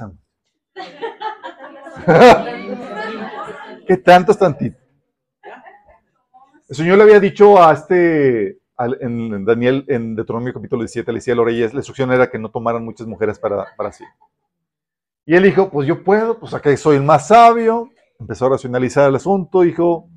¿Qué 3.87 3.97
tantas 3.97 4.37
tantitas? 4.37 4.82
El 6.73 6.77
Señor 6.77 6.97
le 6.97 7.03
había 7.03 7.19
dicho 7.19 7.61
a 7.61 7.71
este, 7.71 8.57
en 8.99 9.45
Daniel, 9.45 9.85
en 9.89 10.15
Deuteronomio 10.15 10.55
capítulo 10.55 10.81
17, 10.81 11.11
le 11.11 11.17
decía 11.19 11.35
a 11.35 11.37
los 11.37 11.45
reyes, 11.45 11.71
la 11.71 11.81
instrucción 11.81 12.11
era 12.11 12.31
que 12.31 12.39
no 12.39 12.49
tomaran 12.49 12.83
muchas 12.83 13.05
mujeres 13.05 13.37
para, 13.37 13.67
para 13.77 13.91
sí. 13.91 14.03
Y 15.23 15.35
él 15.35 15.43
dijo, 15.43 15.69
pues 15.69 15.87
yo 15.87 16.03
puedo, 16.03 16.39
pues 16.39 16.51
acá 16.55 16.75
soy 16.75 16.95
el 16.95 17.03
más 17.03 17.27
sabio. 17.27 17.91
Empezó 18.19 18.47
a 18.47 18.49
racionalizar 18.49 19.07
el 19.07 19.13
asunto, 19.13 19.61
dijo, 19.61 20.09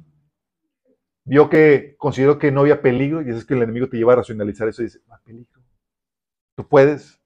vio 1.26 1.50
que, 1.50 1.94
consideró 1.98 2.38
que 2.38 2.50
no 2.50 2.62
había 2.62 2.80
peligro, 2.80 3.20
y 3.20 3.28
eso 3.28 3.40
es 3.40 3.44
que 3.44 3.52
el 3.52 3.62
enemigo 3.62 3.90
te 3.90 3.98
lleva 3.98 4.14
a 4.14 4.16
racionalizar 4.16 4.66
eso 4.66 4.80
y 4.80 4.86
dice, 4.86 5.00
no 5.06 5.14
hay 5.14 5.20
peligro. 5.26 5.60
Tú 6.54 6.66
puedes. 6.66 7.20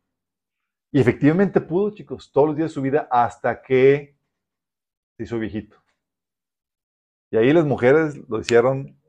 Y 0.90 0.98
efectivamente 0.98 1.60
pudo, 1.60 1.94
chicos, 1.94 2.32
todos 2.32 2.48
los 2.48 2.56
días 2.56 2.70
de 2.70 2.74
su 2.74 2.82
vida 2.82 3.06
hasta 3.12 3.62
que 3.62 4.18
se 5.16 5.22
hizo 5.22 5.38
viejito. 5.38 5.76
Y 7.30 7.36
ahí 7.36 7.52
las 7.52 7.64
mujeres 7.64 8.28
lo 8.28 8.40
hicieron 8.40 8.99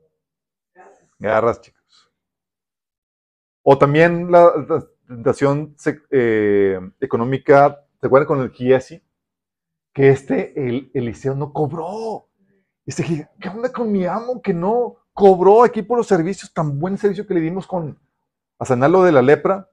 Garras, 1.22 1.60
chicos. 1.60 2.12
O 3.62 3.78
también 3.78 4.30
la, 4.32 4.52
tentación 5.06 5.76
eh, 6.10 6.80
económica, 7.00 7.86
¿te 8.00 8.08
acuerdan 8.08 8.26
con 8.26 8.40
el 8.40 8.50
Kiesi? 8.50 9.00
Que 9.92 10.08
este, 10.08 10.52
el 10.68 10.90
Eliseo 10.92 11.36
no 11.36 11.52
cobró. 11.52 12.28
Dice, 12.84 13.30
¿qué 13.40 13.48
onda 13.48 13.70
con 13.70 13.92
mi 13.92 14.04
amo 14.04 14.42
que 14.42 14.52
no 14.52 14.96
cobró 15.12 15.62
aquí 15.62 15.82
por 15.82 15.98
los 15.98 16.08
servicios, 16.08 16.52
tan 16.52 16.80
buen 16.80 16.98
servicio 16.98 17.24
que 17.24 17.34
le 17.34 17.40
dimos 17.40 17.68
con 17.68 18.00
a 18.58 18.64
sanarlo 18.64 19.04
de 19.04 19.12
la 19.12 19.22
lepra? 19.22 19.70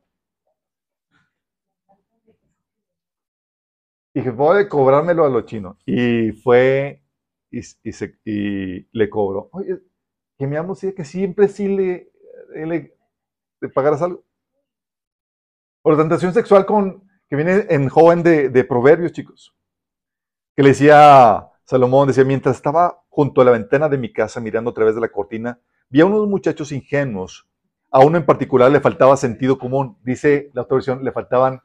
Y 4.14 4.22
voy 4.30 4.64
a 4.64 4.70
cobrármelo 4.70 5.26
a 5.26 5.30
lo 5.30 5.42
chino. 5.42 5.80
Y 5.86 6.32
fue 6.32 7.02
y, 7.50 7.62
y 8.26 8.88
le 8.92 9.10
cobró. 9.10 9.50
Oye, 9.54 9.80
que 10.40 10.48
mi 10.48 10.56
amo 10.56 10.74
sí, 10.74 10.94
que 10.94 11.04
siempre 11.04 11.50
sí 11.50 11.68
le, 11.68 12.14
le, 12.56 12.96
pagarás 13.74 14.02
algo. 14.02 14.24
La 15.84 15.98
tentación 15.98 16.34
sexual 16.34 16.66
con, 16.66 17.04
que 17.28 17.36
viene 17.36 17.66
en 17.70 17.90
joven 17.90 18.24
de, 18.24 18.64
Proverbios, 18.64 19.12
chicos. 19.12 19.54
Que 20.56 20.64
le 20.64 20.70
decía 20.70 21.50
Salomón, 21.66 22.08
decía, 22.08 22.24
mientras 22.24 22.56
estaba 22.56 23.04
junto 23.10 23.42
a 23.42 23.46
la 23.46 23.52
ventana 23.52 23.90
de 23.90 23.98
mi 23.98 24.14
casa 24.14 24.40
mirando 24.40 24.72
a 24.72 24.74
través 24.74 24.96
de 24.96 25.02
la 25.02 25.10
cortina, 25.10 25.60
vi 25.90 26.00
a 26.00 26.06
unos 26.06 26.26
muchachos 26.28 26.72
ingenuos. 26.72 27.50
A 27.92 28.00
uno 28.00 28.18
en 28.18 28.26
particular 28.26 28.72
le 28.72 28.80
faltaba 28.80 29.18
sentido 29.18 29.60
común. 29.60 29.98
Dice 30.04 30.52
la 30.54 30.62
otra 30.62 30.96
le 31.02 31.12
faltaban 31.12 31.62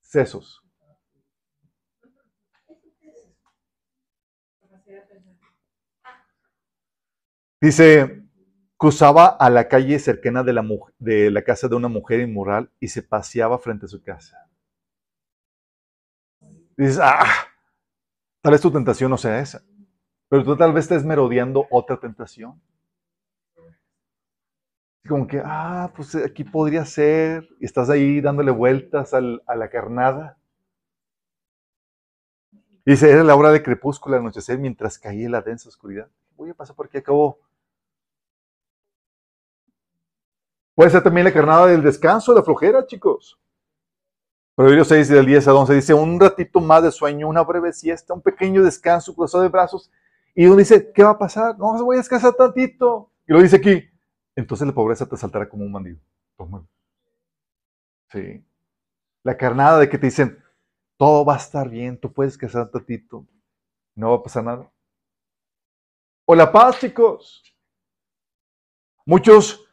sesos. 0.00 0.63
Dice, 7.64 8.22
cruzaba 8.76 9.26
a 9.26 9.48
la 9.48 9.68
calle 9.68 9.98
cercana 9.98 10.42
de 10.42 10.52
la, 10.52 10.62
de 10.98 11.30
la 11.30 11.40
casa 11.40 11.66
de 11.66 11.74
una 11.74 11.88
mujer 11.88 12.20
inmoral 12.20 12.70
y 12.78 12.88
se 12.88 13.02
paseaba 13.02 13.58
frente 13.58 13.86
a 13.86 13.88
su 13.88 14.02
casa. 14.02 14.36
Dices, 16.76 17.00
ah, 17.02 17.24
tal 18.42 18.52
vez 18.52 18.60
tu 18.60 18.70
tentación 18.70 19.10
no 19.10 19.16
sea 19.16 19.40
esa, 19.40 19.62
pero 20.28 20.44
tú 20.44 20.54
tal 20.58 20.74
vez 20.74 20.84
estés 20.84 21.06
merodeando 21.06 21.66
otra 21.70 21.98
tentación. 21.98 22.60
como 25.08 25.26
que, 25.26 25.40
ah, 25.42 25.90
pues 25.96 26.14
aquí 26.16 26.44
podría 26.44 26.84
ser, 26.84 27.48
y 27.60 27.64
estás 27.64 27.88
ahí 27.88 28.20
dándole 28.20 28.50
vueltas 28.50 29.14
a 29.14 29.22
la 29.22 29.70
carnada. 29.70 30.36
Dice, 32.84 33.10
era 33.10 33.24
la 33.24 33.34
hora 33.34 33.52
de 33.52 33.62
crepúsculo, 33.62 34.16
anochecer, 34.18 34.58
mientras 34.58 34.98
caía 34.98 35.30
la 35.30 35.40
densa 35.40 35.70
oscuridad. 35.70 36.10
Voy 36.36 36.50
a 36.50 36.54
pasar 36.54 36.76
por 36.76 36.86
aquí, 36.88 36.98
acabó. 36.98 37.43
Puede 40.74 40.90
ser 40.90 41.02
también 41.02 41.24
la 41.24 41.32
carnada 41.32 41.66
del 41.66 41.82
descanso, 41.82 42.34
la 42.34 42.42
flojera, 42.42 42.84
chicos. 42.86 43.38
Proverbios 44.56 44.88
6, 44.88 45.08
del 45.08 45.26
10 45.26 45.48
a 45.48 45.54
11, 45.54 45.74
dice, 45.74 45.94
un 45.94 46.18
ratito 46.18 46.60
más 46.60 46.82
de 46.82 46.92
sueño, 46.92 47.28
una 47.28 47.42
breve 47.42 47.72
siesta, 47.72 48.14
un 48.14 48.22
pequeño 48.22 48.62
descanso, 48.62 49.14
cruzado 49.14 49.42
de 49.42 49.48
brazos. 49.48 49.90
Y 50.34 50.46
uno 50.46 50.56
dice, 50.56 50.92
¿qué 50.92 51.02
va 51.02 51.10
a 51.10 51.18
pasar? 51.18 51.58
No, 51.58 51.72
voy 51.84 51.96
a 51.96 51.98
descansar 51.98 52.34
tantito. 52.34 53.12
Y 53.26 53.32
lo 53.32 53.40
dice 53.40 53.56
aquí, 53.56 53.88
entonces 54.34 54.66
la 54.66 54.74
pobreza 54.74 55.06
te 55.06 55.16
saltará 55.16 55.48
como 55.48 55.64
un 55.64 55.72
bandido. 55.72 55.98
Sí. 58.10 58.44
La 59.22 59.36
carnada 59.36 59.78
de 59.78 59.88
que 59.88 59.98
te 59.98 60.06
dicen, 60.06 60.42
todo 60.96 61.24
va 61.24 61.34
a 61.34 61.38
estar 61.38 61.68
bien, 61.68 61.98
tú 61.98 62.12
puedes 62.12 62.34
descansar 62.34 62.70
tantito, 62.70 63.26
no 63.94 64.10
va 64.10 64.16
a 64.16 64.22
pasar 64.22 64.44
nada. 64.44 64.70
O 66.26 66.34
la 66.34 66.50
paz, 66.50 66.78
chicos. 66.78 67.42
Muchos 69.04 69.63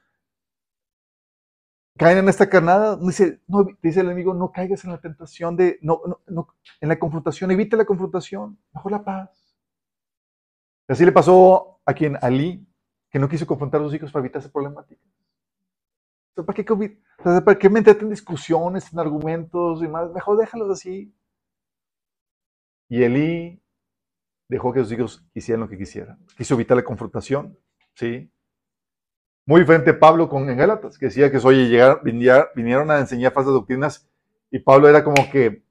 caen 2.01 2.17
en 2.17 2.29
esta 2.29 2.49
carnada, 2.49 2.97
dice, 2.97 3.41
no, 3.47 3.63
dice 3.79 3.99
el 3.99 4.07
enemigo, 4.07 4.33
no 4.33 4.51
caigas 4.51 4.83
en 4.85 4.89
la 4.89 4.99
tentación 4.99 5.55
de, 5.55 5.77
no, 5.83 6.01
no, 6.25 6.47
en 6.79 6.89
la 6.89 6.97
confrontación, 6.97 7.51
evite 7.51 7.77
la 7.77 7.85
confrontación, 7.85 8.57
mejor 8.73 8.91
la 8.91 9.03
paz. 9.03 9.55
Así 10.87 11.05
le 11.05 11.11
pasó 11.11 11.79
a 11.85 11.93
quien, 11.93 12.17
Ali, 12.19 12.67
que 13.11 13.19
no 13.19 13.29
quiso 13.29 13.45
confrontar 13.45 13.81
a 13.81 13.83
sus 13.83 13.93
hijos 13.93 14.11
para 14.11 14.25
evitar 14.25 14.41
esa 14.41 14.51
problemática. 14.51 14.99
¿Para 16.33 16.55
qué, 16.55 16.97
¿Para 17.23 17.59
qué 17.59 17.69
meterte 17.69 18.03
en 18.03 18.09
discusiones, 18.09 18.91
en 18.91 18.97
argumentos 18.97 19.83
y 19.83 19.87
más? 19.87 20.11
Mejor 20.11 20.39
déjalos 20.39 20.71
así. 20.71 21.13
Y 22.89 23.03
Eli 23.03 23.61
dejó 24.49 24.73
que 24.73 24.79
sus 24.79 24.91
hijos 24.91 25.23
hicieran 25.35 25.61
lo 25.61 25.69
que 25.69 25.77
quisieran. 25.77 26.17
Quiso 26.35 26.55
evitar 26.55 26.75
la 26.75 26.83
confrontación, 26.83 27.59
¿sí? 27.93 28.31
Muy 29.51 29.59
diferente 29.59 29.93
Pablo 29.93 30.29
con 30.29 30.49
en 30.49 30.57
Gálatas, 30.57 30.97
que 30.97 31.07
decía 31.07 31.29
que 31.29 31.37
oye, 31.39 31.67
llegar, 31.67 31.99
vinieron 32.55 32.89
a 32.89 32.99
enseñar 32.99 33.33
falsas 33.33 33.51
doctrinas 33.51 34.09
y 34.49 34.59
Pablo 34.59 34.87
era 34.87 35.03
como 35.03 35.29
que 35.29 35.65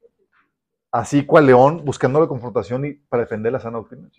así 0.92 1.24
cual 1.24 1.46
león 1.46 1.82
buscando 1.82 2.20
la 2.20 2.26
confrontación 2.26 2.84
y 2.84 2.92
para 2.92 3.22
defender 3.22 3.50
la 3.50 3.58
sana 3.58 3.78
doctrina. 3.78 4.10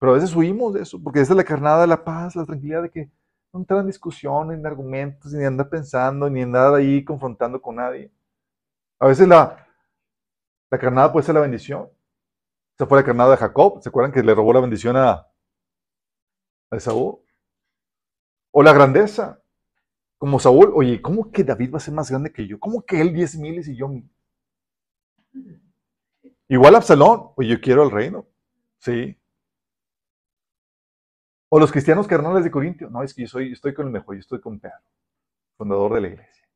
Pero 0.00 0.10
a 0.10 0.14
veces 0.16 0.34
huimos 0.34 0.74
de 0.74 0.82
eso, 0.82 1.00
porque 1.00 1.20
esa 1.20 1.32
es 1.32 1.36
la 1.36 1.44
carnada 1.44 1.82
de 1.82 1.86
la 1.86 2.02
paz, 2.02 2.34
la 2.34 2.44
tranquilidad 2.44 2.82
de 2.82 2.90
que 2.90 3.08
no 3.52 3.60
entrar 3.60 3.78
en 3.78 3.86
discusión, 3.86 4.50
en 4.50 4.66
argumentos, 4.66 5.32
ni 5.32 5.44
andar 5.44 5.68
pensando, 5.68 6.28
ni 6.28 6.42
andar 6.42 6.74
ahí 6.74 7.04
confrontando 7.04 7.62
con 7.62 7.76
nadie. 7.76 8.10
A 8.98 9.06
veces 9.06 9.28
la, 9.28 9.64
la 10.72 10.78
carnada 10.80 11.12
puede 11.12 11.24
ser 11.24 11.36
la 11.36 11.40
bendición. 11.40 11.88
Esa 12.76 12.84
fue 12.84 12.98
la 12.98 13.04
carnada 13.04 13.30
de 13.30 13.36
Jacob. 13.36 13.80
¿Se 13.80 13.90
acuerdan 13.90 14.10
que 14.10 14.24
le 14.24 14.34
robó 14.34 14.52
la 14.52 14.60
bendición 14.60 14.96
a, 14.96 15.28
a 16.68 16.76
Esaú? 16.76 17.22
O 18.52 18.62
la 18.62 18.72
grandeza. 18.72 19.42
Como 20.18 20.38
Saúl, 20.38 20.70
oye, 20.74 21.02
¿cómo 21.02 21.32
que 21.32 21.42
David 21.42 21.72
va 21.72 21.78
a 21.78 21.80
ser 21.80 21.94
más 21.94 22.08
grande 22.08 22.32
que 22.32 22.46
yo? 22.46 22.60
¿Cómo 22.60 22.82
que 22.86 23.00
él 23.00 23.12
diez 23.12 23.36
miles 23.36 23.66
y 23.66 23.76
yo 23.76 23.88
mil? 23.88 24.08
Igual 26.46 26.76
Absalón, 26.76 27.32
oye, 27.34 27.48
yo 27.48 27.60
quiero 27.60 27.82
el 27.82 27.90
reino. 27.90 28.26
Sí. 28.78 29.18
O 31.48 31.58
los 31.58 31.72
cristianos 31.72 32.06
carnales 32.06 32.44
de 32.44 32.50
Corintio. 32.50 32.88
No, 32.88 33.02
es 33.02 33.12
que 33.12 33.22
yo 33.22 33.28
soy, 33.28 33.52
estoy 33.52 33.74
con 33.74 33.86
el 33.86 33.92
mejor, 33.92 34.14
yo 34.14 34.20
estoy 34.20 34.40
con 34.40 34.60
Pedro, 34.60 34.78
fundador 35.56 35.94
de 35.94 36.00
la 36.02 36.08
iglesia. 36.08 36.48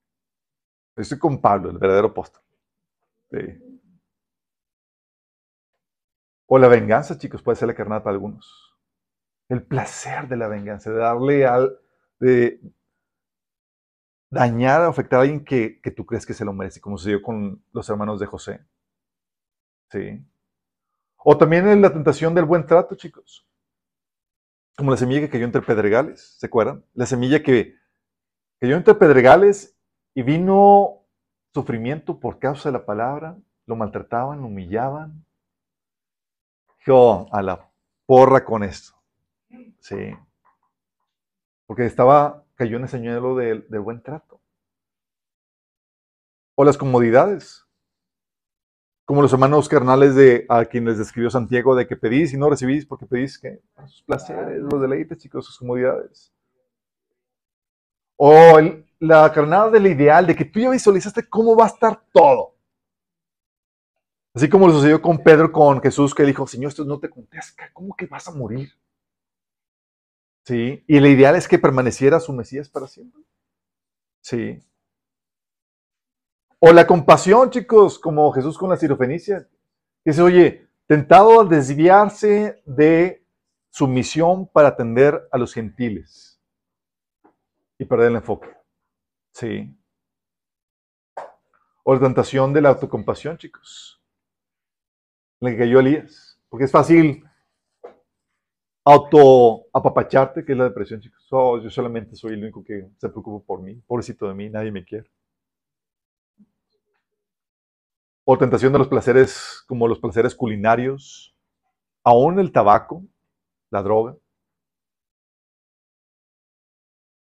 estoy 0.96 1.18
con 1.18 1.40
Pablo, 1.40 1.70
el 1.70 1.78
verdadero 1.78 2.08
apóstol. 2.08 2.42
Sí. 3.30 3.38
O 6.46 6.58
la 6.58 6.68
venganza, 6.68 7.18
chicos, 7.18 7.42
puede 7.42 7.56
ser 7.56 7.68
la 7.68 7.74
carnada 7.74 8.04
para 8.04 8.14
algunos. 8.14 8.76
El 9.48 9.64
placer 9.64 10.28
de 10.28 10.36
la 10.36 10.46
venganza, 10.46 10.90
de 10.90 10.98
darle 10.98 11.46
al, 11.46 11.80
de 12.18 12.60
dañar 14.30 14.82
o 14.82 14.88
afectar 14.88 15.18
a 15.18 15.22
alguien 15.22 15.44
que, 15.44 15.80
que, 15.80 15.90
tú 15.90 16.04
crees 16.04 16.26
que 16.26 16.34
se 16.34 16.44
lo 16.44 16.52
merece, 16.52 16.80
como 16.80 16.98
sucedió 16.98 17.22
con 17.22 17.62
los 17.72 17.88
hermanos 17.88 18.20
de 18.20 18.26
José. 18.26 18.60
¿Sí? 19.90 20.22
O 21.16 21.36
también 21.36 21.68
en 21.68 21.82
la 21.82 21.92
tentación 21.92 22.34
del 22.34 22.44
buen 22.44 22.66
trato, 22.66 22.94
chicos. 22.94 23.46
Como 24.76 24.90
la 24.90 24.96
semilla 24.96 25.20
que 25.20 25.30
cayó 25.30 25.44
entre 25.44 25.62
pedregales, 25.62 26.36
¿se 26.38 26.46
acuerdan? 26.46 26.84
La 26.94 27.06
semilla 27.06 27.42
que 27.42 27.76
cayó 28.60 28.76
entre 28.76 28.94
pedregales 28.94 29.76
y 30.14 30.22
vino 30.22 31.02
sufrimiento 31.52 32.20
por 32.20 32.38
causa 32.38 32.68
de 32.68 32.74
la 32.74 32.84
palabra, 32.84 33.36
lo 33.66 33.76
maltrataban, 33.76 34.40
lo 34.40 34.46
humillaban. 34.46 35.24
Yo 36.84 37.26
a 37.32 37.42
la 37.42 37.70
porra 38.06 38.44
con 38.44 38.62
esto. 38.62 38.94
Sí. 39.80 40.14
Porque 41.66 41.84
estaba, 41.84 42.44
cayó 42.54 42.76
en 42.76 42.84
el 42.84 42.88
señuelo 42.88 43.34
del, 43.36 43.66
buen 43.80 44.02
trato. 44.02 44.40
O 46.54 46.64
las 46.64 46.78
comodidades. 46.78 47.64
Como 49.04 49.22
los 49.22 49.32
hermanos 49.32 49.68
carnales 49.68 50.14
de 50.14 50.46
a 50.48 50.64
quienes 50.64 50.98
describió 50.98 51.30
Santiago, 51.30 51.74
de 51.74 51.86
que 51.86 51.96
pedís 51.96 52.32
y 52.32 52.36
no 52.36 52.50
recibís 52.50 52.86
porque 52.86 53.06
pedís 53.06 53.38
que 53.38 53.60
sus 53.86 54.02
placeres, 54.02 54.62
los 54.62 54.80
deleites, 54.80 55.18
chicos, 55.18 55.46
sus 55.46 55.58
comodidades. 55.58 56.32
O 58.16 58.58
la 58.98 59.30
carnada 59.32 59.70
del 59.70 59.86
ideal, 59.86 60.26
de 60.26 60.34
que 60.34 60.44
tú 60.44 60.58
ya 60.60 60.70
visualizaste 60.70 61.28
cómo 61.28 61.54
va 61.56 61.64
a 61.64 61.68
estar 61.68 62.02
todo. 62.12 62.56
Así 64.34 64.50
como 64.50 64.66
lo 64.66 64.74
sucedió 64.74 65.00
con 65.00 65.16
Pedro, 65.22 65.50
con 65.50 65.80
Jesús, 65.80 66.14
que 66.14 66.22
dijo, 66.22 66.46
Señor, 66.46 66.68
esto 66.68 66.84
no 66.84 66.98
te 66.98 67.08
contesta, 67.08 67.70
¿cómo 67.72 67.96
que 67.96 68.06
vas 68.06 68.28
a 68.28 68.32
morir? 68.32 68.70
Sí, 70.46 70.84
y 70.86 70.96
el 70.96 71.06
ideal 71.06 71.34
es 71.34 71.48
que 71.48 71.58
permaneciera 71.58 72.20
su 72.20 72.32
Mesías 72.32 72.68
para 72.68 72.86
siempre. 72.86 73.20
Sí. 74.20 74.62
O 76.60 76.72
la 76.72 76.86
compasión, 76.86 77.50
chicos, 77.50 77.98
como 77.98 78.30
Jesús 78.30 78.56
con 78.56 78.70
la 78.70 78.76
sirofenicia. 78.76 79.48
Dice, 80.04 80.22
oye, 80.22 80.68
tentado 80.86 81.40
a 81.40 81.44
desviarse 81.44 82.62
de 82.64 83.26
su 83.70 83.88
misión 83.88 84.46
para 84.46 84.68
atender 84.68 85.28
a 85.32 85.36
los 85.36 85.52
gentiles 85.52 86.40
y 87.76 87.84
perder 87.84 88.10
el 88.12 88.16
enfoque. 88.16 88.48
Sí. 89.32 89.76
O 91.82 91.92
la 91.92 92.00
tentación 92.00 92.52
de 92.52 92.60
la 92.60 92.68
autocompasión, 92.68 93.36
chicos. 93.36 94.00
La 95.40 95.50
que 95.50 95.58
cayó 95.58 95.80
Elías. 95.80 96.40
Porque 96.48 96.66
es 96.66 96.70
fácil 96.70 97.24
auto-apapacharte, 98.86 100.44
que 100.44 100.52
es 100.52 100.58
la 100.58 100.64
depresión, 100.64 101.00
chicos. 101.00 101.26
Oh, 101.32 101.58
yo 101.58 101.68
solamente 101.70 102.14
soy 102.14 102.34
el 102.34 102.42
único 102.42 102.62
que 102.62 102.88
se 102.98 103.08
preocupa 103.08 103.44
por 103.44 103.60
mí. 103.60 103.74
Pobrecito 103.84 104.28
de 104.28 104.34
mí, 104.34 104.48
nadie 104.48 104.70
me 104.70 104.84
quiere. 104.84 105.10
O 108.24 108.38
tentación 108.38 108.72
de 108.72 108.78
los 108.78 108.86
placeres, 108.86 109.64
como 109.66 109.88
los 109.88 109.98
placeres 109.98 110.36
culinarios, 110.36 111.34
aún 112.04 112.38
el 112.38 112.52
tabaco, 112.52 113.02
la 113.70 113.82
droga. 113.82 114.16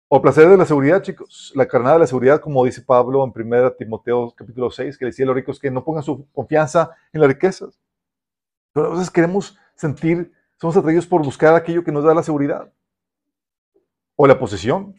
O 0.09 0.21
placer 0.21 0.51
de 0.51 0.57
la 0.59 0.67
seguridad, 0.67 1.03
chicos. 1.03 1.53
La 1.55 1.67
carnada 1.67 1.95
de 1.95 2.01
la 2.01 2.07
seguridad, 2.07 2.43
como 2.43 2.63
dice 2.67 2.83
Pablo 2.83 3.25
en 3.25 3.33
1 3.35 3.73
Timoteo 3.73 4.35
capítulo 4.37 4.71
6, 4.71 4.99
que 4.99 5.07
decía 5.07 5.25
a 5.25 5.29
los 5.29 5.37
ricos 5.37 5.59
que 5.59 5.71
no 5.71 5.83
pongan 5.83 6.03
su 6.03 6.31
confianza 6.31 6.91
en 7.11 7.23
las 7.23 7.29
riquezas. 7.29 7.81
Pero 8.75 8.89
a 8.89 8.91
veces 8.91 9.11
queremos 9.11 9.57
sentir 9.75 10.33
somos 10.61 10.77
atraídos 10.77 11.07
por 11.07 11.25
buscar 11.25 11.55
aquello 11.55 11.85
que 11.85 11.93
nos 11.93 12.05
da 12.05 12.15
la 12.15 12.23
seguridad 12.23 12.73
o 14.17 14.27
la 14.27 14.39
posesión. 14.39 14.99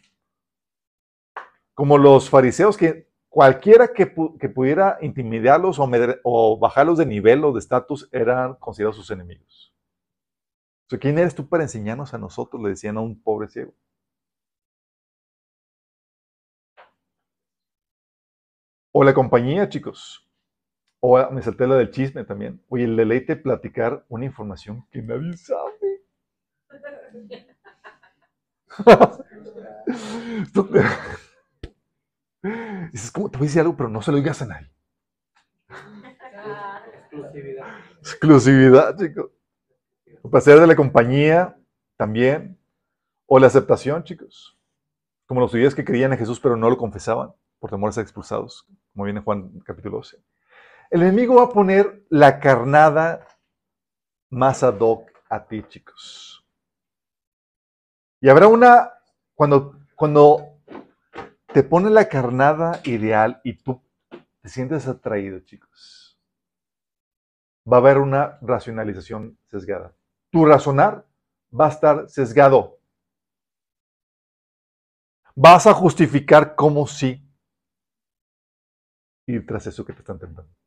Como 1.74 1.98
los 1.98 2.28
fariseos 2.30 2.76
que 2.76 3.10
cualquiera 3.28 3.92
que, 3.92 4.06
pudiera 4.06 4.98
intimidarlos 5.02 5.78
o, 5.78 6.58
bajarlos 6.58 6.98
de 6.98 7.06
nivel 7.06 7.44
o 7.44 7.52
de 7.52 7.60
estatus 7.60 8.08
eran 8.12 8.54
considerados 8.56 8.96
sus 8.96 9.10
enemigos. 9.10 9.74
¿Quién 11.00 11.18
eres 11.18 11.34
tú 11.34 11.48
para 11.48 11.62
enseñarnos 11.62 12.12
a 12.14 12.18
nosotros? 12.18 12.60
Le 12.62 12.70
decían 12.70 12.96
a 12.96 13.00
un 13.00 13.22
pobre 13.22 13.48
ciego. 13.48 13.72
O 18.92 19.04
la 19.04 19.14
compañía, 19.14 19.68
chicos. 19.68 20.29
O 21.00 21.30
me 21.30 21.42
salté 21.42 21.66
la 21.66 21.76
del 21.76 21.90
chisme 21.90 22.24
también. 22.24 22.62
Oye, 22.68 22.84
el 22.84 22.96
deleite 22.96 23.36
platicar 23.36 24.04
una 24.08 24.26
información 24.26 24.86
que 24.90 25.02
nadie 25.02 25.36
sabe. 25.36 26.02
Dices, 32.92 33.10
¿cómo 33.10 33.30
te 33.30 33.38
voy 33.38 33.46
a 33.46 33.48
decir 33.48 33.60
algo, 33.60 33.76
pero 33.76 33.88
no 33.88 34.02
se 34.02 34.10
lo 34.10 34.18
digas 34.18 34.42
a 34.42 34.46
nadie? 34.46 34.70
Exclusividad. 37.10 37.66
Exclusividad, 37.98 38.98
chicos. 38.98 39.30
El 40.06 40.30
placer 40.30 40.60
de 40.60 40.66
la 40.66 40.76
compañía 40.76 41.56
también. 41.96 42.58
O 43.26 43.38
la 43.38 43.46
aceptación, 43.46 44.04
chicos. 44.04 44.58
como 45.26 45.40
los 45.40 45.52
judíos 45.52 45.74
que 45.74 45.84
creían 45.84 46.12
en 46.12 46.18
Jesús 46.18 46.40
pero 46.40 46.56
no 46.56 46.68
lo 46.68 46.76
confesaban 46.76 47.32
por 47.60 47.70
temor 47.70 47.90
a 47.90 47.92
ser 47.92 48.02
expulsados, 48.02 48.66
como 48.92 49.04
viene 49.04 49.20
Juan 49.20 49.60
capítulo 49.60 49.98
12. 49.98 50.18
El 50.90 51.02
enemigo 51.02 51.36
va 51.36 51.44
a 51.44 51.48
poner 51.50 52.04
la 52.10 52.40
carnada 52.40 53.24
más 54.28 54.64
ad 54.64 54.80
hoc 54.80 55.08
a 55.28 55.46
ti, 55.46 55.62
chicos. 55.68 56.44
Y 58.20 58.28
habrá 58.28 58.48
una, 58.48 58.92
cuando, 59.34 59.78
cuando 59.94 60.60
te 61.52 61.62
pone 61.62 61.90
la 61.90 62.08
carnada 62.08 62.80
ideal 62.84 63.40
y 63.44 63.54
tú 63.54 63.80
te 64.42 64.48
sientes 64.48 64.88
atraído, 64.88 65.38
chicos, 65.40 66.20
va 67.70 67.76
a 67.76 67.80
haber 67.80 67.98
una 67.98 68.38
racionalización 68.42 69.38
sesgada. 69.46 69.94
Tu 70.30 70.44
razonar 70.44 71.06
va 71.58 71.66
a 71.66 71.70
estar 71.70 72.08
sesgado. 72.08 72.80
Vas 75.36 75.68
a 75.68 75.72
justificar 75.72 76.56
cómo 76.56 76.88
sí 76.88 77.24
ir 79.26 79.46
tras 79.46 79.68
eso 79.68 79.84
que 79.84 79.92
te 79.92 80.00
están 80.00 80.18
tentando. 80.18 80.59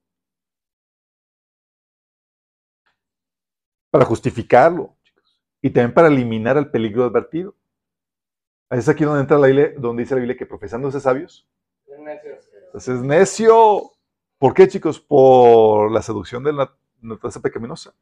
Para 3.93 4.05
justificarlo, 4.05 4.95
chicos. 5.03 5.39
Y 5.61 5.69
también 5.69 5.93
para 5.93 6.07
eliminar 6.07 6.57
el 6.57 6.71
peligro 6.71 7.03
advertido. 7.03 7.53
Es 8.71 8.89
aquí 8.89 9.03
donde 9.03 9.21
entra 9.21 9.37
la 9.37 9.45
Biblia, 9.45 9.71
donde 9.77 10.01
dice 10.01 10.15
la 10.15 10.21
Biblia 10.21 10.35
que 10.35 10.47
profesándose 10.47 10.99
sabios. 10.99 11.47
Entonces 12.65 12.95
es 12.97 13.03
necio. 13.03 13.91
¿Por 14.39 14.55
qué, 14.55 14.67
chicos? 14.67 14.99
Por 14.99 15.91
la 15.91 16.01
seducción 16.01 16.43
de 16.43 16.53
la 16.53 16.75
naturaleza 17.01 17.39
pecaminosa. 17.39 17.93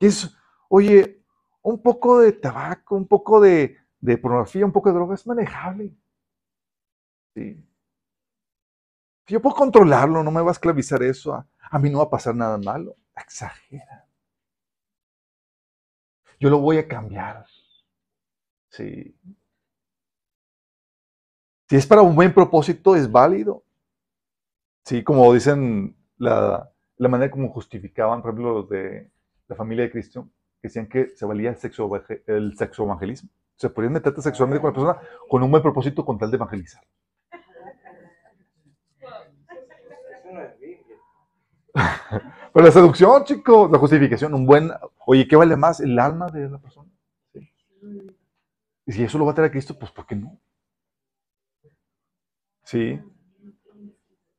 es, 0.00 0.34
oye, 0.70 1.22
un 1.60 1.82
poco 1.82 2.20
de 2.20 2.32
tabaco, 2.32 2.96
un 2.96 3.06
poco 3.06 3.42
de, 3.42 3.76
de 4.00 4.16
pornografía, 4.16 4.64
un 4.64 4.72
poco 4.72 4.88
de 4.88 4.94
droga 4.94 5.16
es 5.16 5.26
manejable. 5.26 5.94
Sí. 7.34 7.62
Yo 9.26 9.42
puedo 9.42 9.54
controlarlo, 9.54 10.22
no 10.22 10.30
me 10.30 10.40
va 10.40 10.48
a 10.48 10.52
esclavizar 10.52 11.02
eso. 11.02 11.34
A, 11.34 11.78
mí 11.78 11.90
no 11.90 11.98
va 11.98 12.04
a 12.04 12.10
pasar 12.10 12.34
nada 12.34 12.56
malo. 12.56 12.96
Exagera. 13.16 14.06
Yo 16.40 16.50
lo 16.50 16.58
voy 16.58 16.78
a 16.78 16.88
cambiar. 16.88 17.46
Sí. 18.70 19.16
Si 21.68 21.76
es 21.76 21.86
para 21.86 22.02
un 22.02 22.14
buen 22.14 22.34
propósito, 22.34 22.94
es 22.96 23.10
válido. 23.10 23.64
Sí, 24.84 25.02
como 25.02 25.32
dicen 25.32 25.96
la, 26.18 26.70
manera 26.98 27.30
como 27.30 27.48
justificaban, 27.50 28.20
por 28.20 28.30
ejemplo, 28.30 28.54
los 28.54 28.68
de 28.68 29.10
la 29.48 29.56
familia 29.56 29.84
de 29.84 29.90
Cristo, 29.90 30.28
que 30.60 30.68
decían 30.68 30.88
que 30.88 31.08
se 31.16 31.24
valía 31.24 31.50
el 31.50 31.56
sexo, 31.56 31.90
el 32.26 32.56
sexo 32.58 32.84
evangelismo. 32.84 33.30
Se 33.56 33.70
podían 33.70 33.92
meterte 33.92 34.20
sexualmente 34.20 34.60
con 34.60 34.70
la 34.70 34.74
persona 34.74 35.00
con 35.28 35.42
un 35.42 35.50
buen 35.50 35.62
propósito 35.62 36.04
con 36.04 36.18
tal 36.18 36.30
de 36.30 36.36
evangelizar. 36.36 36.82
Pero 42.54 42.66
la 42.66 42.72
seducción, 42.72 43.24
chicos, 43.24 43.68
la 43.68 43.78
justificación, 43.78 44.32
un 44.32 44.46
buen. 44.46 44.70
Oye, 45.06 45.26
¿qué 45.26 45.34
vale 45.34 45.56
más? 45.56 45.80
El 45.80 45.98
alma 45.98 46.28
de 46.28 46.48
la 46.48 46.58
persona. 46.58 46.88
Y 48.86 48.92
si 48.92 49.02
eso 49.02 49.18
lo 49.18 49.24
va 49.24 49.32
a 49.32 49.34
traer 49.34 49.48
a 49.48 49.50
Cristo, 49.50 49.76
pues 49.76 49.90
¿por 49.90 50.06
qué 50.06 50.14
no? 50.14 50.38
Sí. 52.62 53.00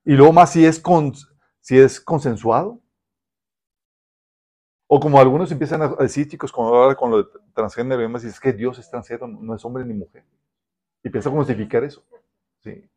Y 0.05 0.13
luego 0.13 0.31
más 0.31 0.53
si 0.53 0.65
es, 0.65 0.79
con, 0.79 1.11
si 1.59 1.77
es 1.77 1.99
consensuado. 1.99 2.79
O 4.87 4.97
como 4.97 5.19
algunos 5.19 5.51
empiezan 5.51 5.81
a 5.81 5.89
decir, 5.95 6.29
chicos, 6.29 6.53
como 6.53 6.69
ahora 6.69 6.95
con 6.95 7.11
lo 7.11 7.17
de 7.17 7.29
transgénero 7.53 7.99
y 7.99 8.03
demás, 8.03 8.23
es 8.23 8.39
que 8.39 8.53
Dios 8.53 8.79
es 8.79 8.89
transgénero, 8.89 9.27
no 9.27 9.55
es 9.55 9.65
hombre 9.65 9.83
ni 9.83 9.93
mujer. 9.93 10.23
Y 11.03 11.09
empieza 11.09 11.27
a 11.27 11.33
justificar 11.33 11.83
eso. 11.83 12.01
Sí 12.63 12.89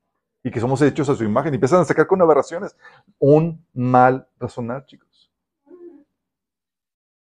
y 0.43 0.51
que 0.51 0.61
somos 0.61 0.81
hechos 0.83 1.09
a 1.09 1.15
su 1.15 1.25
imagen 1.25 1.53
y 1.53 1.57
empiezan 1.57 1.81
a 1.81 1.85
sacar 1.85 2.07
con 2.07 2.21
aberraciones. 2.23 2.77
Un 3.19 3.65
mal 3.75 4.27
razonar, 4.39 4.87
chicos. 4.87 5.08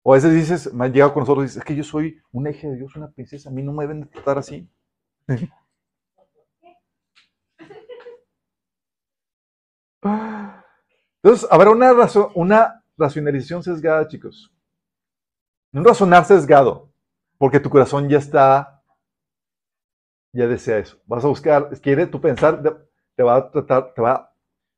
O 0.03 0.13
a 0.13 0.15
veces 0.15 0.33
dices, 0.33 0.73
me 0.73 0.85
han 0.85 0.93
llegado 0.93 1.13
con 1.13 1.21
nosotros 1.21 1.43
y 1.43 1.47
dices, 1.47 1.57
es 1.59 1.63
que 1.63 1.75
yo 1.75 1.83
soy 1.83 2.19
un 2.31 2.47
eje 2.47 2.67
de 2.67 2.77
Dios, 2.77 2.95
una 2.95 3.11
princesa, 3.11 3.49
a 3.49 3.51
mí 3.51 3.61
no 3.61 3.71
me 3.71 3.83
deben 3.83 4.01
de 4.01 4.07
tratar 4.07 4.39
así. 4.39 4.67
Entonces, 11.23 11.47
habrá 11.51 11.69
una, 11.69 11.93
una 12.33 12.83
racionalización 12.97 13.61
sesgada, 13.61 14.07
chicos. 14.07 14.51
Un 15.71 15.85
razonar 15.85 16.25
sesgado, 16.25 16.91
porque 17.37 17.59
tu 17.59 17.69
corazón 17.69 18.09
ya 18.09 18.17
está, 18.17 18.83
ya 20.33 20.47
desea 20.47 20.79
eso. 20.79 20.99
Vas 21.05 21.23
a 21.23 21.27
buscar, 21.27 21.69
quiere 21.79 22.07
tu 22.07 22.19
pensar, 22.19 22.63
te 23.15 23.23
va 23.23 23.35
a 23.35 23.51
tratar, 23.51 23.93
te, 23.93 24.01
va, 24.01 24.33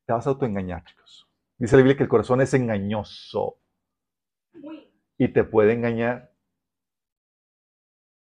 te 0.06 0.12
vas 0.12 0.28
a 0.28 0.32
autoengañar, 0.32 0.84
chicos. 0.84 1.30
Dice 1.58 1.78
la 1.78 1.84
Biblia 1.84 1.96
que 1.96 2.04
el 2.04 2.10
corazón 2.10 2.42
es 2.42 2.54
engañoso 2.54 3.60
y 5.18 5.28
te 5.30 5.44
puede 5.44 5.74
engañar. 5.74 6.32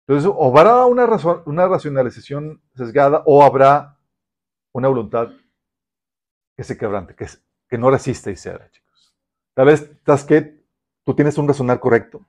Entonces, 0.07 0.31
o 0.33 0.57
habrá 0.57 0.85
una, 0.85 1.05
razón, 1.05 1.43
una 1.45 1.67
racionalización 1.67 2.61
sesgada 2.75 3.23
o 3.25 3.43
habrá 3.43 3.97
una 4.73 4.87
voluntad 4.87 5.29
que 6.55 6.63
se 6.63 6.77
quebrante, 6.77 7.13
que, 7.13 7.27
que 7.67 7.77
no 7.77 7.91
resiste 7.91 8.31
y 8.31 8.35
ceda, 8.35 8.69
chicos. 8.71 9.15
Tal 9.53 9.65
vez, 9.65 9.91
¿sabes 10.05 10.23
que 10.23 10.57
Tú 11.07 11.15
tienes 11.15 11.37
un 11.37 11.47
razonar 11.47 11.79
correcto, 11.79 12.27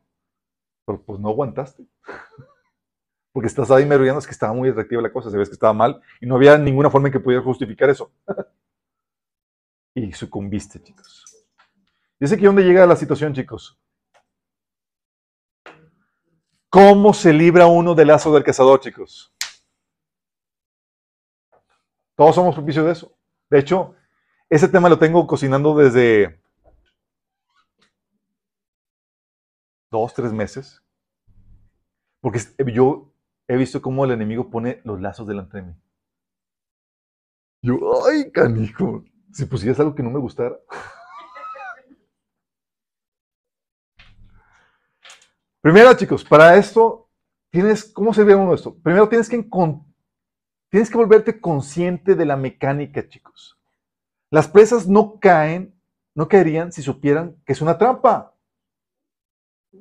pero 0.87 1.03
pues 1.03 1.19
no 1.19 1.31
aguantaste 1.31 1.85
porque 3.33 3.49
estás 3.49 3.73
ahí 3.73 3.85
merodeando, 3.85 4.21
es 4.21 4.27
que 4.27 4.31
estaba 4.31 4.53
muy 4.53 4.69
atractiva 4.69 5.03
la 5.03 5.13
cosa, 5.13 5.33
se 5.33 5.37
ves 5.37 5.49
que 5.49 5.55
estaba 5.55 5.73
mal 5.73 6.01
y 6.21 6.27
no 6.27 6.37
había 6.37 6.57
ninguna 6.57 6.89
forma 6.89 7.09
en 7.09 7.13
que 7.13 7.19
pudiera 7.19 7.43
justificar 7.43 7.91
eso. 7.91 8.13
y 9.97 10.13
sucumbiste, 10.13 10.81
chicos. 10.81 11.45
Y 12.21 12.25
es 12.25 12.33
aquí 12.33 12.45
donde 12.45 12.63
llega 12.63 12.87
la 12.87 12.95
situación, 12.95 13.35
chicos. 13.35 13.77
¿Cómo 16.71 17.15
se 17.15 17.33
libra 17.33 17.67
uno 17.67 17.95
del 17.95 18.09
lazo 18.09 18.33
del 18.33 18.45
cazador, 18.45 18.81
chicos? 18.81 19.33
Todos 22.15 22.35
somos 22.35 22.55
propicios 22.55 22.85
de 22.85 22.93
eso. 22.93 23.17
De 23.49 23.59
hecho, 23.59 23.95
ese 24.51 24.69
tema 24.69 24.89
lo 24.89 24.99
tengo 24.99 25.27
cocinando 25.27 25.75
desde 25.75 26.43
dos, 29.91 30.13
tres 30.13 30.33
meses. 30.33 30.83
Porque 32.21 32.41
yo 32.75 33.15
he 33.47 33.57
visto 33.57 33.81
cómo 33.81 34.05
el 34.05 34.11
enemigo 34.11 34.51
pone 34.51 34.81
los 34.85 35.01
lazos 35.01 35.27
delante 35.27 35.59
de 35.59 35.63
mí. 35.63 35.75
Yo, 37.63 37.79
ay, 38.07 38.31
canijo, 38.31 39.05
si 39.33 39.47
pusieras 39.47 39.81
algo 39.81 39.95
que 39.95 40.03
no 40.03 40.11
me 40.11 40.19
gustara. 40.19 40.57
Primero, 45.69 45.93
chicos, 45.93 46.25
para 46.25 46.57
esto, 46.57 47.11
tienes, 47.51 47.85
¿cómo 47.93 48.15
se 48.15 48.25
ve 48.25 48.35
uno 48.35 48.55
esto? 48.55 48.75
Primero 48.79 49.07
tienes 49.07 49.29
que, 49.29 49.47
tienes 50.71 50.89
que 50.89 50.97
volverte 50.97 51.43
consciente 51.43 52.15
de 52.15 52.25
la 52.25 52.39
mecánica, 52.39 53.07
chicos. 53.07 53.61
Las 54.31 54.49
presas 54.49 54.89
no 54.89 55.21
caen, 55.21 55.79
no 56.15 56.27
caerían 56.27 56.73
si 56.73 56.81
supieran 56.81 57.37
que 57.45 57.53
es 57.53 57.61
una 57.61 57.77
trampa. 57.77 58.35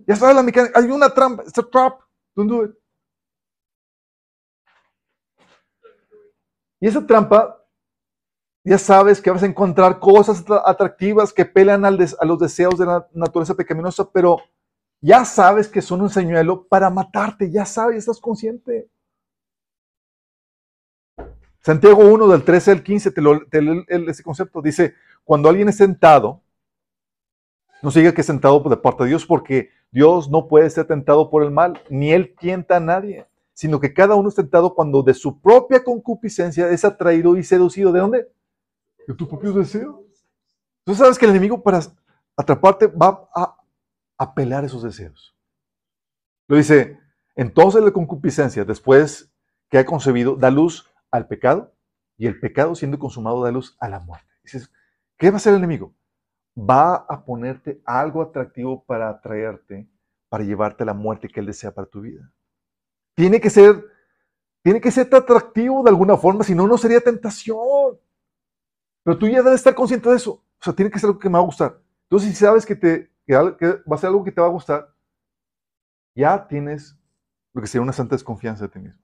Ya 0.06 0.18
sabes 0.18 0.36
la 0.36 0.44
mecánica, 0.44 0.78
hay 0.78 0.92
una 0.92 1.10
trampa, 1.10 1.44
it's 1.44 1.58
a 1.58 1.64
trap, 1.64 2.02
don't 2.36 2.52
do 2.52 2.66
it. 2.66 2.72
Y 6.82 6.88
esa 6.88 7.08
trampa, 7.08 7.66
ya 8.66 8.78
sabes 8.78 9.22
que 9.22 9.32
vas 9.32 9.42
a 9.42 9.46
encontrar 9.46 10.02
cosas 10.02 10.44
atractivas 10.66 11.32
que 11.32 11.46
pelean 11.46 11.86
a 11.86 11.92
los 11.92 12.40
deseos 12.40 12.78
de 12.78 12.86
la 12.88 13.08
naturaleza 13.14 13.56
pecaminosa, 13.56 14.12
pero 14.12 14.42
ya 15.02 15.26
sabes 15.26 15.68
que 15.68 15.82
son 15.82 16.02
un 16.02 16.10
señuelo 16.10 16.68
para 16.68 16.89
matarte, 16.89 17.52
ya 17.52 17.66
sabes, 17.66 17.98
estás 17.98 18.20
consciente. 18.20 18.89
Santiago 21.62 22.06
1 22.06 22.28
del 22.28 22.43
13 22.43 22.72
al 22.72 22.84
15 22.84 23.12
te, 23.12 23.22
lo, 23.22 23.41
ese 23.88 24.24
concepto. 24.24 24.62
Dice, 24.62 24.95
cuando 25.24 25.50
alguien 25.50 25.70
es 25.70 25.78
tentado, 25.78 26.41
no 27.82 27.91
siga 27.91 28.14
que 28.14 28.22
es 28.22 28.28
tentado 28.28 28.60
de 28.62 28.78
parte 28.78 29.04
de 29.04 29.10
Dios, 29.10 29.26
porque 29.26 29.70
Dios 29.91 30.30
no 30.30 30.48
puede 30.48 30.70
ser 30.70 30.86
tentado 30.86 31.30
por 31.30 31.43
el 31.43 31.52
mal, 31.52 31.82
ni 31.89 32.12
Él 32.12 32.36
tienta 32.39 32.78
a 32.78 32.80
nadie 32.80 33.28
sino 33.58 33.80
que 33.80 33.91
cada 33.91 34.14
uno 34.14 34.30
es 34.30 34.36
tentado 34.36 34.76
cuando 34.76 35.02
de 35.02 35.16
su 35.16 35.41
propia 35.41 35.84
concupiscencia 35.84 36.70
es 36.70 36.86
atraído 36.86 37.36
y 37.36 37.43
seducido. 37.43 37.91
¿De 37.91 38.00
dónde? 38.00 38.32
De 39.08 39.16
tu 39.16 39.28
propio 39.28 39.52
deseo. 39.52 40.06
Tú 40.84 40.93
sabes 40.93 41.18
que 41.18 41.26
el 41.26 41.32
enemigo 41.32 41.64
para 41.64 41.82
atraparte 42.36 42.86
va 42.86 43.28
a 43.34 43.56
apelar 44.18 44.65
esos 44.65 44.84
deseos. 44.84 45.36
Lo 46.47 46.57
dice, 46.57 46.99
entonces 47.36 47.84
la 47.84 47.91
concupiscencia, 47.91 48.65
después 48.65 49.32
que 49.70 49.78
ha 49.78 49.86
concebido, 49.86 50.36
da 50.36 50.49
luz 50.49 50.89
al 51.11 51.28
pecado 51.28 51.74
y 52.18 52.28
el 52.28 52.39
pecado 52.39 52.76
siendo 52.76 52.97
consumado 52.99 53.43
da 53.43 53.51
luz 53.51 53.76
a 53.80 53.89
la 53.89 53.99
muerte. 53.99 54.28
Dices, 54.43 54.72
¿qué 55.18 55.30
va 55.30 55.36
a 55.36 55.38
hacer 55.38 55.53
el 55.53 55.59
enemigo? 55.59 55.93
Va 56.57 56.95
a 56.95 57.24
ponerte 57.26 57.82
algo 57.86 58.22
atractivo 58.22 58.84
para 58.86 59.09
atraerte, 59.09 59.88
para 60.30 60.43
llevarte 60.43 60.84
a 60.84 60.88
la 60.88 60.93
muerte 60.93 61.28
que 61.28 61.39
él 61.39 61.45
desea 61.45 61.72
para 61.72 61.88
tu 61.88 62.01
vida. 62.01 62.32
Tiene 63.13 63.39
que 63.39 63.49
ser 63.49 63.84
tiene 64.68 64.82
que 64.82 64.91
ser 64.91 65.07
atractivo 65.15 65.82
de 65.82 65.89
alguna 65.91 66.18
forma, 66.18 66.43
si 66.43 66.53
no, 66.53 66.68
no 66.68 66.78
sería 66.78 66.99
tentación. 66.99 67.97
Pero 69.01 69.18
tú 69.18 69.26
ya 69.26 69.41
debes 69.41 69.59
estar 69.59 69.74
consciente 69.74 70.09
de 70.09 70.18
eso. 70.18 70.32
O 70.32 70.59
sea, 70.59 70.74
tiene 70.74 70.91
que 70.91 70.99
ser 70.99 71.07
algo 71.07 71.20
que 71.20 71.30
me 71.30 71.36
va 71.36 71.39
a 71.39 71.45
gustar. 71.45 71.80
Entonces, 72.03 72.32
si 72.32 72.36
sabes 72.36 72.65
que, 72.65 72.76
te, 72.76 73.09
que 73.28 73.36
va 73.36 73.95
a 73.95 73.97
ser 73.97 74.07
algo 74.07 74.23
que 74.23 74.32
te 74.32 74.41
va 74.41 74.47
a 74.47 74.51
gustar, 74.51 74.93
ya 76.15 76.47
tienes 76.47 76.97
lo 77.53 77.61
que 77.61 77.67
sería 77.67 77.84
una 77.84 77.93
santa 77.93 78.15
desconfianza 78.15 78.63
de 78.63 78.69
ti 78.69 78.80
mismo. 78.80 79.01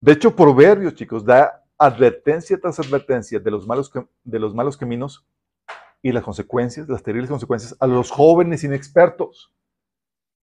De 0.00 0.12
hecho, 0.12 0.34
Proverbios, 0.34 0.94
chicos, 0.94 1.24
da 1.24 1.64
advertencia 1.78 2.58
tras 2.60 2.80
advertencia 2.80 3.38
de 3.38 3.50
los 3.50 3.66
malos, 3.66 3.92
de 4.24 4.38
los 4.38 4.54
malos 4.54 4.76
caminos 4.76 5.26
y 6.02 6.10
las 6.10 6.24
consecuencias, 6.24 6.88
las 6.88 7.02
terribles 7.02 7.30
consecuencias 7.30 7.76
a 7.78 7.86
los 7.86 8.10
jóvenes 8.10 8.64
inexpertos. 8.64 9.54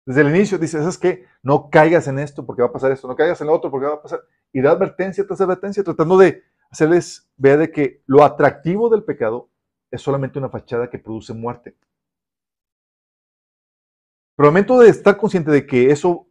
Desde 0.06 0.22
el 0.22 0.30
inicio 0.36 0.58
dice, 0.58 0.80
¿sabes 0.80 0.98
qué? 0.98 1.26
No 1.42 1.70
caigas 1.70 2.08
en 2.08 2.20
esto 2.20 2.46
porque 2.46 2.62
va 2.62 2.68
a 2.70 2.74
pasar 2.74 2.92
esto, 2.92 3.08
no 3.08 3.16
caigas 3.16 3.40
en 3.40 3.48
lo 3.48 3.54
otro 3.54 3.72
porque 3.72 3.88
va 3.88 3.96
a 3.96 4.02
pasar. 4.02 4.22
Y 4.52 4.62
da 4.62 4.72
advertencia 4.72 5.26
tras 5.26 5.40
advertencia, 5.40 5.84
tratando 5.84 6.18
de 6.18 6.44
hacerles 6.70 7.30
ver 7.38 7.60
de 7.60 7.72
que 7.72 8.04
lo 8.06 8.24
atractivo 8.24 8.90
del 8.90 9.04
pecado 9.04 9.50
es 9.92 10.02
solamente 10.02 10.40
una 10.40 10.50
fachada 10.50 10.90
que 10.90 11.00
produce 11.00 11.34
muerte. 11.34 11.76
Pero 14.36 14.50
al 14.50 14.54
momento 14.54 14.80
de 14.80 14.90
estar 14.90 15.18
consciente 15.18 15.52
de 15.52 15.66
que 15.66 15.90
eso, 15.90 16.28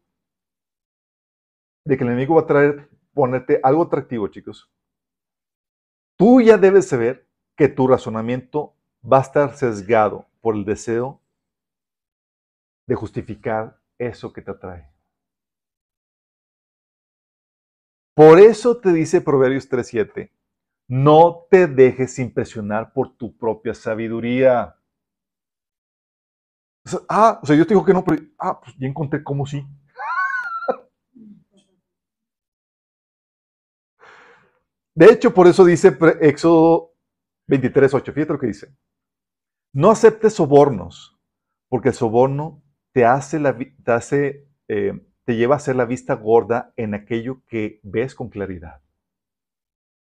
de 1.84 1.96
que 1.96 2.04
el 2.04 2.10
enemigo 2.10 2.36
va 2.36 2.42
a 2.42 2.46
traer, 2.46 2.88
ponerte 3.12 3.60
algo 3.62 3.82
atractivo, 3.82 4.28
chicos, 4.28 4.70
tú 6.16 6.40
ya 6.40 6.56
debes 6.56 6.88
saber 6.88 7.26
que 7.56 7.68
tu 7.68 7.88
razonamiento 7.88 8.74
va 9.02 9.18
a 9.18 9.22
estar 9.22 9.56
sesgado 9.56 10.26
por 10.40 10.54
el 10.54 10.64
deseo 10.64 11.20
de 12.86 12.94
justificar 12.94 13.80
eso 13.98 14.32
que 14.32 14.42
te 14.42 14.50
atrae. 14.50 14.88
Por 18.14 18.38
eso 18.38 18.80
te 18.80 18.92
dice 18.92 19.20
Proverbios 19.20 19.68
3:7, 19.68 20.30
no 20.88 21.46
te 21.50 21.66
dejes 21.66 22.18
impresionar 22.18 22.92
por 22.92 23.16
tu 23.16 23.36
propia 23.36 23.74
sabiduría. 23.74 24.76
ah, 27.08 27.40
o 27.42 27.46
sea, 27.46 27.56
yo 27.56 27.64
te 27.66 27.74
digo 27.74 27.84
que 27.84 27.92
no, 27.94 28.04
pero 28.04 28.22
ah, 28.38 28.60
pues 28.60 28.76
ya 28.78 28.86
encontré 28.86 29.22
cómo 29.22 29.46
sí. 29.46 29.66
De 34.94 35.06
hecho, 35.12 35.34
por 35.34 35.46
eso 35.46 35.64
dice 35.64 35.96
Éxodo 36.22 36.94
23:8, 37.48 38.12
fíjate 38.14 38.32
lo 38.32 38.38
que 38.38 38.46
dice. 38.46 38.74
No 39.74 39.90
aceptes 39.90 40.34
sobornos, 40.34 41.18
porque 41.68 41.90
el 41.90 41.94
soborno 41.94 42.62
te 42.92 43.04
hace, 43.04 43.38
la, 43.38 43.54
te, 43.58 43.92
hace 43.92 44.48
eh, 44.68 44.98
te 45.24 45.36
lleva 45.36 45.56
a 45.56 45.58
hacer 45.58 45.76
la 45.76 45.84
vista 45.84 46.14
gorda 46.14 46.72
en 46.76 46.94
aquello 46.94 47.42
que 47.46 47.80
ves 47.82 48.14
con 48.14 48.30
claridad. 48.30 48.80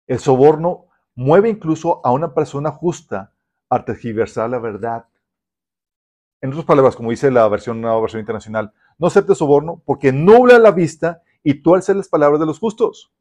El 0.07 0.19
soborno 0.19 0.87
mueve 1.15 1.49
incluso 1.49 2.01
a 2.05 2.13
una 2.13 2.35
persona 2.35 2.71
justa 2.71 3.33
a 3.69 3.85
tergiversar 3.85 4.51
la 4.51 4.59
verdad. 4.59 5.09
En 6.41 6.51
otras 6.51 6.65
palabras, 6.65 6.95
como 6.95 7.11
dice 7.11 7.31
la 7.31 7.49
versión, 7.49 7.81
nueva 7.81 8.01
versión 8.01 8.21
internacional, 8.21 8.73
no 8.99 9.07
aceptes 9.07 9.39
soborno 9.39 9.83
porque 9.85 10.13
nubla 10.13 10.59
la 10.59 10.71
vista 10.71 11.23
y 11.43 11.63
tuerce 11.63 11.95
las 11.95 12.09
palabras 12.09 12.39
de 12.41 12.47
los 12.47 12.59
justos. 12.59 13.13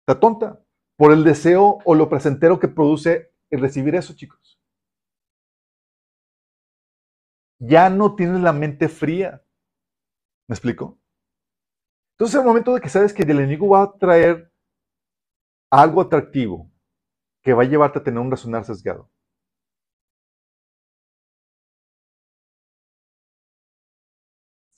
Está 0.00 0.18
tonta 0.18 0.60
por 0.96 1.12
el 1.12 1.24
deseo 1.24 1.78
o 1.84 1.94
lo 1.94 2.08
placentero 2.08 2.58
que 2.58 2.68
produce 2.68 3.32
el 3.50 3.60
recibir 3.60 3.94
eso, 3.94 4.14
chicos 4.14 4.58
ya 7.64 7.88
no 7.88 8.14
tienes 8.16 8.40
la 8.40 8.52
mente 8.52 8.88
fría. 8.88 9.42
¿Me 10.48 10.54
explico? 10.54 10.98
Entonces, 12.14 12.40
el 12.40 12.46
momento 12.46 12.74
de 12.74 12.80
que 12.80 12.88
sabes 12.88 13.12
que 13.12 13.22
el 13.22 13.30
enemigo 13.30 13.68
va 13.68 13.82
a 13.82 13.92
traer 13.92 14.51
algo 15.72 16.02
atractivo 16.02 16.70
que 17.42 17.54
va 17.54 17.62
a 17.62 17.66
llevarte 17.66 17.98
a 17.98 18.04
tener 18.04 18.20
un 18.20 18.30
razonar 18.30 18.62
sesgado. 18.64 19.10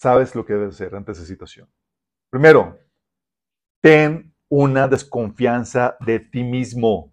Sabes 0.00 0.34
lo 0.36 0.46
que 0.46 0.52
debes 0.52 0.76
hacer 0.76 0.94
ante 0.94 1.12
esa 1.12 1.24
situación. 1.24 1.68
Primero, 2.30 2.78
ten 3.82 4.36
una 4.48 4.86
desconfianza 4.86 5.96
de 5.98 6.20
ti 6.20 6.44
mismo. 6.44 7.12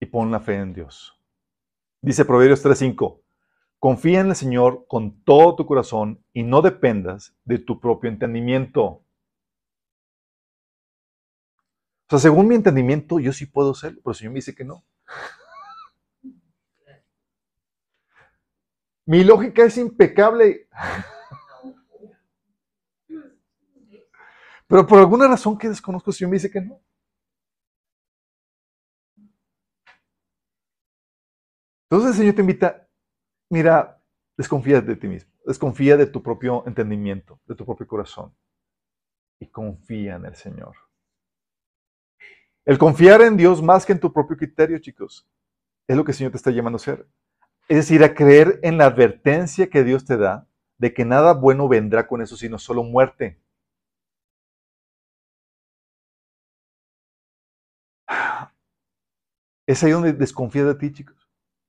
Y 0.00 0.06
pon 0.06 0.32
la 0.32 0.40
fe 0.40 0.56
en 0.56 0.74
Dios. 0.74 1.16
Dice 2.02 2.24
Proverbios 2.24 2.62
3:5, 2.62 3.22
confía 3.78 4.20
en 4.20 4.30
el 4.30 4.36
Señor 4.36 4.86
con 4.88 5.22
todo 5.22 5.54
tu 5.54 5.64
corazón 5.64 6.24
y 6.32 6.42
no 6.42 6.60
dependas 6.60 7.36
de 7.44 7.60
tu 7.60 7.78
propio 7.80 8.10
entendimiento. 8.10 9.03
O 12.06 12.10
sea, 12.10 12.18
según 12.18 12.48
mi 12.48 12.54
entendimiento, 12.54 13.18
yo 13.18 13.32
sí 13.32 13.46
puedo 13.46 13.72
hacerlo, 13.72 14.00
pero 14.04 14.12
el 14.12 14.16
Señor 14.16 14.32
me 14.32 14.38
dice 14.38 14.54
que 14.54 14.64
no. 14.64 14.84
Mi 19.06 19.22
lógica 19.24 19.64
es 19.64 19.76
impecable. 19.76 20.68
Pero 24.66 24.86
por 24.86 24.98
alguna 24.98 25.28
razón 25.28 25.58
que 25.58 25.68
desconozco, 25.68 26.10
el 26.10 26.14
Señor 26.16 26.30
me 26.30 26.36
dice 26.36 26.50
que 26.50 26.60
no. 26.60 26.80
Entonces 31.84 32.10
el 32.12 32.16
Señor 32.16 32.34
te 32.34 32.40
invita, 32.40 32.88
mira, 33.50 34.02
desconfía 34.36 34.80
de 34.80 34.96
ti 34.96 35.06
mismo, 35.06 35.32
desconfía 35.44 35.96
de 35.96 36.06
tu 36.06 36.22
propio 36.22 36.66
entendimiento, 36.66 37.40
de 37.46 37.54
tu 37.54 37.64
propio 37.64 37.86
corazón 37.86 38.34
y 39.38 39.46
confía 39.48 40.16
en 40.16 40.24
el 40.24 40.34
Señor. 40.34 40.83
El 42.66 42.78
confiar 42.78 43.20
en 43.22 43.36
Dios 43.36 43.62
más 43.62 43.84
que 43.84 43.92
en 43.92 44.00
tu 44.00 44.12
propio 44.12 44.36
criterio, 44.36 44.78
chicos, 44.78 45.28
es 45.86 45.96
lo 45.96 46.04
que 46.04 46.12
el 46.12 46.16
Señor 46.16 46.32
te 46.32 46.38
está 46.38 46.50
llamando 46.50 46.76
a 46.76 46.80
hacer. 46.80 47.06
Es 47.68 47.76
decir, 47.78 48.02
a 48.04 48.14
creer 48.14 48.60
en 48.62 48.78
la 48.78 48.86
advertencia 48.86 49.68
que 49.70 49.84
Dios 49.84 50.04
te 50.04 50.16
da 50.16 50.46
de 50.78 50.92
que 50.94 51.04
nada 51.04 51.34
bueno 51.34 51.68
vendrá 51.68 52.06
con 52.06 52.22
eso, 52.22 52.36
sino 52.36 52.58
solo 52.58 52.82
muerte. 52.84 53.38
Es 59.66 59.82
ahí 59.82 59.92
donde 59.92 60.12
desconfía 60.12 60.64
de 60.64 60.74
ti, 60.74 60.92
chicos. 60.92 61.16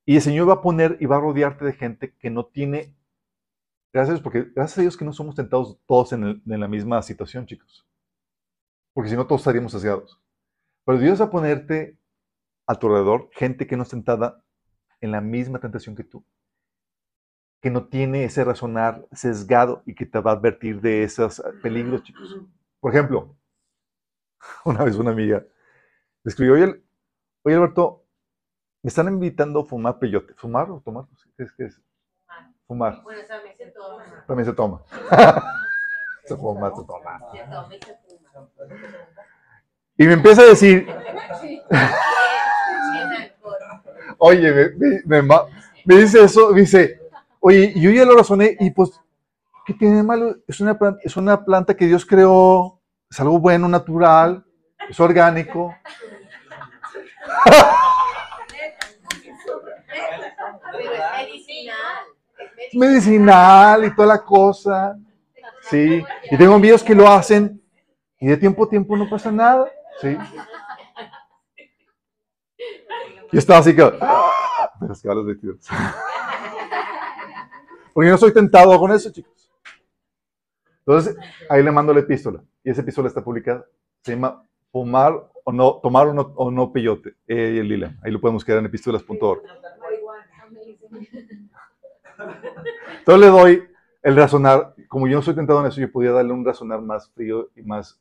Y 0.06 0.16
el 0.18 0.22
Señor 0.22 0.50
va 0.50 0.56
a 0.56 0.62
poner 0.62 0.98
y 1.00 1.06
va 1.06 1.18
a 1.18 1.20
rodearte 1.22 1.66
de 1.66 1.74
gente 1.74 2.14
que 2.18 2.30
no 2.30 2.46
tiene, 2.46 2.94
gracias, 3.94 4.20
porque 4.22 4.44
gracias 4.54 4.78
a 4.80 4.82
Dios 4.82 4.98
que 4.98 5.06
no 5.06 5.14
somos 5.14 5.36
tentados 5.36 5.80
todos 5.88 6.14
en, 6.14 6.42
la 6.46 6.68
misma 6.68 7.02
situación, 7.02 7.46
chicos. 7.46 7.88
Porque 8.94 9.10
si 9.10 9.16
no, 9.16 9.26
todos 9.26 9.42
estaríamos 9.42 9.72
sesgados. 9.72 10.22
Pero 10.86 11.00
Dios 11.00 11.20
va 11.20 11.26
a 11.26 11.30
ponerte 11.30 11.98
a 12.68 12.76
tu 12.76 12.88
alrededor 12.88 13.30
gente 13.34 13.68
que 13.68 13.76
no 13.76 13.84
es 13.84 13.90
tentada 13.90 14.44
en 15.02 15.12
la 15.12 15.22
misma 15.22 15.60
tentación 15.60 15.96
que 15.96 16.04
tú. 16.04 16.26
Que 17.62 17.70
no 17.72 17.88
tiene 17.88 18.26
ese 18.26 18.44
razonar 18.44 19.08
sesgado 19.12 19.84
y 19.86 19.96
que 19.96 20.06
te 20.06 20.20
va 20.20 20.32
a 20.32 20.34
advertir 20.36 20.82
de 20.82 21.04
esos 21.04 21.42
peligros, 21.62 22.04
chicos. 22.04 22.40
Por 22.80 22.94
ejemplo, 22.94 23.36
una 24.66 24.84
vez 24.84 24.96
una 24.96 25.12
amiga 25.12 25.44
me 26.26 26.30
escribió, 26.30 26.56
oye, 26.56 26.84
oye 27.44 27.56
Alberto, 27.56 28.04
me 28.82 28.88
están 28.88 29.08
invitando 29.08 29.60
a 29.60 29.66
fumar 29.66 30.00
peyote. 30.00 30.34
¿Fumar 30.34 30.72
o 30.72 30.82
tomar? 30.82 31.06
¿Qué 31.38 31.44
es? 31.44 31.52
Qué 31.54 31.66
es? 31.66 31.82
Fumar. 32.66 33.04
Bueno, 33.04 33.22
también 33.28 33.56
se 33.56 33.68
toma. 33.68 34.26
También 34.26 34.46
se 34.46 34.54
toma. 34.54 34.84
se 36.26 36.36
fuma, 36.36 36.72
se 36.76 36.84
toma. 36.84 37.20
Se 37.32 37.44
toma 37.44 37.76
y 37.76 37.80
se 37.80 37.96
fuma. 37.96 39.15
Y 39.98 40.06
me 40.06 40.14
empieza 40.14 40.42
a 40.42 40.46
decir. 40.46 40.88
oye, 44.18 44.72
me, 45.06 45.22
me, 45.22 45.30
me, 45.86 45.96
dice 45.96 46.24
eso, 46.24 46.52
me 46.52 46.62
dice, 46.62 47.00
oye, 47.40 47.74
yo 47.76 47.92
ya 47.92 48.06
lo 48.06 48.16
razoné 48.16 48.58
y 48.60 48.72
pues, 48.72 49.00
¿qué 49.66 49.74
tiene 49.74 49.98
de 49.98 50.04
malo? 50.04 50.38
Es 50.48 50.60
una, 50.60 50.78
planta, 50.78 51.00
es 51.04 51.18
una 51.18 51.44
planta 51.44 51.76
que 51.76 51.86
Dios 51.86 52.06
creó, 52.06 52.80
es 53.10 53.20
algo 53.20 53.40
bueno, 53.40 53.68
natural, 53.68 54.46
es 54.90 55.00
orgánico. 55.00 55.76
medicinal. 62.74 63.86
y 63.86 63.96
toda 63.96 64.08
la 64.08 64.24
cosa. 64.24 64.98
Sí. 65.70 66.04
Y 66.30 66.38
tengo 66.38 66.56
amigos 66.56 66.84
que 66.84 66.94
lo 66.94 67.08
hacen 67.08 67.62
y 68.20 68.28
de 68.28 68.38
tiempo 68.38 68.66
a 68.66 68.70
tiempo 68.70 68.96
no 68.96 69.10
pasa 69.10 69.32
nada. 69.32 69.68
Sí. 70.02 70.18
Y 73.32 73.38
estaba 73.38 73.60
así 73.60 73.76
que. 73.76 73.82
¡ah! 74.02 74.32
Porque 77.94 78.08
yo 78.08 78.14
no 78.14 78.18
soy 78.18 78.34
tentado 78.34 78.78
con 78.80 78.92
eso, 78.92 79.12
chicos. 79.12 79.52
Entonces, 80.80 81.16
ahí 81.50 81.64
le 81.64 81.72
mando 81.72 81.94
la 81.94 82.02
epístola. 82.02 82.44
Y 82.64 82.70
esa 82.70 82.82
epístola 82.82 83.08
está 83.08 83.24
publicada. 83.24 83.66
Se 84.02 84.14
llama 84.14 84.44
Fumar 84.72 85.32
o 85.44 85.52
no, 85.52 85.80
tomar 85.82 86.08
o 86.08 86.14
no, 86.14 86.34
o 86.36 86.52
no 86.52 86.72
peyote. 86.72 87.16
Eh, 87.28 87.60
el 87.60 87.68
lila. 87.68 87.96
Ahí 88.04 88.12
lo 88.12 88.20
podemos 88.20 88.44
quedar 88.44 88.60
en 88.60 88.66
epístolas.org. 88.66 89.44
Entonces 93.00 93.22
le 93.22 93.28
doy 93.28 93.64
el 94.02 94.16
razonar, 94.16 94.76
como 94.88 95.08
yo 95.08 95.16
no 95.16 95.22
soy 95.22 95.36
tentado 95.36 95.62
en 95.62 95.68
eso, 95.68 95.82
yo 95.82 95.92
podía 95.92 96.12
darle 96.12 96.34
un 96.34 96.46
razonar 96.46 96.82
más 96.82 97.10
frío 97.12 97.50
y 97.56 97.64
más, 97.64 98.00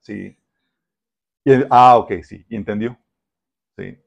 sí. 0.00 0.36
Ah, 1.70 1.98
ok, 1.98 2.12
sí, 2.22 2.44
y 2.48 2.56
entendió. 2.56 2.98
Sí. 3.76 3.98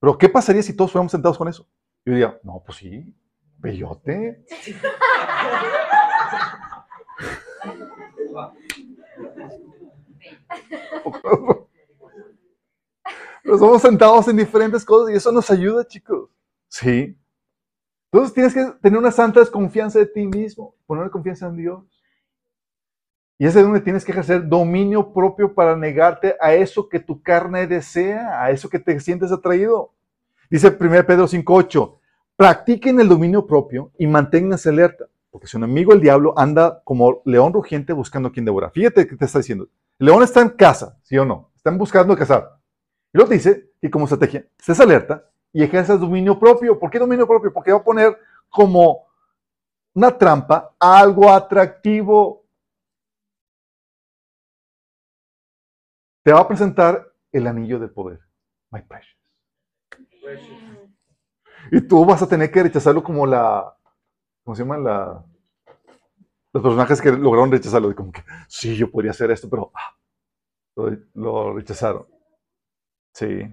Pero 0.00 0.18
¿qué 0.18 0.28
pasaría 0.28 0.62
si 0.62 0.76
todos 0.76 0.92
fuéramos 0.92 1.12
sentados 1.12 1.38
con 1.38 1.48
eso? 1.48 1.66
Yo 2.04 2.12
diría, 2.12 2.38
no, 2.42 2.62
pues 2.64 2.78
sí, 2.78 3.14
bellote. 3.58 4.44
Pero 13.42 13.58
somos 13.58 13.82
sentados 13.82 14.28
en 14.28 14.36
diferentes 14.36 14.84
cosas 14.84 15.12
y 15.12 15.16
eso 15.16 15.32
nos 15.32 15.50
ayuda, 15.50 15.86
chicos. 15.86 16.30
Sí. 16.68 17.18
Entonces 18.12 18.34
tienes 18.34 18.54
que 18.54 18.64
tener 18.80 18.98
una 18.98 19.10
santa 19.10 19.40
desconfianza 19.40 19.98
de 19.98 20.06
ti 20.06 20.26
mismo, 20.26 20.76
poner 20.86 21.10
confianza 21.10 21.46
en 21.46 21.56
Dios. 21.56 22.03
Y 23.38 23.46
es 23.46 23.54
de 23.54 23.62
donde 23.62 23.80
tienes 23.80 24.04
que 24.04 24.12
ejercer 24.12 24.48
dominio 24.48 25.12
propio 25.12 25.54
para 25.54 25.76
negarte 25.76 26.36
a 26.40 26.54
eso 26.54 26.88
que 26.88 27.00
tu 27.00 27.20
carne 27.22 27.66
desea, 27.66 28.42
a 28.42 28.50
eso 28.50 28.68
que 28.68 28.78
te 28.78 28.98
sientes 29.00 29.32
atraído. 29.32 29.92
Dice 30.50 30.68
1 30.68 30.78
Pedro 31.06 31.26
5.8, 31.26 31.98
practiquen 32.36 33.00
el 33.00 33.08
dominio 33.08 33.46
propio 33.46 33.90
y 33.98 34.06
manténganse 34.06 34.68
alerta, 34.68 35.06
porque 35.30 35.46
su 35.46 35.56
enemigo 35.56 35.92
el 35.92 36.00
diablo 36.00 36.32
anda 36.36 36.80
como 36.84 37.22
león 37.24 37.52
rugiente 37.52 37.92
buscando 37.92 38.28
a 38.28 38.32
quien 38.32 38.44
devora. 38.44 38.70
Fíjate 38.70 39.06
que 39.06 39.16
te 39.16 39.24
está 39.24 39.38
diciendo. 39.38 39.68
El 39.98 40.06
león 40.06 40.22
está 40.22 40.40
en 40.40 40.50
casa, 40.50 40.98
¿sí 41.02 41.18
o 41.18 41.24
no? 41.24 41.50
Están 41.56 41.76
buscando 41.76 42.16
cazar. 42.16 42.58
Y 43.12 43.18
te 43.18 43.34
dice 43.34 43.70
que 43.80 43.90
como 43.90 44.04
estrategia, 44.04 44.46
estés 44.58 44.80
alerta 44.80 45.24
y 45.52 45.62
ejerzas 45.62 46.00
dominio 46.00 46.38
propio. 46.38 46.78
¿Por 46.78 46.90
qué 46.90 46.98
dominio 46.98 47.26
propio? 47.26 47.52
Porque 47.52 47.72
va 47.72 47.78
a 47.78 47.84
poner 47.84 48.18
como 48.48 49.06
una 49.94 50.16
trampa 50.18 50.74
algo 50.78 51.30
atractivo. 51.30 52.43
Te 56.24 56.32
va 56.32 56.40
a 56.40 56.48
presentar 56.48 57.12
el 57.30 57.46
anillo 57.46 57.78
de 57.78 57.86
poder. 57.86 58.18
My 58.70 58.80
precious. 58.82 59.14
Y 61.70 61.80
tú 61.82 62.04
vas 62.04 62.22
a 62.22 62.28
tener 62.28 62.50
que 62.50 62.62
rechazarlo 62.62 63.04
como 63.04 63.26
la. 63.26 63.76
¿Cómo 64.42 64.56
se 64.56 64.62
llama? 64.62 64.78
La, 64.78 65.24
los 66.52 66.62
personajes 66.62 67.00
que 67.00 67.12
lograron 67.12 67.52
rechazarlo. 67.52 67.94
Como 67.94 68.10
que, 68.10 68.22
sí, 68.48 68.74
yo 68.74 68.90
podría 68.90 69.10
hacer 69.10 69.30
esto, 69.30 69.50
pero 69.50 69.70
ah, 69.74 69.94
lo 71.14 71.54
rechazaron. 71.54 72.06
Sí. 73.12 73.46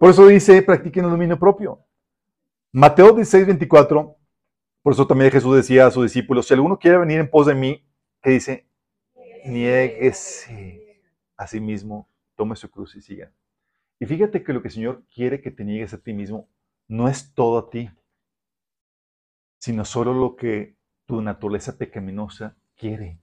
Por 0.00 0.10
eso 0.10 0.26
dice, 0.26 0.62
practiquen 0.62 1.04
el 1.04 1.10
dominio 1.10 1.38
propio. 1.38 1.84
Mateo 2.72 3.12
16, 3.12 3.46
24, 3.46 4.16
por 4.82 4.92
eso 4.92 5.06
también 5.06 5.30
Jesús 5.30 5.56
decía 5.56 5.86
a 5.86 5.90
sus 5.90 6.04
discípulos, 6.04 6.46
si 6.46 6.54
alguno 6.54 6.78
quiere 6.78 6.98
venir 6.98 7.20
en 7.20 7.30
pos 7.30 7.46
de 7.46 7.54
mí, 7.54 7.86
que 8.22 8.30
dice, 8.30 8.68
niéguese 9.46 11.02
a 11.36 11.46
sí 11.46 11.60
mismo, 11.60 12.08
tome 12.34 12.56
su 12.56 12.70
cruz 12.70 12.96
y 12.96 13.00
siga. 13.00 13.32
Y 13.98 14.06
fíjate 14.06 14.42
que 14.42 14.52
lo 14.52 14.62
que 14.62 14.68
el 14.68 14.74
Señor 14.74 15.04
quiere 15.12 15.40
que 15.40 15.50
te 15.50 15.64
niegues 15.64 15.94
a 15.94 15.98
ti 15.98 16.12
mismo 16.12 16.48
no 16.88 17.08
es 17.08 17.34
todo 17.34 17.58
a 17.58 17.70
ti, 17.70 17.90
sino 19.58 19.84
solo 19.84 20.12
lo 20.12 20.36
que 20.36 20.76
tu 21.06 21.22
naturaleza 21.22 21.78
pecaminosa 21.78 22.56
quiere. 22.76 23.20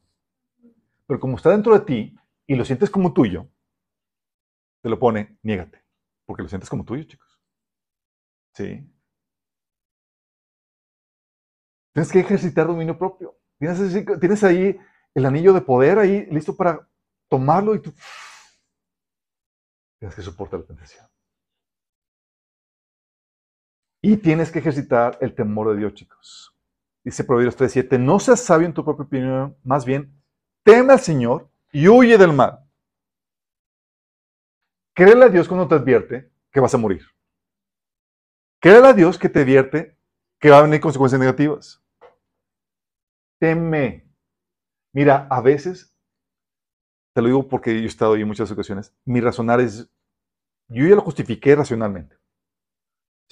Pero 1.05 1.19
como 1.19 1.37
está 1.37 1.51
dentro 1.51 1.77
de 1.77 1.85
ti 1.85 2.15
y 2.47 2.55
lo 2.55 2.65
sientes 2.65 2.89
como 2.89 3.13
tuyo, 3.13 3.47
te 4.81 4.89
lo 4.89 4.99
pone, 4.99 5.37
niégate, 5.43 5.81
porque 6.25 6.43
lo 6.43 6.49
sientes 6.49 6.69
como 6.69 6.83
tuyo, 6.83 7.03
chicos. 7.03 7.39
¿Sí? 8.53 8.85
Tienes 11.93 12.11
que 12.11 12.19
ejercitar 12.19 12.67
dominio 12.67 12.97
propio. 12.97 13.37
Tienes, 13.59 14.19
tienes 14.19 14.43
ahí 14.43 14.77
el 15.15 15.25
anillo 15.25 15.53
de 15.53 15.61
poder 15.61 15.99
ahí 15.99 16.25
listo 16.27 16.55
para 16.55 16.87
tomarlo 17.29 17.75
y 17.75 17.81
tú 17.81 17.93
tienes 19.99 20.15
que 20.15 20.21
soportar 20.21 20.59
la 20.59 20.65
tentación. 20.65 21.07
Y 24.01 24.17
tienes 24.17 24.51
que 24.51 24.59
ejercitar 24.59 25.17
el 25.21 25.33
temor 25.33 25.71
de 25.71 25.77
Dios, 25.77 25.93
chicos. 25.93 26.53
Dice 27.03 27.23
Proverbios 27.23 27.57
3.7, 27.57 27.99
no 27.99 28.19
seas 28.19 28.41
sabio 28.41 28.67
en 28.67 28.73
tu 28.73 28.83
propia 28.83 29.05
opinión, 29.05 29.57
más 29.63 29.85
bien, 29.85 30.13
teme 30.63 30.93
al 30.93 30.99
Señor 30.99 31.49
y 31.71 31.87
huye 31.87 32.17
del 32.17 32.33
mal. 32.33 32.59
Créele 34.93 35.25
a 35.25 35.29
Dios 35.29 35.47
cuando 35.47 35.67
te 35.67 35.75
advierte 35.75 36.31
que 36.51 36.59
vas 36.59 36.73
a 36.73 36.77
morir. 36.77 37.05
Créele 38.59 38.87
a 38.87 38.93
Dios 38.93 39.17
que 39.17 39.29
te 39.29 39.41
advierte 39.41 39.97
que 40.39 40.49
va 40.49 40.59
a 40.59 40.61
venir 40.63 40.79
consecuencias 40.79 41.19
negativas. 41.19 41.81
Teme. 43.39 44.12
Mira, 44.93 45.27
a 45.29 45.41
veces, 45.41 45.91
te 47.13 47.21
lo 47.21 47.27
digo 47.27 47.47
porque 47.47 47.73
yo 47.75 47.83
he 47.83 47.87
estado 47.87 48.13
ahí 48.13 48.21
en 48.21 48.27
muchas 48.27 48.51
ocasiones, 48.51 48.95
mi 49.05 49.19
razonar 49.19 49.59
es, 49.59 49.89
yo 50.67 50.87
ya 50.87 50.95
lo 50.95 51.01
justifiqué 51.01 51.55
racionalmente. 51.55 52.15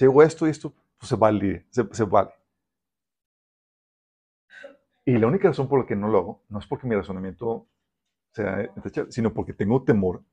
Hago 0.00 0.22
esto 0.22 0.46
y 0.46 0.50
esto, 0.50 0.74
pues 0.98 1.08
se 1.08 1.16
vale, 1.16 1.66
se, 1.70 2.04
vale. 2.04 2.30
Y 5.04 5.16
la 5.18 5.26
única 5.26 5.48
razón 5.48 5.68
por 5.68 5.80
la 5.80 5.86
que 5.86 5.96
no 5.96 6.08
lo 6.08 6.18
hago, 6.18 6.42
no 6.48 6.58
es 6.58 6.66
porque 6.66 6.86
mi 6.86 6.94
razonamiento 6.94 7.68
sea, 8.32 8.68
sino 9.10 9.32
porque 9.32 9.52
tengo 9.52 9.82
temor 9.84 10.24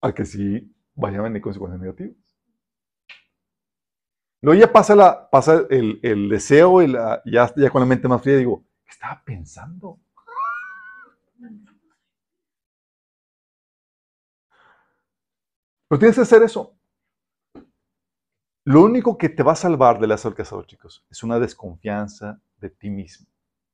a 0.00 0.12
que 0.12 0.24
sí 0.24 0.74
vaya 0.94 1.18
a 1.18 1.22
venir 1.22 1.42
consecuencias 1.42 1.80
negativas. 1.80 2.16
Luego 4.42 4.60
ya 4.60 4.72
pasa, 4.72 4.94
la, 4.94 5.30
pasa 5.30 5.62
el, 5.70 6.28
deseo 6.28 6.82
y 6.82 6.88
la, 6.88 7.22
ya, 7.24 7.52
ya 7.56 7.70
con 7.70 7.80
la 7.80 7.86
mente 7.86 8.08
más 8.08 8.22
fría 8.22 8.36
digo, 8.36 8.64
¿qué 8.84 8.90
estaba 8.90 9.22
pensando? 9.24 10.00
Pero 15.88 15.98
tienes 15.98 16.16
que 16.16 16.22
hacer 16.22 16.42
eso. 16.42 16.76
Lo 18.64 18.82
único 18.82 19.18
que 19.18 19.28
te 19.28 19.42
va 19.42 19.52
a 19.52 19.56
salvar 19.56 20.00
de 20.00 20.06
las 20.06 20.24
cazador, 20.24 20.66
chicos, 20.66 21.04
es 21.10 21.22
una 21.22 21.38
desconfianza 21.38 22.40
de 22.56 22.70
ti 22.70 22.88
mismo 22.88 23.26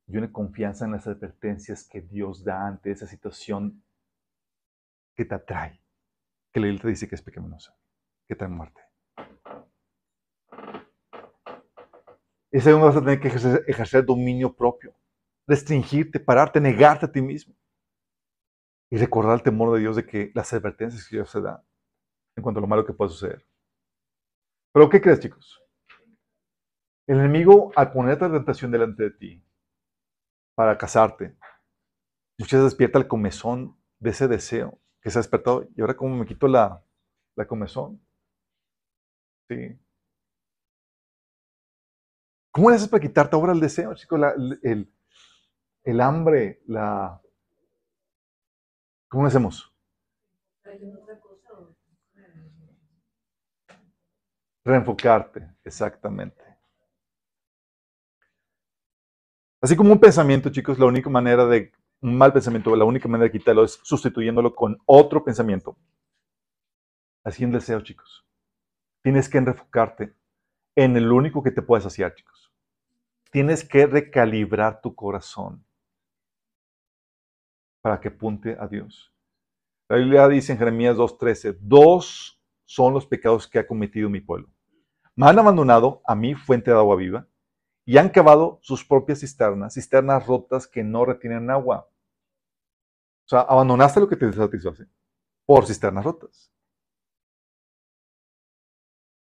y 0.08 0.16
una 0.16 0.32
confianza 0.32 0.84
en 0.84 0.92
las 0.92 1.06
advertencias 1.06 1.84
que 1.84 2.00
Dios 2.00 2.42
da 2.42 2.66
ante 2.66 2.90
esa 2.90 3.06
situación 3.06 3.84
que 5.14 5.24
te 5.24 5.34
atrae 5.34 5.80
que 6.52 6.60
la 6.60 6.66
Biblia 6.66 6.82
te 6.82 6.88
dice 6.88 7.08
que 7.08 7.14
es 7.14 7.22
pecaminosa, 7.22 7.76
que 8.26 8.34
trae 8.34 8.48
muerte. 8.48 8.80
Ese 12.50 12.70
donde 12.70 12.86
vas 12.86 12.96
a 12.96 13.00
tener 13.00 13.20
que 13.20 13.28
ejercer, 13.28 14.04
dominio 14.04 14.54
propio, 14.54 14.92
restringirte, 15.46 16.18
pararte, 16.18 16.60
negarte 16.60 17.06
a 17.06 17.12
ti 17.12 17.22
mismo. 17.22 17.54
Y 18.90 18.96
recordar 18.96 19.34
el 19.34 19.42
temor 19.44 19.72
de 19.72 19.80
Dios 19.80 19.94
de 19.94 20.04
que 20.04 20.32
las 20.34 20.52
advertencias 20.52 21.06
que 21.06 21.16
Dios 21.16 21.30
se 21.30 21.40
da 21.40 21.64
en 22.36 22.42
cuanto 22.42 22.58
a 22.58 22.62
lo 22.62 22.66
malo 22.66 22.84
que 22.84 22.92
puede 22.92 23.10
suceder. 23.10 23.46
Pero 24.72 24.88
¿qué 24.88 25.00
crees, 25.00 25.20
chicos? 25.20 25.62
El 27.06 27.18
enemigo, 27.18 27.72
al 27.74 27.92
ponerte 27.92 28.28
la 28.28 28.36
tentación 28.36 28.70
delante 28.70 29.04
de 29.04 29.10
ti 29.10 29.44
para 30.54 30.78
casarte, 30.78 31.36
muchas 32.38 32.60
veces 32.60 32.64
despierta 32.72 32.98
el 32.98 33.08
comezón 33.08 33.76
de 33.98 34.10
ese 34.10 34.28
deseo 34.28 34.78
que 35.00 35.10
se 35.10 35.18
ha 35.18 35.22
despertado 35.22 35.66
y 35.74 35.80
ahora 35.80 35.96
como 35.96 36.16
me 36.16 36.26
quito 36.26 36.46
la, 36.46 36.84
la 37.34 37.46
comezón. 37.46 38.00
Sí. 39.48 39.78
¿Cómo 42.52 42.70
le 42.70 42.76
haces 42.76 42.88
para 42.88 43.00
quitarte 43.00 43.36
ahora 43.36 43.52
el 43.52 43.60
deseo, 43.60 43.94
chico? 43.94 44.16
el, 44.16 44.92
el, 45.84 46.00
hambre, 46.00 46.62
la... 46.66 47.20
¿Cómo 49.08 49.22
lo 49.24 49.28
hacemos? 49.28 49.72
Reenfocarte, 54.64 55.54
exactamente. 55.64 56.42
Así 59.62 59.76
como 59.76 59.92
un 59.92 60.00
pensamiento, 60.00 60.50
chicos, 60.50 60.78
la 60.78 60.86
única 60.86 61.10
manera 61.10 61.46
de 61.46 61.72
un 62.02 62.16
mal 62.16 62.32
pensamiento, 62.32 62.74
la 62.74 62.84
única 62.84 63.08
manera 63.08 63.30
de 63.30 63.38
quitarlo 63.38 63.64
es 63.64 63.78
sustituyéndolo 63.82 64.54
con 64.54 64.78
otro 64.86 65.22
pensamiento. 65.22 65.76
Así 67.24 67.44
en 67.44 67.52
deseo, 67.52 67.80
chicos. 67.82 68.26
Tienes 69.02 69.28
que 69.28 69.38
enfocarte 69.38 70.14
en 70.74 70.96
el 70.96 71.12
único 71.12 71.42
que 71.42 71.50
te 71.50 71.62
puede 71.62 71.82
saciar, 71.82 72.14
chicos. 72.14 72.52
Tienes 73.30 73.64
que 73.64 73.86
recalibrar 73.86 74.80
tu 74.80 74.94
corazón 74.94 75.64
para 77.82 78.00
que 78.00 78.08
apunte 78.08 78.56
a 78.58 78.66
Dios. 78.66 79.14
La 79.88 79.96
Biblia 79.96 80.28
dice 80.28 80.52
en 80.52 80.58
Jeremías 80.58 80.96
2.13, 80.96 81.58
dos 81.60 82.39
son 82.70 82.94
los 82.94 83.04
pecados 83.04 83.48
que 83.48 83.58
ha 83.58 83.66
cometido 83.66 84.08
mi 84.08 84.20
pueblo. 84.20 84.48
Me 85.16 85.26
han 85.26 85.36
abandonado 85.40 86.02
a 86.06 86.14
mi 86.14 86.36
fuente 86.36 86.70
de 86.70 86.76
agua 86.76 86.94
viva 86.94 87.26
y 87.84 87.98
han 87.98 88.10
cavado 88.10 88.60
sus 88.62 88.84
propias 88.84 89.18
cisternas, 89.18 89.74
cisternas 89.74 90.24
rotas 90.24 90.68
que 90.68 90.84
no 90.84 91.04
retienen 91.04 91.50
agua. 91.50 91.88
O 93.24 93.28
sea, 93.28 93.40
abandonaste 93.40 93.98
lo 93.98 94.08
que 94.08 94.14
te 94.14 94.32
satisface 94.32 94.86
por 95.44 95.66
cisternas 95.66 96.04
rotas. 96.04 96.52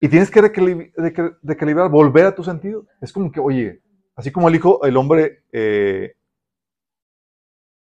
Y 0.02 0.10
tienes 0.10 0.32
que 0.32 0.42
recalibrar, 0.42 1.92
volver 1.92 2.26
a 2.26 2.34
tu 2.34 2.44
sentido. 2.44 2.88
Es 3.02 3.14
como 3.14 3.32
que, 3.32 3.40
oye, 3.40 3.84
así 4.16 4.32
como 4.32 4.50
el 4.50 4.56
hijo, 4.56 4.84
el 4.84 4.98
hombre 4.98 5.44
eh, 5.52 6.16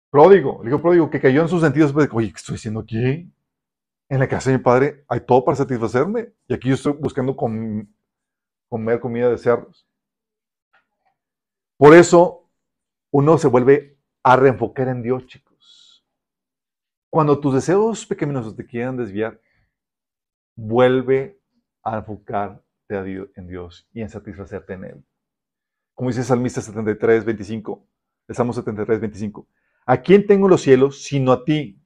pródigo, 0.09 0.62
el 0.62 0.68
hijo 0.68 0.80
pródigo 0.80 1.11
que 1.11 1.20
cayó 1.20 1.43
en 1.43 1.49
sus 1.49 1.62
sentidos, 1.62 1.93
pues, 1.93 2.09
oye, 2.12 2.30
¿qué 2.30 2.36
estoy 2.36 2.55
haciendo 2.55 2.78
aquí? 2.78 3.28
En 4.13 4.19
la 4.19 4.29
casa 4.29 4.51
de 4.51 4.59
mi 4.59 4.63
padre 4.63 5.07
hay 5.09 5.21
todo 5.21 5.43
para 5.43 5.57
satisfacerme. 5.57 6.35
Y 6.47 6.53
aquí 6.53 6.69
yo 6.69 6.75
estoy 6.75 6.93
buscando 6.93 7.35
comer 7.35 9.01
comida 9.01 9.31
de 9.31 9.39
cerdos. 9.39 9.89
Por 11.79 11.95
eso 11.95 12.47
uno 13.11 13.39
se 13.39 13.49
vuelve 13.49 13.99
a 14.23 14.37
reenfocar 14.37 14.89
en 14.89 15.03
Dios, 15.03 15.25
chicos. 15.25 16.05
Cuando 17.09 17.41
tus 17.41 17.55
deseos 17.55 18.05
pequeños 18.05 18.55
te 18.55 18.67
quieran 18.67 18.99
desviar, 18.99 19.41
vuelve 20.57 21.41
a 21.83 21.97
enfocarte 21.97 22.65
en 22.89 23.49
Dios 23.49 23.89
y 23.95 24.03
en 24.03 24.11
satisfacerte 24.11 24.75
en 24.75 24.85
Él. 24.85 25.05
Como 25.95 26.11
dice 26.11 26.23
Salmista 26.23 26.61
73, 26.61 27.25
25, 27.25 27.89
el 28.29 28.35
Salmo 28.35 28.53
73, 28.53 29.01
25. 29.01 29.49
¿A 29.87 30.03
quién 30.03 30.27
tengo 30.27 30.49
los 30.49 30.61
cielos 30.61 31.03
sino 31.03 31.33
a 31.33 31.47
ti? 31.47 31.83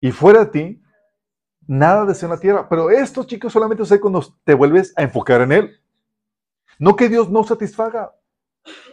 Y 0.00 0.10
fuera 0.10 0.46
de 0.46 0.50
ti, 0.50 0.82
nada 1.66 2.04
deseo 2.04 2.28
en 2.28 2.34
la 2.34 2.40
tierra. 2.40 2.68
Pero 2.68 2.90
esto, 2.90 3.24
chicos, 3.24 3.52
solamente 3.52 3.82
sucede 3.82 4.00
cuando 4.00 4.22
te 4.44 4.54
vuelves 4.54 4.92
a 4.96 5.02
enfocar 5.02 5.40
en 5.42 5.52
Él. 5.52 5.80
No 6.78 6.96
que 6.96 7.08
Dios 7.08 7.30
no 7.30 7.44
satisfaga. 7.44 8.14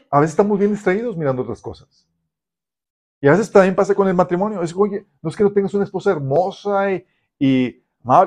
A 0.10 0.20
veces 0.20 0.32
estamos 0.32 0.60
bien 0.60 0.72
distraídos 0.72 1.18
mirando 1.18 1.42
otras 1.42 1.62
cosas. 1.62 2.08
Y 3.20 3.28
a 3.28 3.32
veces 3.32 3.52
también 3.52 3.76
pasa 3.76 3.96
con 3.96 4.08
el 4.08 4.14
matrimonio. 4.14 4.62
Es, 4.62 4.76
oye, 4.76 5.08
no 5.22 5.30
es 5.30 5.36
que 5.36 5.44
no 5.44 5.54
tengas 5.54 5.74
una 5.74 5.86
esposa 5.86 6.12
hermosa 6.12 6.92
y, 6.92 7.06
y 7.40 7.84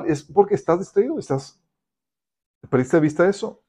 es 0.07 0.23
porque 0.23 0.55
estás 0.55 0.79
distraído, 0.79 1.19
estás, 1.19 1.61
perdiste 2.69 2.99
vista 2.99 3.27
eso. 3.29 3.61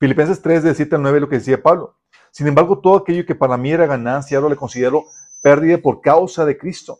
Filipenses 0.00 0.42
3, 0.42 0.64
de 0.64 0.74
7 0.74 0.96
al 0.96 1.02
9, 1.02 1.20
lo 1.20 1.28
que 1.28 1.38
decía 1.38 1.62
Pablo. 1.62 1.96
Sin 2.30 2.48
embargo, 2.48 2.80
todo 2.80 2.96
aquello 2.96 3.24
que 3.24 3.36
para 3.36 3.56
mí 3.56 3.70
era 3.70 3.86
ganancia, 3.86 4.36
ahora 4.36 4.50
le 4.50 4.56
considero 4.56 5.04
pérdida 5.40 5.78
por 5.78 6.00
causa 6.00 6.44
de 6.44 6.58
Cristo. 6.58 6.98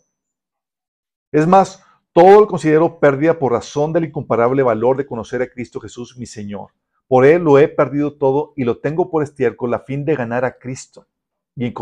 Es 1.32 1.46
más, 1.46 1.82
todo 2.14 2.40
lo 2.40 2.46
considero 2.46 3.00
pérdida 3.00 3.40
por 3.40 3.52
razón 3.52 3.92
del 3.92 4.04
incomparable 4.04 4.62
valor 4.62 4.96
de 4.96 5.04
conocer 5.04 5.42
a 5.42 5.50
Cristo 5.50 5.80
Jesús, 5.80 6.16
mi 6.16 6.26
Señor. 6.26 6.70
Por 7.08 7.26
Él 7.26 7.42
lo 7.42 7.58
he 7.58 7.66
perdido 7.66 8.16
todo 8.16 8.52
y 8.56 8.62
lo 8.62 8.78
tengo 8.78 9.10
por 9.10 9.24
estiércol 9.24 9.74
a 9.74 9.80
fin 9.80 10.04
de 10.04 10.14
ganar 10.14 10.44
a 10.44 10.56
Cristo 10.56 11.08
y, 11.56 11.74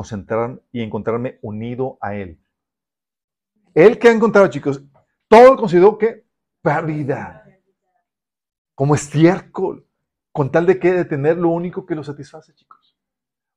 y 0.72 0.82
encontrarme 0.82 1.38
unido 1.42 1.98
a 2.00 2.16
Él. 2.16 2.40
Él 3.74 3.98
que 3.98 4.08
ha 4.08 4.12
encontrado, 4.12 4.48
chicos, 4.48 4.82
todo 5.28 5.50
lo 5.50 5.56
consideró 5.58 5.98
que 5.98 6.24
pérdida, 6.62 7.46
como 8.74 8.94
estiércol, 8.94 9.86
con 10.32 10.50
tal 10.50 10.64
de 10.64 10.78
que 10.78 10.92
de 10.92 11.04
tener 11.04 11.36
lo 11.36 11.50
único 11.50 11.84
que 11.84 11.94
lo 11.94 12.02
satisface, 12.02 12.54
chicos. 12.54 12.81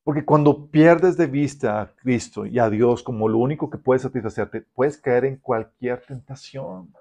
Porque 0.06 0.24
cuando 0.24 0.68
pierdes 0.68 1.18
de 1.18 1.26
vista 1.26 1.82
a 1.82 1.96
Cristo 1.96 2.46
y 2.46 2.60
a 2.60 2.70
Dios 2.70 3.02
como 3.02 3.28
lo 3.28 3.40
único 3.40 3.72
que 3.72 3.80
puede 3.80 4.00
satisfacerte, 4.00 4.62
puedes 4.62 5.00
caer 5.00 5.26
en 5.26 5.38
cualquier 5.38 6.00
tentación. 6.06 6.94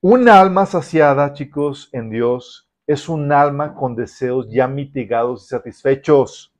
Un 0.00 0.28
alma 0.28 0.66
saciada, 0.66 1.32
chicos, 1.34 1.88
en 1.92 2.10
Dios 2.10 2.68
es 2.88 3.08
un 3.08 3.30
alma 3.30 3.76
con 3.76 3.94
deseos 3.94 4.48
ya 4.50 4.66
mitigados 4.66 5.44
y 5.44 5.48
satisfechos. 5.50 6.52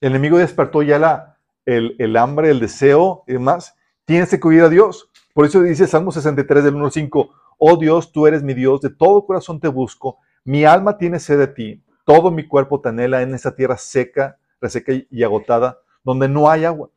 El 0.00 0.12
enemigo 0.12 0.38
despertó 0.38 0.82
ya 0.82 0.98
la, 0.98 1.38
el, 1.66 1.96
el 1.98 2.16
hambre, 2.16 2.48
el 2.48 2.60
deseo 2.60 3.24
y 3.26 3.34
demás. 3.34 3.76
Tienes 4.06 4.30
que 4.30 4.40
cuidar 4.40 4.66
a 4.66 4.70
Dios. 4.70 5.10
Por 5.34 5.44
eso 5.44 5.60
dice 5.60 5.86
Salmo 5.86 6.12
63 6.12 6.64
del 6.64 6.76
1 6.76 6.86
al 6.86 6.92
5, 6.92 7.30
oh 7.58 7.76
Dios, 7.76 8.10
tú 8.10 8.26
eres 8.26 8.42
mi 8.42 8.54
Dios, 8.54 8.80
de 8.80 8.88
todo 8.88 9.26
corazón 9.26 9.60
te 9.60 9.68
busco 9.68 10.20
mi 10.48 10.64
alma 10.64 10.96
tiene 10.96 11.20
sed 11.20 11.38
de 11.38 11.48
ti, 11.48 11.84
todo 12.06 12.30
mi 12.30 12.48
cuerpo 12.48 12.80
te 12.80 12.88
anhela 12.88 13.20
en 13.20 13.34
esa 13.34 13.54
tierra 13.54 13.76
seca, 13.76 14.38
reseca 14.62 14.94
y 15.10 15.22
agotada, 15.22 15.78
donde 16.02 16.26
no 16.26 16.48
hay 16.48 16.64
agua. 16.64 16.88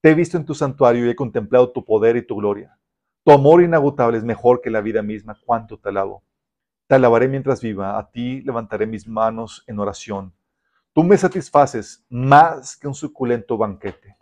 Te 0.00 0.10
he 0.10 0.14
visto 0.14 0.36
en 0.36 0.44
tu 0.44 0.56
santuario 0.56 1.06
y 1.06 1.10
he 1.10 1.14
contemplado 1.14 1.70
tu 1.70 1.84
poder 1.84 2.16
y 2.16 2.26
tu 2.26 2.34
gloria. 2.34 2.76
Tu 3.22 3.30
amor 3.30 3.62
inagotable 3.62 4.18
es 4.18 4.24
mejor 4.24 4.60
que 4.60 4.70
la 4.70 4.80
vida 4.80 5.02
misma. 5.02 5.38
Cuánto 5.46 5.78
te 5.78 5.90
alabo. 5.90 6.24
Te 6.88 6.96
alabaré 6.96 7.28
mientras 7.28 7.60
viva. 7.60 7.96
A 7.96 8.10
ti 8.10 8.42
levantaré 8.42 8.88
mis 8.88 9.06
manos 9.06 9.62
en 9.68 9.78
oración. 9.78 10.34
Tú 10.92 11.04
me 11.04 11.16
satisfaces 11.16 12.04
más 12.08 12.76
que 12.76 12.88
un 12.88 12.94
suculento 12.94 13.56
banquete. 13.56 14.16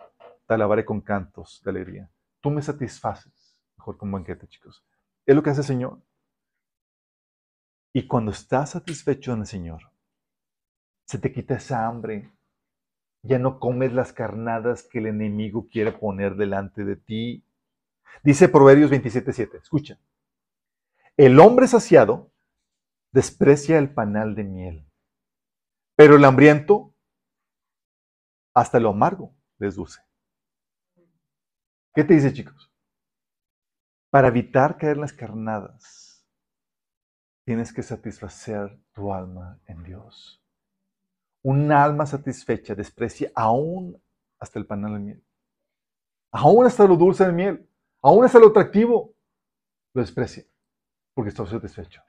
Te 0.47 0.53
alabaré 0.53 0.85
con 0.85 1.01
cantos 1.01 1.62
de 1.64 1.70
alegría. 1.70 2.11
Tú 2.39 2.51
me 2.51 2.61
satisfaces 2.61 3.62
mejor 3.78 3.97
que 3.97 4.05
un 4.05 4.12
banquete, 4.12 4.47
chicos. 4.47 4.85
Es 5.24 5.35
lo 5.35 5.43
que 5.43 5.49
hace 5.49 5.62
el 5.62 5.66
Señor. 5.66 6.01
Y 7.97 8.09
cuando 8.09 8.33
estás 8.33 8.71
satisfecho 8.71 9.33
en 9.33 9.41
el 9.41 9.47
Señor, 9.47 9.93
se 11.07 11.17
te 11.19 11.33
quita 11.33 11.55
esa 11.55 11.87
hambre. 11.87 12.33
Ya 13.23 13.39
no 13.39 13.61
comes 13.61 13.93
las 13.93 14.13
carnadas 14.13 14.83
que 14.83 14.99
el 14.99 15.07
enemigo 15.07 15.69
quiere 15.71 15.93
poner 15.93 16.35
delante 16.35 16.85
de 16.85 16.97
ti. 16.97 17.47
Dice 18.25 18.49
Proverbios 18.49 18.91
27:7. 18.91 19.59
Escucha. 19.59 20.01
El 21.17 21.39
hombre 21.39 21.69
saciado 21.69 22.33
desprecia 23.13 23.79
el 23.79 23.95
panal 23.95 24.35
de 24.35 24.43
miel, 24.43 24.91
pero 25.95 26.17
el 26.17 26.25
hambriento 26.25 26.93
hasta 28.55 28.81
lo 28.81 28.89
amargo 28.89 29.37
les 29.59 29.77
dulce. 29.77 30.03
¿Qué 31.95 32.03
te 32.03 32.15
dice, 32.15 32.33
chicos? 32.33 32.73
Para 34.11 34.29
evitar 34.29 34.79
caer 34.79 34.97
en 34.97 35.03
las 35.03 35.13
carnadas, 35.13 36.14
tienes 37.45 37.73
que 37.73 37.83
satisfacer 37.83 38.79
tu 38.93 39.13
alma 39.13 39.61
en 39.67 39.83
Dios. 39.83 40.43
Un 41.43 41.71
alma 41.73 42.07
satisfecha 42.07 42.75
desprecia 42.75 43.31
aún 43.35 44.03
hasta 44.39 44.59
el 44.59 44.67
panal 44.67 44.95
de 44.95 44.99
miel. 44.99 45.25
Aún 46.33 46.67
hasta 46.67 46.87
lo 46.87 46.97
dulce 46.97 47.27
de 47.27 47.33
miel. 47.33 47.69
Aún 48.03 48.25
hasta 48.25 48.39
lo 48.39 48.49
atractivo. 48.49 49.15
Lo 49.93 50.01
desprecia. 50.01 50.45
Porque 51.13 51.29
está 51.29 51.47
satisfecho. 51.47 52.03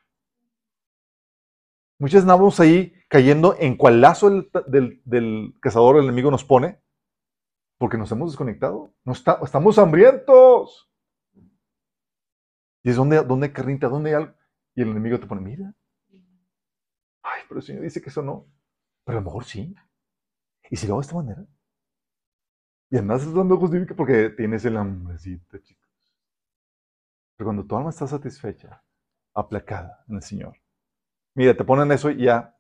Muchas 2.00 2.24
andamos 2.24 2.60
ahí 2.60 2.94
cayendo 3.08 3.56
en 3.60 3.78
cual 3.78 4.02
lazo 4.02 4.30
del, 4.68 5.56
cazador 5.62 5.98
el 5.98 6.06
enemigo 6.06 6.32
nos 6.32 6.44
pone. 6.44 6.82
Porque 7.78 7.98
nos 7.98 8.12
hemos 8.12 8.32
desconectado. 8.32 8.94
No 9.04 9.12
estamos 9.12 9.78
hambrientos. 9.78 10.90
Y 12.84 12.90
es 12.90 12.96
donde, 12.96 13.22
donde 13.22 13.52
carnita, 13.52 13.90
donde 13.90 14.12
hay 14.12 14.16
algo. 14.16 14.34
Y 14.76 14.82
el 14.82 14.90
enemigo 14.90 15.20
te 15.20 15.28
pone, 15.28 15.42
mira. 15.42 15.74
Ay, 17.24 17.42
pero 17.48 17.60
el 17.60 17.66
Señor 17.66 17.84
dice 17.84 18.02
que 18.02 18.10
eso 18.10 18.22
no. 18.22 18.48
Pero 19.04 19.18
a 19.18 19.22
lo 19.22 19.26
mejor 19.26 19.44
sí. 19.46 19.76
Y 20.70 20.76
si 20.76 20.88
lo 20.88 20.94
hago 20.94 21.02
de 21.02 21.06
esta 21.06 21.16
manera. 21.16 21.46
Y 22.90 22.98
además 22.98 23.34
dando 23.34 23.58
justifica 23.58 23.96
porque 23.96 24.30
tienes 24.30 24.64
el 24.66 24.78
hambrecito, 24.78 25.58
chicos. 25.60 25.90
Pero 27.36 27.48
cuando 27.48 27.66
tu 27.66 27.76
alma 27.76 27.90
está 27.90 28.08
satisfecha, 28.08 28.84
aplacada 29.34 30.04
en 30.08 30.16
el 30.16 30.24
Señor. 30.24 30.58
Mira, 31.36 31.56
te 31.56 31.64
ponen 31.66 31.92
eso 31.92 32.10
y 32.10 32.24
ya. 32.26 32.56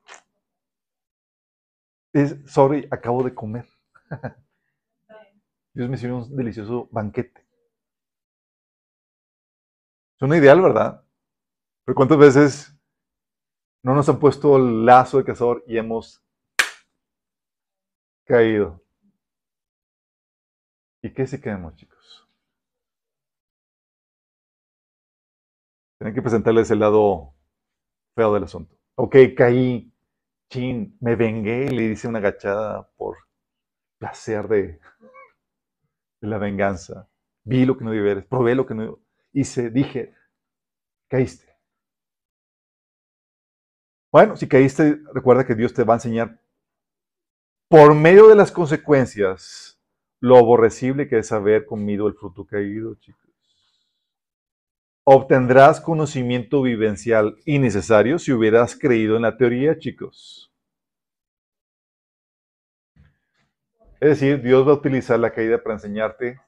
Es, 2.13 2.35
sorry, 2.47 2.87
acabo 2.89 3.23
de 3.23 3.35
comer. 3.35 3.67
Dios 5.75 5.89
me 5.89 5.95
hizo 5.95 6.15
un 6.15 6.35
delicioso 6.35 6.89
banquete. 6.91 7.45
Es 10.17 10.21
una 10.21 10.37
ideal, 10.37 10.61
¿verdad? 10.61 11.04
Pero 11.85 11.95
¿cuántas 11.95 12.17
veces 12.17 12.75
no 13.83 13.93
nos 13.93 14.09
han 14.09 14.19
puesto 14.19 14.57
el 14.57 14.85
lazo 14.85 15.19
de 15.19 15.23
cazador 15.23 15.63
y 15.67 15.77
hemos 15.77 16.23
caído? 18.25 18.81
¿Y 21.03 21.13
qué 21.13 21.27
si 21.27 21.39
quedamos, 21.39 21.75
chicos? 21.75 22.27
Tienen 25.99 26.15
que 26.15 26.21
presentarles 26.21 26.71
el 26.71 26.79
lado 26.79 27.35
feo 28.15 28.33
del 28.33 28.45
asunto. 28.45 28.75
Ok, 28.95 29.15
caí, 29.37 29.93
chin, 30.49 30.97
me 30.99 31.15
vengué 31.15 31.69
le 31.69 31.83
hice 31.91 32.07
una 32.07 32.19
agachada 32.19 32.89
por 32.97 33.17
placer 33.99 34.47
de, 34.47 34.79
la 36.21 36.37
venganza. 36.39 37.07
Vi 37.43 37.65
lo 37.65 37.77
que 37.77 37.83
no 37.83 37.91
debí 37.91 38.21
probé 38.23 38.55
lo 38.55 38.65
que 38.65 38.73
no 38.73 38.99
hice, 39.31 39.69
dije, 39.69 40.15
caíste. 41.07 41.44
Bueno, 44.15 44.37
si 44.37 44.47
caíste, 44.47 45.01
recuerda 45.13 45.45
que 45.45 45.55
Dios 45.55 45.73
te 45.73 45.83
va 45.83 45.95
a 45.95 45.97
enseñar 45.97 46.39
por 47.67 47.93
medio 47.93 48.29
de 48.29 48.35
las 48.35 48.49
consecuencias 48.49 49.77
lo 50.21 50.37
aborrecible 50.37 51.09
que 51.09 51.17
es 51.17 51.33
haber 51.33 51.65
comido 51.65 52.07
el 52.07 52.13
fruto 52.13 52.45
caído, 52.45 52.95
chicos. 52.95 53.29
Obtendrás 55.03 55.81
conocimiento 55.81 56.61
vivencial 56.61 57.35
innecesario 57.45 58.17
si 58.17 58.31
hubieras 58.31 58.77
creído 58.79 59.17
en 59.17 59.23
la 59.23 59.35
teoría, 59.35 59.77
chicos. 59.77 60.49
Es 63.99 64.11
decir, 64.11 64.41
Dios 64.41 64.65
va 64.65 64.71
a 64.71 64.75
utilizar 64.75 65.19
la 65.19 65.33
caída 65.33 65.61
para 65.61 65.75
enseñarte 65.75 66.39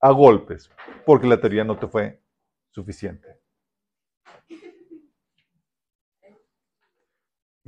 a 0.00 0.10
golpes, 0.10 0.68
porque 1.06 1.28
la 1.28 1.40
teoría 1.40 1.62
no 1.62 1.78
te 1.78 1.86
fue 1.86 2.20
suficiente. 2.72 3.40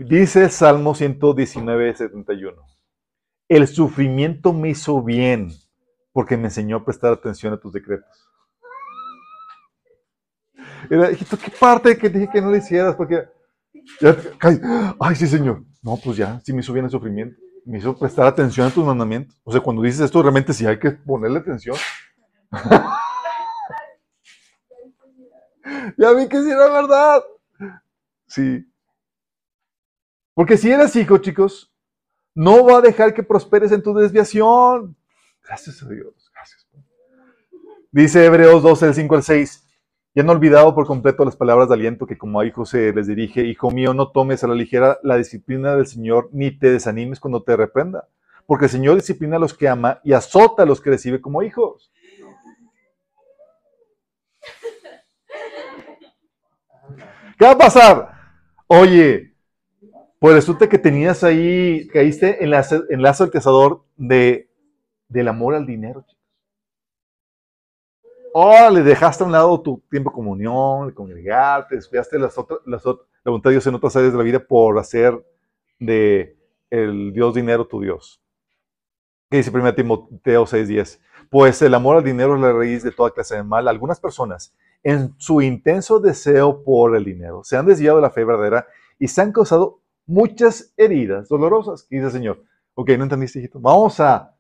Dice 0.07 0.45
el 0.45 0.51
Salmo 0.51 0.95
119, 0.95 1.95
71. 1.95 2.63
El 3.49 3.69
sufrimiento 3.69 4.53
me 4.53 4.71
hizo 4.71 5.03
bien 5.03 5.51
porque 6.13 6.37
me 6.37 6.45
enseñó 6.45 6.79
a 6.79 6.85
prestar 6.85 7.13
atención 7.13 7.53
a 7.53 7.61
tus 7.61 7.73
decretos. 7.73 8.29
Era, 10.91 11.11
hijito, 11.11 11.39
¿qué 11.39 11.51
parte 11.51 11.97
que 11.97 12.09
dije 12.09 12.29
que 12.33 12.41
no 12.41 12.51
le 12.51 12.59
hicieras? 12.59 12.97
Porque, 12.97 13.25
ay, 15.01 15.15
sí, 15.15 15.27
Señor. 15.27 15.65
No, 15.83 15.99
pues 16.03 16.17
ya, 16.17 16.41
sí 16.41 16.53
me 16.53 16.61
hizo 16.61 16.73
bien 16.73 16.87
el 16.87 16.91
sufrimiento. 16.91 17.37
Me 17.65 17.79
hizo 17.79 17.97
prestar 17.97 18.27
atención 18.27 18.67
a 18.67 18.71
tus 18.71 18.85
mandamientos. 18.85 19.39
O 19.45 19.53
sea, 19.53 19.61
cuando 19.61 19.83
dices 19.83 20.01
esto, 20.01 20.23
realmente 20.23 20.53
sí 20.53 20.67
hay 20.67 20.79
que 20.79 20.91
ponerle 20.91 21.39
atención. 21.39 21.77
ya 25.97 26.13
vi 26.13 26.29
que 26.29 26.43
sí 26.43 26.51
era 26.51 26.69
verdad. 26.69 27.23
Sí. 28.27 28.72
Porque 30.35 30.57
si 30.57 30.71
eres 30.71 30.97
hijo, 30.97 31.19
chicos, 31.19 31.73
no 32.35 32.65
va 32.65 32.79
a 32.79 32.81
dejar 32.81 33.13
que 33.13 33.23
prosperes 33.23 33.73
en 33.73 33.83
tu 33.83 33.95
desviación. 33.95 34.97
Gracias 35.45 35.83
a 35.83 35.89
Dios. 35.89 36.31
Gracias. 36.35 36.67
Dice 37.91 38.25
Hebreos 38.25 38.63
12, 38.63 38.87
el 38.87 38.95
5 38.95 39.15
al 39.17 39.23
6. 39.23 39.69
Y 40.15 40.21
han 40.21 40.29
olvidado 40.29 40.75
por 40.75 40.87
completo 40.87 41.25
las 41.25 41.37
palabras 41.37 41.69
de 41.69 41.75
aliento 41.75 42.07
que 42.07 42.19
como 42.19 42.41
a 42.41 42.47
hijos 42.47 42.71
se 42.71 42.93
les 42.93 43.07
dirige, 43.07 43.45
hijo 43.45 43.71
mío, 43.71 43.95
no 43.95 44.11
tomes 44.11 44.45
a 44.45 44.49
la 44.49 44.55
ligera 44.55 44.99
la 45.03 45.17
disciplina 45.17 45.75
del 45.75 45.87
Señor, 45.87 46.29
ni 46.33 46.51
te 46.51 46.71
desanimes 46.71 47.19
cuando 47.19 47.43
te 47.43 47.57
reprenda, 47.57 48.09
porque 48.47 48.67
el 48.67 48.71
Señor 48.71 48.97
disciplina 48.97 49.37
a 49.37 49.39
los 49.39 49.55
que 49.55 49.69
ama 49.69 50.01
y 50.05 50.13
azota 50.13 50.65
a 50.65 50.67
los 50.67 50.83
que 50.83 50.91
recibe 50.91 51.21
como 51.21 51.43
hijos. 51.43 51.91
¿Qué 57.39 57.47
va 57.47 57.53
a 57.53 57.59
pasar? 57.59 58.13
Oye, 58.67 59.32
pues 60.23 60.37
resulta 60.37 60.69
que 60.69 60.79
tenías 60.79 61.25
ahí, 61.25 61.89
caíste 61.89 62.45
en, 62.45 62.51
la, 62.51 62.65
en 62.91 63.03
del 63.03 63.31
cazador 63.33 63.83
de, 63.97 64.49
del 65.09 65.27
amor 65.27 65.57
al 65.57 65.67
dinero. 65.67 66.07
Oh, 68.33 68.71
le 68.71 68.85
dejaste 68.85 69.25
a 69.25 69.27
un 69.27 69.33
lado 69.33 69.61
tu 69.61 69.83
tiempo 69.91 70.11
de 70.11 70.15
comunión, 70.15 70.87
de 70.87 70.95
congregarte, 70.95 71.75
descuidaste 71.75 72.21
las 72.21 72.39
otras, 72.39 72.61
las 72.67 72.85
la 72.87 72.95
voluntad 73.25 73.51
de 73.51 73.55
Dios 73.55 73.67
en 73.67 73.75
otras 73.75 73.97
áreas 73.97 74.13
de 74.13 74.19
la 74.19 74.23
vida 74.23 74.39
por 74.39 74.79
hacer 74.79 75.21
de 75.81 76.39
el 76.71 77.13
Dios 77.13 77.35
dinero 77.35 77.67
tu 77.67 77.81
Dios. 77.81 78.23
¿Qué 79.29 79.39
dice 79.39 79.51
1 79.51 79.75
Timoteo 79.75 80.47
6:10? 80.47 81.01
Pues 81.31 81.61
el 81.63 81.75
amor 81.75 81.97
al 81.97 82.05
dinero 82.05 82.37
es 82.37 82.41
la 82.41 82.53
raíz 82.53 82.85
de 82.85 82.93
toda 82.93 83.11
clase 83.11 83.35
de 83.35 83.43
mal. 83.43 83.67
Algunas 83.67 83.99
personas, 83.99 84.55
en 84.85 85.17
su 85.19 85.43
intenso 85.43 85.99
deseo 85.99 86.63
por 86.63 86.95
el 86.95 87.05
dinero, 87.05 87.43
se 87.43 87.57
han 87.57 87.67
desviado 87.67 87.97
de 87.97 88.03
la 88.03 88.11
fe 88.11 88.25
verdadera 88.25 88.69
y 89.01 89.09
se 89.09 89.21
han 89.21 89.33
causado 89.33 89.82
muchas 90.07 90.73
heridas 90.77 91.29
dolorosas. 91.29 91.85
¿Qué 91.85 91.97
dice 91.97 92.07
el 92.07 92.13
Señor? 92.13 92.45
Ok, 92.75 92.91
no 92.91 93.05
entendiste, 93.05 93.39
hijito. 93.39 93.61
Vamos 93.61 94.01
a 94.01 94.37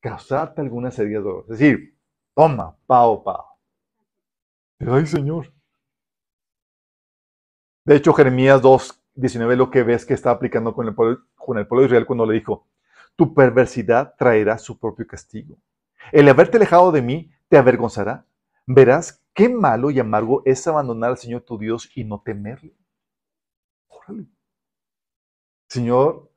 causarte 0.00 0.60
algunas 0.60 0.98
heridas 0.98 1.24
dolorosas. 1.24 1.52
Es 1.52 1.58
decir, 1.58 1.98
Toma, 2.38 2.76
pao, 2.86 3.24
pao. 3.24 3.58
Ay, 4.78 5.06
Señor. 5.06 5.52
De 7.84 7.96
hecho, 7.96 8.12
Jeremías 8.12 8.62
2, 8.62 9.02
19 9.16 9.56
lo 9.56 9.72
que 9.72 9.82
ves 9.82 10.06
que 10.06 10.14
está 10.14 10.30
aplicando 10.30 10.72
con 10.72 10.86
el, 10.86 10.94
pueblo, 10.94 11.24
con 11.34 11.58
el 11.58 11.66
pueblo 11.66 11.82
de 11.82 11.86
Israel 11.86 12.06
cuando 12.06 12.26
le 12.26 12.34
dijo, 12.34 12.68
tu 13.16 13.34
perversidad 13.34 14.14
traerá 14.16 14.56
su 14.56 14.78
propio 14.78 15.04
castigo. 15.04 15.56
El 16.12 16.28
haberte 16.28 16.58
alejado 16.58 16.92
de 16.92 17.02
mí 17.02 17.32
te 17.48 17.58
avergonzará. 17.58 18.24
Verás 18.66 19.20
qué 19.34 19.48
malo 19.48 19.90
y 19.90 19.98
amargo 19.98 20.42
es 20.44 20.64
abandonar 20.68 21.10
al 21.10 21.18
Señor 21.18 21.42
tu 21.42 21.58
Dios 21.58 21.90
y 21.96 22.04
no 22.04 22.22
temerle. 22.24 22.72
Órale. 23.88 24.28
Señor 25.68 26.30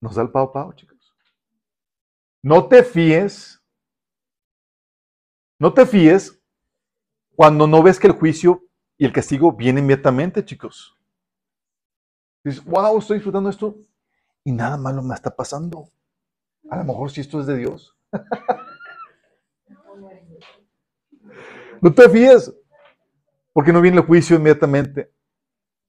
nos 0.00 0.14
da 0.14 0.22
el 0.22 0.30
pao 0.30 0.52
pao, 0.52 0.72
chicos. 0.72 1.14
No 2.42 2.68
te 2.68 2.82
fíes 2.82 3.62
no 5.62 5.72
te 5.72 5.86
fíes 5.86 6.42
cuando 7.36 7.68
no 7.68 7.84
ves 7.84 8.00
que 8.00 8.08
el 8.08 8.14
juicio 8.14 8.64
y 8.98 9.04
el 9.04 9.12
castigo 9.12 9.52
vienen 9.52 9.84
inmediatamente, 9.84 10.44
chicos. 10.44 10.98
Dices, 12.42 12.64
wow, 12.64 12.98
estoy 12.98 13.18
disfrutando 13.18 13.48
esto 13.48 13.76
y 14.42 14.50
nada 14.50 14.76
malo 14.76 15.04
me 15.04 15.14
está 15.14 15.30
pasando. 15.30 15.88
A 16.68 16.78
lo 16.78 16.84
mejor 16.84 17.12
si 17.12 17.20
esto 17.20 17.38
es 17.38 17.46
de 17.46 17.58
Dios. 17.58 17.96
no 21.80 21.94
te 21.94 22.10
fíes 22.10 22.52
porque 23.52 23.72
no 23.72 23.80
viene 23.80 23.98
el 23.98 24.04
juicio 24.04 24.34
inmediatamente. 24.34 25.12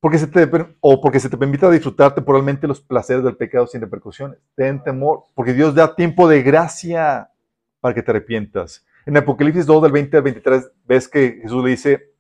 Porque 0.04 0.18
se 0.18 0.28
te, 0.28 0.50
o 0.82 1.00
porque 1.00 1.22
se 1.22 1.30
te 1.30 1.38
permita 1.38 1.72
disfrutar 1.72 2.14
temporalmente 2.14 2.68
los 2.68 2.82
placeres 2.82 3.24
del 3.24 3.38
pecado 3.38 3.66
sin 3.68 3.80
repercusiones. 3.80 4.38
Ten 4.54 4.84
temor, 4.84 5.28
porque 5.34 5.54
Dios 5.54 5.74
da 5.76 5.96
tiempo 5.96 6.28
de 6.28 6.44
gracia 6.44 7.32
para 7.80 7.96
que 7.96 8.04
te 8.04 8.12
arrepientas. 8.12 8.86
En 9.06 9.16
Apocalipsis 9.16 9.66
2, 9.66 9.82
del 9.82 9.94
20 9.94 10.18
al 10.18 10.24
23, 10.24 10.72
ves 10.84 11.08
que 11.08 11.40
Jesús 11.42 11.64
le 11.64 11.70
dice 11.70 12.12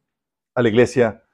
a 0.55 0.61
la 0.61 0.69
iglesia, 0.69 1.26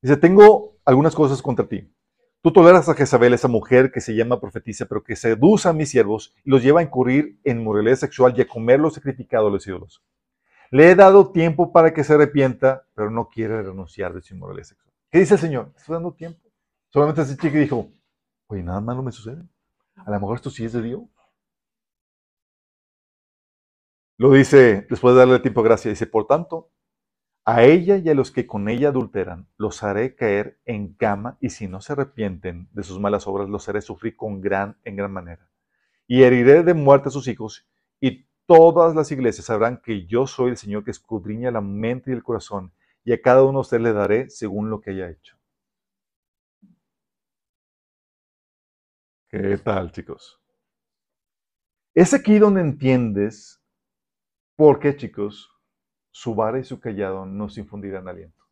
dice, 0.00 0.16
tengo 0.16 0.78
algunas 0.86 1.14
cosas 1.14 1.42
contra 1.42 1.68
ti. 1.68 1.92
Tú 2.40 2.54
toleras 2.54 2.88
a 2.88 2.94
Jezabel, 2.94 3.34
esa 3.34 3.48
mujer 3.48 3.92
que 3.92 4.00
se 4.00 4.14
llama 4.14 4.40
profetisa, 4.40 4.86
pero 4.86 5.04
que 5.04 5.14
seduce 5.14 5.68
a 5.68 5.74
mis 5.74 5.90
siervos 5.90 6.34
y 6.42 6.48
los 6.48 6.62
lleva 6.62 6.80
a 6.80 6.84
incurrir 6.84 7.38
en 7.44 7.62
moralidad 7.62 7.96
sexual 7.96 8.32
y 8.34 8.40
a 8.40 8.48
comer 8.48 8.80
lo 8.80 8.88
sacrificado 8.88 9.48
a 9.48 9.50
los 9.50 9.66
ídolos. 9.66 10.02
Le 10.70 10.90
he 10.90 10.94
dado 10.94 11.32
tiempo 11.32 11.70
para 11.70 11.92
que 11.92 12.02
se 12.02 12.14
arrepienta, 12.14 12.86
pero 12.94 13.10
no 13.10 13.28
quiere 13.28 13.62
renunciar 13.62 14.14
de 14.14 14.22
su 14.22 14.32
inmoralidad 14.32 14.68
sexual. 14.68 14.81
¿Qué 15.12 15.18
dice 15.18 15.34
el 15.34 15.40
Señor? 15.40 15.74
Estoy 15.76 15.92
dando 15.92 16.14
tiempo. 16.14 16.40
Solamente 16.88 17.20
ese 17.20 17.36
chico 17.36 17.58
dijo, 17.58 17.92
oye, 18.46 18.62
nada 18.62 18.80
malo 18.80 19.02
me 19.02 19.12
sucede. 19.12 19.42
A 19.94 20.10
lo 20.10 20.18
mejor 20.18 20.36
esto 20.36 20.48
sí 20.48 20.64
es 20.64 20.72
de 20.72 20.80
Dios. 20.80 21.02
Lo 24.16 24.32
dice, 24.32 24.86
después 24.88 25.12
de 25.14 25.20
darle 25.20 25.38
tiempo 25.40 25.60
a 25.60 25.64
gracia, 25.64 25.90
dice, 25.90 26.06
por 26.06 26.26
tanto, 26.26 26.70
a 27.44 27.62
ella 27.62 27.98
y 27.98 28.08
a 28.08 28.14
los 28.14 28.30
que 28.30 28.46
con 28.46 28.70
ella 28.70 28.88
adulteran, 28.88 29.48
los 29.58 29.82
haré 29.82 30.14
caer 30.14 30.60
en 30.64 30.94
cama, 30.94 31.36
y 31.40 31.50
si 31.50 31.68
no 31.68 31.82
se 31.82 31.92
arrepienten 31.92 32.70
de 32.72 32.82
sus 32.82 32.98
malas 32.98 33.26
obras, 33.26 33.50
los 33.50 33.68
haré 33.68 33.82
sufrir 33.82 34.16
con 34.16 34.40
gran, 34.40 34.78
en 34.84 34.96
gran 34.96 35.12
manera. 35.12 35.50
Y 36.06 36.22
heriré 36.22 36.62
de 36.62 36.72
muerte 36.72 37.08
a 37.08 37.12
sus 37.12 37.28
hijos, 37.28 37.68
y 38.00 38.26
todas 38.46 38.94
las 38.94 39.12
iglesias 39.12 39.44
sabrán 39.46 39.82
que 39.84 40.06
yo 40.06 40.26
soy 40.26 40.52
el 40.52 40.56
Señor 40.56 40.84
que 40.84 40.90
escudriña 40.90 41.50
la 41.50 41.60
mente 41.60 42.10
y 42.10 42.14
el 42.14 42.22
corazón, 42.22 42.72
y 43.04 43.12
a 43.12 43.20
cada 43.20 43.42
uno 43.42 43.58
de 43.58 43.60
ustedes 43.60 43.82
le 43.82 43.92
daré 43.92 44.30
según 44.30 44.70
lo 44.70 44.80
que 44.80 44.90
haya 44.90 45.10
hecho. 45.10 45.36
¿Qué 49.28 49.56
tal, 49.58 49.90
chicos? 49.92 50.38
Es 51.94 52.14
aquí 52.14 52.38
donde 52.38 52.60
entiendes 52.60 53.62
porque, 54.56 54.96
chicos, 54.96 55.50
su 56.10 56.34
vara 56.34 56.58
y 56.58 56.64
su 56.64 56.80
callado 56.80 57.26
nos 57.26 57.58
infundirán 57.58 58.08
aliento. 58.08 58.42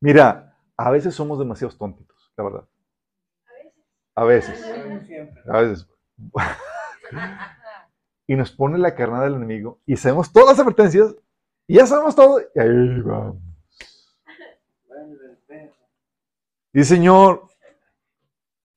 Mira, 0.00 0.56
a 0.76 0.90
veces 0.90 1.14
somos 1.14 1.38
demasiados 1.38 1.78
tontitos, 1.78 2.32
la 2.36 2.44
verdad. 2.44 2.68
A 4.14 4.24
veces. 4.24 4.64
A 5.46 5.60
veces. 5.60 5.86
y 8.26 8.36
nos 8.36 8.52
pone 8.52 8.78
la 8.78 8.94
carnada 8.94 9.24
del 9.24 9.34
enemigo 9.34 9.80
y 9.86 9.96
sabemos 9.96 10.32
todas 10.32 10.50
las 10.50 10.60
advertencias 10.60 11.14
y 11.66 11.74
ya 11.76 11.86
sabemos 11.86 12.14
todo 12.14 12.40
y 12.40 12.58
ahí 12.58 13.00
vamos. 13.00 13.36
Y 16.74 16.84
Señor, 16.84 17.48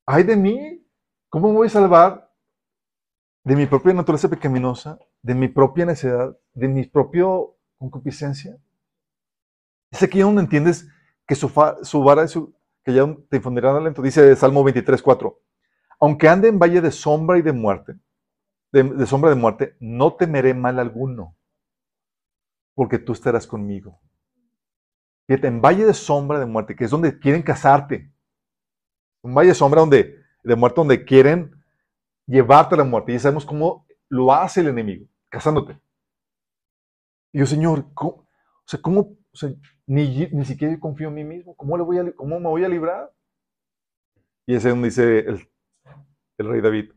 ay 0.04 0.22
de 0.22 0.36
mí, 0.36 0.86
¿cómo 1.30 1.48
me 1.48 1.54
voy 1.54 1.66
a 1.68 1.70
salvar? 1.70 2.26
de 3.46 3.54
mi 3.54 3.66
propia 3.66 3.94
naturaleza 3.94 4.28
pecaminosa, 4.28 4.98
de 5.22 5.32
mi 5.32 5.46
propia 5.46 5.86
necedad, 5.86 6.36
de 6.52 6.66
mi 6.66 6.84
propia 6.84 7.26
concupiscencia. 7.78 8.58
Es 9.88 10.02
aquí 10.02 10.18
donde 10.18 10.42
entiendes 10.42 10.88
que 11.24 11.36
su, 11.36 11.48
vara 12.02 12.24
y 12.24 12.28
su, 12.28 12.52
que 12.84 12.92
ya 12.92 13.06
te 13.30 13.36
infundirán 13.36 13.76
alento. 13.76 14.02
Dice 14.02 14.34
Salmo 14.34 14.64
23, 14.64 15.00
4. 15.00 15.40
Aunque 16.00 16.28
ande 16.28 16.48
en 16.48 16.58
valle 16.58 16.80
de 16.80 16.90
sombra 16.90 17.38
y 17.38 17.42
de 17.42 17.52
muerte, 17.52 17.94
de, 18.82 19.06
sombra 19.06 19.30
de 19.30 19.36
muerte, 19.36 19.76
no 19.80 20.14
temeré 20.14 20.54
mal 20.54 20.78
alguno, 20.78 21.36
porque 22.74 22.98
tú 22.98 23.12
estarás 23.12 23.46
conmigo. 23.46 24.00
En 25.28 25.60
valle 25.60 25.84
de 25.84 25.94
sombra 25.94 26.38
de 26.38 26.46
muerte, 26.46 26.76
que 26.76 26.84
es 26.84 26.90
donde 26.90 27.18
quieren 27.18 27.42
casarte. 27.42 28.12
Un 29.22 29.34
valle 29.34 29.48
de 29.48 29.54
sombra 29.54 29.80
donde, 29.80 30.22
de 30.44 30.56
muerte 30.56 30.80
donde 30.80 31.04
quieren 31.04 31.52
llevarte 32.26 32.74
a 32.74 32.78
la 32.78 32.84
muerte. 32.84 33.12
Y 33.12 33.18
sabemos 33.18 33.44
cómo 33.44 33.86
lo 34.08 34.32
hace 34.32 34.60
el 34.60 34.68
enemigo, 34.68 35.06
casándote. 35.28 35.80
Y 37.32 37.40
yo, 37.40 37.46
Señor, 37.46 37.92
¿cómo, 37.92 38.28
¿cómo? 38.82 39.16
ni, 39.86 40.26
ni 40.26 40.44
siquiera 40.44 40.78
confío 40.78 41.08
en 41.08 41.14
mí 41.14 41.24
mismo. 41.24 41.56
¿Cómo, 41.56 41.76
le 41.76 41.82
voy 41.82 41.98
a, 41.98 42.12
¿Cómo 42.12 42.38
me 42.38 42.48
voy 42.48 42.64
a 42.64 42.68
librar? 42.68 43.12
Y 44.46 44.54
ese 44.54 44.68
es 44.68 44.74
donde 44.74 44.88
dice 44.88 45.26
el 46.38 46.48
rey 46.48 46.60
David, 46.60 46.92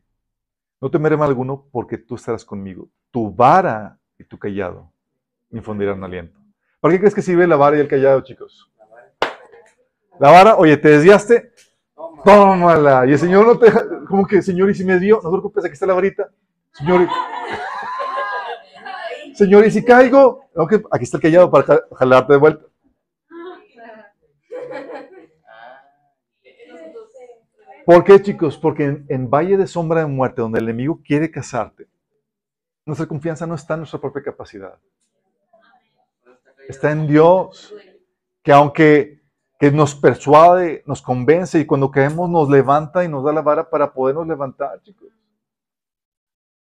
no 0.80 0.90
temeré 0.90 1.16
mal 1.16 1.28
alguno 1.28 1.66
porque 1.70 1.98
tú 1.98 2.14
estarás 2.14 2.44
conmigo. 2.44 2.88
Tu 3.10 3.32
vara 3.32 3.98
y 4.18 4.24
tu 4.24 4.38
callado 4.38 4.92
me 5.50 5.58
infundirán 5.58 6.02
aliento. 6.02 6.38
¿Para 6.80 6.92
qué 6.92 7.00
crees 7.00 7.14
que 7.14 7.22
sirve 7.22 7.46
la 7.46 7.56
vara 7.56 7.76
y 7.76 7.80
el 7.80 7.88
callado, 7.88 8.22
chicos? 8.22 8.70
La 10.18 10.30
vara, 10.30 10.56
oye, 10.56 10.76
te 10.76 10.88
desviaste, 10.88 11.52
tómala. 12.24 13.06
Y 13.06 13.12
el 13.12 13.18
Señor 13.18 13.46
no 13.46 13.58
te 13.58 13.66
deja, 13.66 13.84
como 14.06 14.26
que, 14.26 14.40
Señor, 14.40 14.70
y 14.70 14.74
si 14.74 14.84
me 14.84 14.98
dio, 14.98 15.16
no 15.16 15.22
te 15.22 15.30
preocupes, 15.30 15.64
aquí 15.64 15.74
está 15.74 15.86
la 15.86 15.94
varita. 15.94 16.30
Señor, 16.72 17.08
Señor, 19.34 19.66
y 19.66 19.70
si 19.70 19.84
caigo, 19.84 20.44
aquí 20.90 21.04
está 21.04 21.18
el 21.18 21.22
callado 21.22 21.50
para 21.50 21.82
jalarte 21.92 22.34
de 22.34 22.38
vuelta. 22.38 22.69
¿Por 27.90 28.04
qué, 28.04 28.22
chicos? 28.22 28.56
Porque 28.56 29.02
en, 29.08 29.28
valle 29.28 29.56
de 29.56 29.66
sombra 29.66 30.02
de 30.02 30.06
muerte, 30.06 30.40
donde 30.40 30.60
el 30.60 30.66
enemigo 30.66 31.00
quiere 31.04 31.28
casarte, 31.28 31.88
nuestra 32.86 33.08
confianza 33.08 33.48
no 33.48 33.56
está 33.56 33.74
en 33.74 33.80
nuestra 33.80 34.00
propia 34.00 34.22
capacidad. 34.22 34.78
Está 36.68 36.92
en 36.92 37.08
Dios, 37.08 37.74
que 38.44 38.52
aunque 38.52 39.20
que 39.58 39.72
nos 39.72 39.96
persuade, 39.96 40.84
nos 40.86 41.02
convence 41.02 41.58
y 41.58 41.66
cuando 41.66 41.90
caemos 41.90 42.30
nos 42.30 42.48
levanta 42.48 43.04
y 43.04 43.08
nos 43.08 43.24
da 43.24 43.32
la 43.32 43.42
vara 43.42 43.68
para 43.68 43.92
podernos 43.92 44.24
levantar, 44.28 44.80
chicos. 44.82 45.08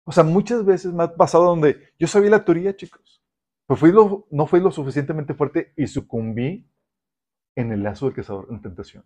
O 0.03 0.11
sea, 0.11 0.23
muchas 0.23 0.65
veces 0.65 0.91
me 0.91 1.03
ha 1.03 1.15
pasado 1.15 1.43
donde 1.43 1.93
yo 1.99 2.07
sabía 2.07 2.31
la 2.31 2.43
teoría, 2.43 2.75
chicos, 2.75 3.21
pero 3.67 3.77
fui 3.77 3.93
no 4.31 4.47
fui 4.47 4.59
lo 4.59 4.71
suficientemente 4.71 5.35
fuerte 5.35 5.71
y 5.77 5.85
sucumbí 5.85 6.67
en 7.55 7.71
el 7.71 7.83
lazo 7.83 8.07
del 8.07 8.15
cazador 8.15 8.47
en 8.49 8.59
tentación. 8.59 9.05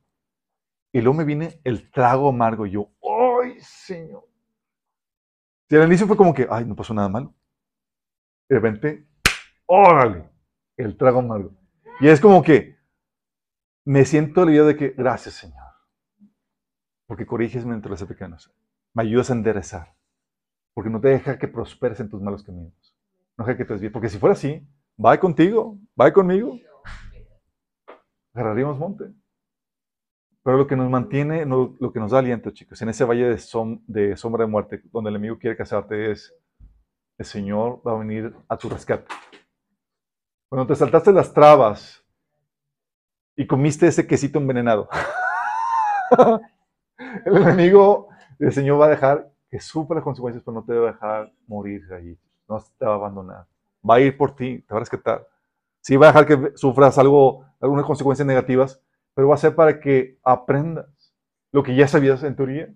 Y 0.95 1.01
luego 1.01 1.17
me 1.17 1.25
viene 1.25 1.59
el 1.65 1.91
trago 1.91 2.29
amargo. 2.29 2.65
Yo, 2.65 2.89
¡ay, 3.03 3.59
Señor! 3.59 4.23
Y 5.67 5.75
al 5.75 5.87
inicio 5.87 6.07
fue 6.07 6.15
como 6.15 6.33
que, 6.33 6.47
¡ay, 6.49 6.63
no 6.63 6.73
pasó 6.73 6.93
nada 6.93 7.09
malo! 7.09 7.35
Y 8.47 8.53
de 8.53 8.61
repente, 8.61 9.05
¡órale! 9.65 10.29
El 10.77 10.95
trago 10.95 11.19
amargo. 11.19 11.51
Y 11.99 12.07
es 12.07 12.21
como 12.21 12.41
que 12.41 12.77
me 13.83 14.05
siento 14.05 14.43
aliviado 14.43 14.67
de 14.67 14.77
que, 14.77 14.91
gracias, 14.91 15.35
Señor. 15.35 15.65
Porque 17.07 17.25
corriges 17.25 17.65
mi 17.65 17.71
naturaleza 17.71 18.07
pequeños. 18.07 18.55
Me 18.93 19.03
ayudas 19.03 19.29
a 19.29 19.33
enderezar. 19.33 19.97
Porque 20.73 20.89
no 20.89 21.01
te 21.01 21.09
deja 21.09 21.37
que 21.37 21.49
prosperes 21.49 21.99
en 21.99 22.09
tus 22.09 22.21
malos 22.21 22.41
caminos. 22.41 22.97
No 23.37 23.43
deja 23.43 23.57
que 23.57 23.65
te 23.65 23.73
desvíes. 23.73 23.91
Porque 23.91 24.07
si 24.07 24.17
fuera 24.17 24.31
así, 24.31 24.65
va 24.97 25.19
contigo, 25.19 25.77
va 25.99 26.13
conmigo. 26.13 26.57
Agarraríamos 28.33 28.79
monte. 28.79 29.13
Pero 30.45 30.57
lo 30.57 30.67
que 30.67 30.75
nos 30.75 30.91
mantiene, 30.91 31.43
lo 31.43 31.91
que 31.91 31.99
nos 31.99 32.11
da 32.11 32.19
aliento, 32.19 32.51
chicos, 32.51 32.79
en 32.83 32.89
ese 32.89 33.03
valle 33.03 33.29
de, 33.29 33.79
de 33.87 34.15
sombra 34.15 34.45
de 34.45 34.51
muerte, 34.51 34.83
donde 34.91 35.09
el 35.09 35.15
enemigo 35.15 35.39
quiere 35.39 35.57
casarte, 35.57 36.11
es 36.11 36.35
el 37.17 37.25
Señor 37.25 37.81
va 37.85 37.93
a 37.93 37.97
venir 37.97 38.31
a 38.47 38.55
tu 38.55 38.69
rescate. 38.69 39.07
Cuando 40.47 40.67
te 40.67 40.75
saltaste 40.75 41.11
las 41.11 41.33
trabas 41.33 42.05
y 43.35 43.47
comiste 43.47 43.87
ese 43.87 44.05
quesito 44.05 44.37
envenenado, 44.37 44.87
el 47.25 47.37
enemigo, 47.37 48.09
el 48.37 48.53
Señor 48.53 48.79
va 48.79 48.85
a 48.85 48.89
dejar 48.89 49.31
que 49.49 49.59
sufra 49.59 49.95
las 49.95 50.03
consecuencias, 50.03 50.43
pero 50.45 50.53
no 50.53 50.63
te 50.63 50.75
va 50.75 50.89
a 50.89 50.91
dejar 50.91 51.33
morir 51.47 51.91
ahí. 51.91 52.15
No 52.47 52.63
te 52.77 52.85
va 52.85 52.91
a 52.91 52.95
abandonar. 52.97 53.47
Va 53.89 53.95
a 53.95 53.99
ir 53.99 54.15
por 54.15 54.35
ti, 54.35 54.59
te 54.59 54.75
va 54.75 54.77
a 54.77 54.81
rescatar. 54.81 55.27
Sí 55.81 55.97
va 55.97 56.09
a 56.09 56.09
dejar 56.09 56.27
que 56.27 56.51
sufras 56.55 56.99
algo, 56.99 57.47
algunas 57.59 57.85
consecuencias 57.85 58.27
negativas, 58.27 58.79
pero 59.15 59.29
va 59.29 59.35
a 59.35 59.39
ser 59.39 59.55
para 59.55 59.79
que 59.79 60.19
aprendas 60.23 61.13
lo 61.51 61.63
que 61.63 61.75
ya 61.75 61.87
sabías 61.87 62.21
en 62.23 62.35
teoría. 62.35 62.75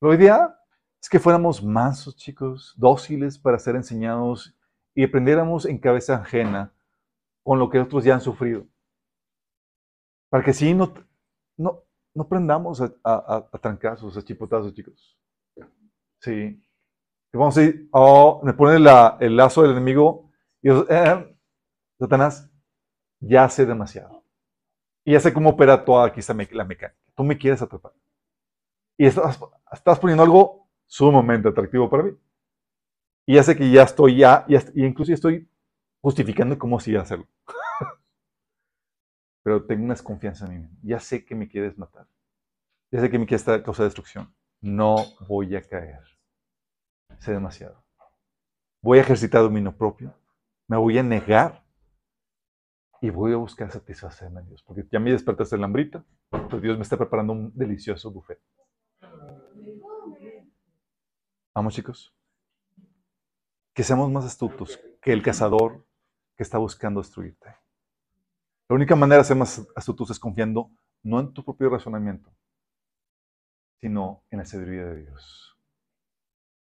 Lo 0.00 0.14
ideal 0.14 0.54
es 1.02 1.08
que 1.08 1.18
fuéramos 1.18 1.62
mansos, 1.64 2.16
chicos, 2.16 2.74
dóciles 2.76 3.38
para 3.38 3.58
ser 3.58 3.74
enseñados 3.74 4.54
y 4.94 5.04
aprendiéramos 5.04 5.64
en 5.64 5.78
cabeza 5.78 6.16
ajena 6.16 6.72
con 7.42 7.58
lo 7.58 7.70
que 7.70 7.80
otros 7.80 8.04
ya 8.04 8.14
han 8.14 8.20
sufrido. 8.20 8.66
Para 10.30 10.44
que 10.44 10.52
sí 10.52 10.74
no, 10.74 10.92
no, 11.56 11.82
no 12.14 12.22
aprendamos 12.22 12.80
a, 12.82 12.92
a, 13.02 13.48
a 13.50 13.58
trancazos, 13.58 14.16
a 14.16 14.22
chicos. 14.22 15.18
Sí. 16.20 16.62
Vamos 17.32 17.56
a 17.56 17.62
ir, 17.62 17.88
oh, 17.92 18.40
me 18.42 18.52
pone 18.52 18.76
el 18.76 19.36
lazo 19.36 19.62
del 19.62 19.72
enemigo 19.72 20.30
y 20.60 20.70
eh, 20.70 21.36
Satanás 21.98 22.50
ya 23.20 23.44
hace 23.44 23.66
demasiado. 23.66 24.24
Y 25.08 25.12
ya 25.12 25.20
sé 25.20 25.32
cómo 25.32 25.48
opera 25.48 25.86
toda 25.86 26.06
aquí 26.06 26.20
la 26.52 26.64
mecánica. 26.64 26.94
Tú 27.16 27.24
me 27.24 27.38
quieres 27.38 27.62
atrapar. 27.62 27.94
Y 28.98 29.06
estás, 29.06 29.40
estás 29.72 29.98
poniendo 29.98 30.22
algo 30.22 30.68
sumamente 30.86 31.48
atractivo 31.48 31.88
para 31.88 32.02
mí. 32.02 32.10
Y 33.24 33.36
ya 33.36 33.42
sé 33.42 33.56
que 33.56 33.70
ya 33.70 33.84
estoy 33.84 34.18
ya, 34.18 34.44
y 34.46 34.84
incluso 34.84 35.10
estoy 35.14 35.48
justificando 36.02 36.58
cómo 36.58 36.78
sí 36.78 36.94
hacerlo. 36.94 37.26
Pero 39.42 39.64
tengo 39.64 39.82
una 39.84 39.94
desconfianza 39.94 40.44
en 40.44 40.60
mí. 40.60 40.68
Ya 40.82 41.00
sé 41.00 41.24
que 41.24 41.34
me 41.34 41.48
quieres 41.48 41.78
matar. 41.78 42.06
Ya 42.90 43.00
sé 43.00 43.08
que 43.08 43.18
me 43.18 43.24
quieres 43.24 43.46
causar 43.64 43.86
destrucción. 43.86 44.30
No 44.60 45.06
voy 45.26 45.56
a 45.56 45.62
caer. 45.62 46.02
Sé 47.20 47.32
demasiado. 47.32 47.82
Voy 48.82 48.98
a 48.98 49.00
ejercitar 49.00 49.40
dominio 49.40 49.74
propio. 49.74 50.12
Me 50.66 50.76
voy 50.76 50.98
a 50.98 51.02
negar 51.02 51.64
y 53.00 53.10
voy 53.10 53.32
a 53.32 53.36
buscar 53.36 53.70
satisfacerme 53.70 54.40
en 54.40 54.48
Dios, 54.48 54.62
porque 54.62 54.86
ya 54.90 54.98
me 54.98 55.12
despertaste 55.12 55.56
el 55.56 55.64
hambrita, 55.64 56.04
pues 56.30 56.62
Dios 56.62 56.76
me 56.76 56.82
está 56.82 56.96
preparando 56.96 57.32
un 57.32 57.52
delicioso 57.54 58.10
buffet. 58.10 58.40
Vamos 61.54 61.74
chicos, 61.74 62.14
que 63.72 63.82
seamos 63.82 64.10
más 64.10 64.24
astutos 64.24 64.80
que 65.00 65.12
el 65.12 65.22
cazador 65.22 65.86
que 66.36 66.42
está 66.42 66.58
buscando 66.58 67.00
destruirte. 67.00 67.56
La 68.68 68.76
única 68.76 68.94
manera 68.94 69.22
de 69.22 69.24
ser 69.24 69.36
más 69.36 69.66
astutos 69.74 70.10
es 70.10 70.18
confiando 70.18 70.70
no 71.02 71.20
en 71.20 71.32
tu 71.32 71.44
propio 71.44 71.70
razonamiento, 71.70 72.30
sino 73.80 74.24
en 74.30 74.38
la 74.38 74.44
sabiduría 74.44 74.84
de 74.84 75.04
Dios. 75.04 75.56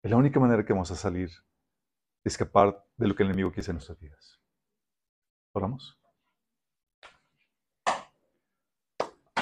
Es 0.04 0.12
la 0.12 0.18
única 0.18 0.40
manera 0.40 0.64
que 0.66 0.74
vamos 0.74 0.92
a 0.92 0.96
salir, 0.96 1.30
escapar 2.24 2.86
de 2.98 3.08
lo 3.08 3.16
que 3.16 3.24
el 3.24 3.30
enemigo 3.30 3.52
quiere 3.52 3.70
en 3.72 3.76
nuestras 3.76 4.00
vidas. 4.00 4.40
Oramos. 5.54 6.00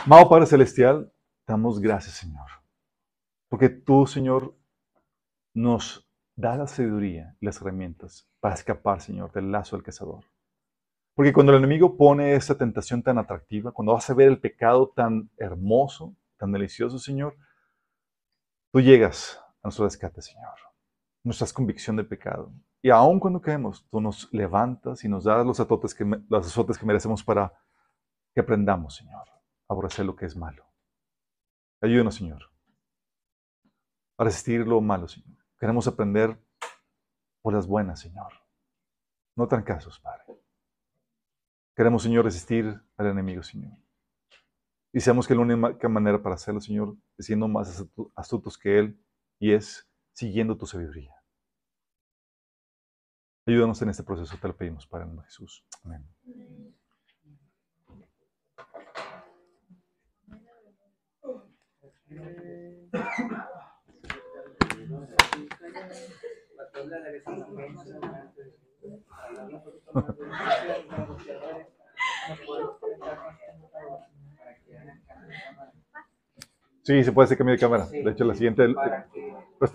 Amado 0.06 0.30
Padre 0.30 0.46
Celestial, 0.46 1.12
damos 1.48 1.80
gracias, 1.80 2.18
Señor. 2.18 2.46
Porque 3.50 3.70
tú, 3.70 4.06
Señor, 4.06 4.56
nos 5.52 6.08
da 6.36 6.56
la 6.56 6.68
sabiduría 6.68 7.36
las 7.42 7.60
herramientas 7.60 8.30
para 8.40 8.54
escapar, 8.54 9.02
Señor, 9.02 9.32
del 9.32 9.52
lazo 9.52 9.76
del 9.76 9.84
cazador. 9.84 10.24
Porque 11.16 11.34
cuando 11.34 11.54
el 11.54 11.58
enemigo 11.58 11.98
pone 11.98 12.36
esa 12.36 12.56
tentación 12.56 13.02
tan 13.02 13.18
atractiva, 13.18 13.72
cuando 13.72 13.98
a 13.98 14.14
ver 14.14 14.28
el 14.28 14.40
pecado 14.40 14.94
tan 14.96 15.32
hermoso, 15.38 16.16
tan 16.38 16.52
delicioso, 16.52 17.00
Señor, 17.00 17.36
tú 18.72 18.82
llegas 18.82 19.42
a 19.64 19.70
nuestro 19.70 19.86
rescate, 19.86 20.22
Señor. 20.22 20.54
Nuestra 21.24 21.48
convicción 21.52 21.96
de 21.96 22.04
pecado. 22.04 22.54
Y 22.84 22.92
aun 22.92 23.20
cuando 23.20 23.42
caemos, 23.42 23.84
tú 23.90 24.00
nos 24.00 24.32
levantas 24.32 25.04
y 25.04 25.10
nos 25.10 25.24
das 25.24 25.44
los 25.44 25.60
azotes 25.60 25.96
que, 25.96 26.06
los 26.06 26.46
azotes 26.46 26.78
que 26.78 26.86
merecemos 26.86 27.24
para 27.24 27.52
que 28.36 28.42
aprendamos, 28.42 28.98
Señor 28.98 29.35
aborrecer 29.68 30.06
lo 30.06 30.16
que 30.16 30.26
es 30.26 30.36
malo. 30.36 30.66
Ayúdenos, 31.82 32.16
Señor, 32.16 32.52
a 34.18 34.24
resistir 34.24 34.66
lo 34.66 34.82
malo, 34.82 35.08
Señor. 35.08 35.38
Queremos 35.60 35.88
aprender 35.88 36.40
por 37.42 37.54
las 37.54 37.68
buenas, 37.68 38.00
Señor. 38.00 38.34
No 39.36 39.48
tan 39.48 39.64
casos, 39.64 40.00
Padre. 40.00 40.24
Queremos, 41.76 42.04
Señor, 42.04 42.26
resistir 42.26 42.82
al 42.98 43.08
enemigo, 43.08 43.44
Señor. 43.44 43.78
Y 44.94 45.02
sabemos 45.02 45.28
que 45.28 45.36
la 45.36 45.42
única 45.42 45.90
manera 45.90 46.24
para 46.24 46.36
hacerlo, 46.36 46.62
Señor, 46.62 46.96
es 47.18 47.26
siendo 47.26 47.48
más 47.50 47.86
astutos 48.16 48.58
que 48.58 48.80
Él 48.80 49.00
y 49.40 49.52
es 49.52 49.86
siguiendo 50.14 50.58
tu 50.58 50.66
sabiduría. 50.66 51.14
Ayúdanos 53.46 53.82
en 53.82 53.90
este 53.90 54.04
proceso, 54.04 54.38
te 54.42 54.48
lo 54.48 54.56
pedimos, 54.56 54.88
Padre, 54.88 55.06
en 55.06 55.22
Jesús. 55.24 55.66
Amén. 55.84 56.08
Sí, 76.84 77.04
se 77.04 77.12
puede 77.12 77.26
hacer 77.26 77.38
cambio 77.38 77.56
de 77.56 77.60
cámara. 77.60 77.86
De 77.88 78.12
hecho, 78.12 78.24
la 78.26 78.36
siguiente. 78.36 78.68
Pues, 79.58 79.72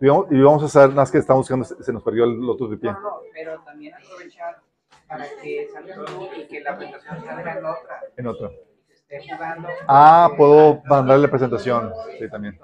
y 0.00 0.40
vamos 0.40 0.62
a 0.62 0.66
hacer 0.66 0.88
más 0.94 1.10
que 1.10 1.18
estamos 1.18 1.42
buscando, 1.42 1.64
se 1.64 1.92
nos 1.92 2.02
perdió 2.02 2.24
el 2.24 2.48
otro 2.48 2.68
de 2.68 2.78
pie. 2.78 2.90
No, 2.92 3.00
no, 3.00 3.20
pero 3.34 3.60
también 3.62 3.92
aprovechar 3.94 4.62
para 5.06 5.26
que 5.42 5.68
salga 5.70 5.96
y 6.38 6.46
que 6.46 6.60
la 6.60 6.76
presentación 6.76 7.24
salga 7.26 7.58
en 7.58 7.64
otra. 7.66 8.00
En 8.16 8.26
otra. 8.26 8.50
Ah, 9.86 10.30
puedo 10.36 10.82
mandarle 10.86 11.22
la 11.26 11.30
presentación. 11.30 11.92
Sí, 12.18 12.28
también. 12.28 12.58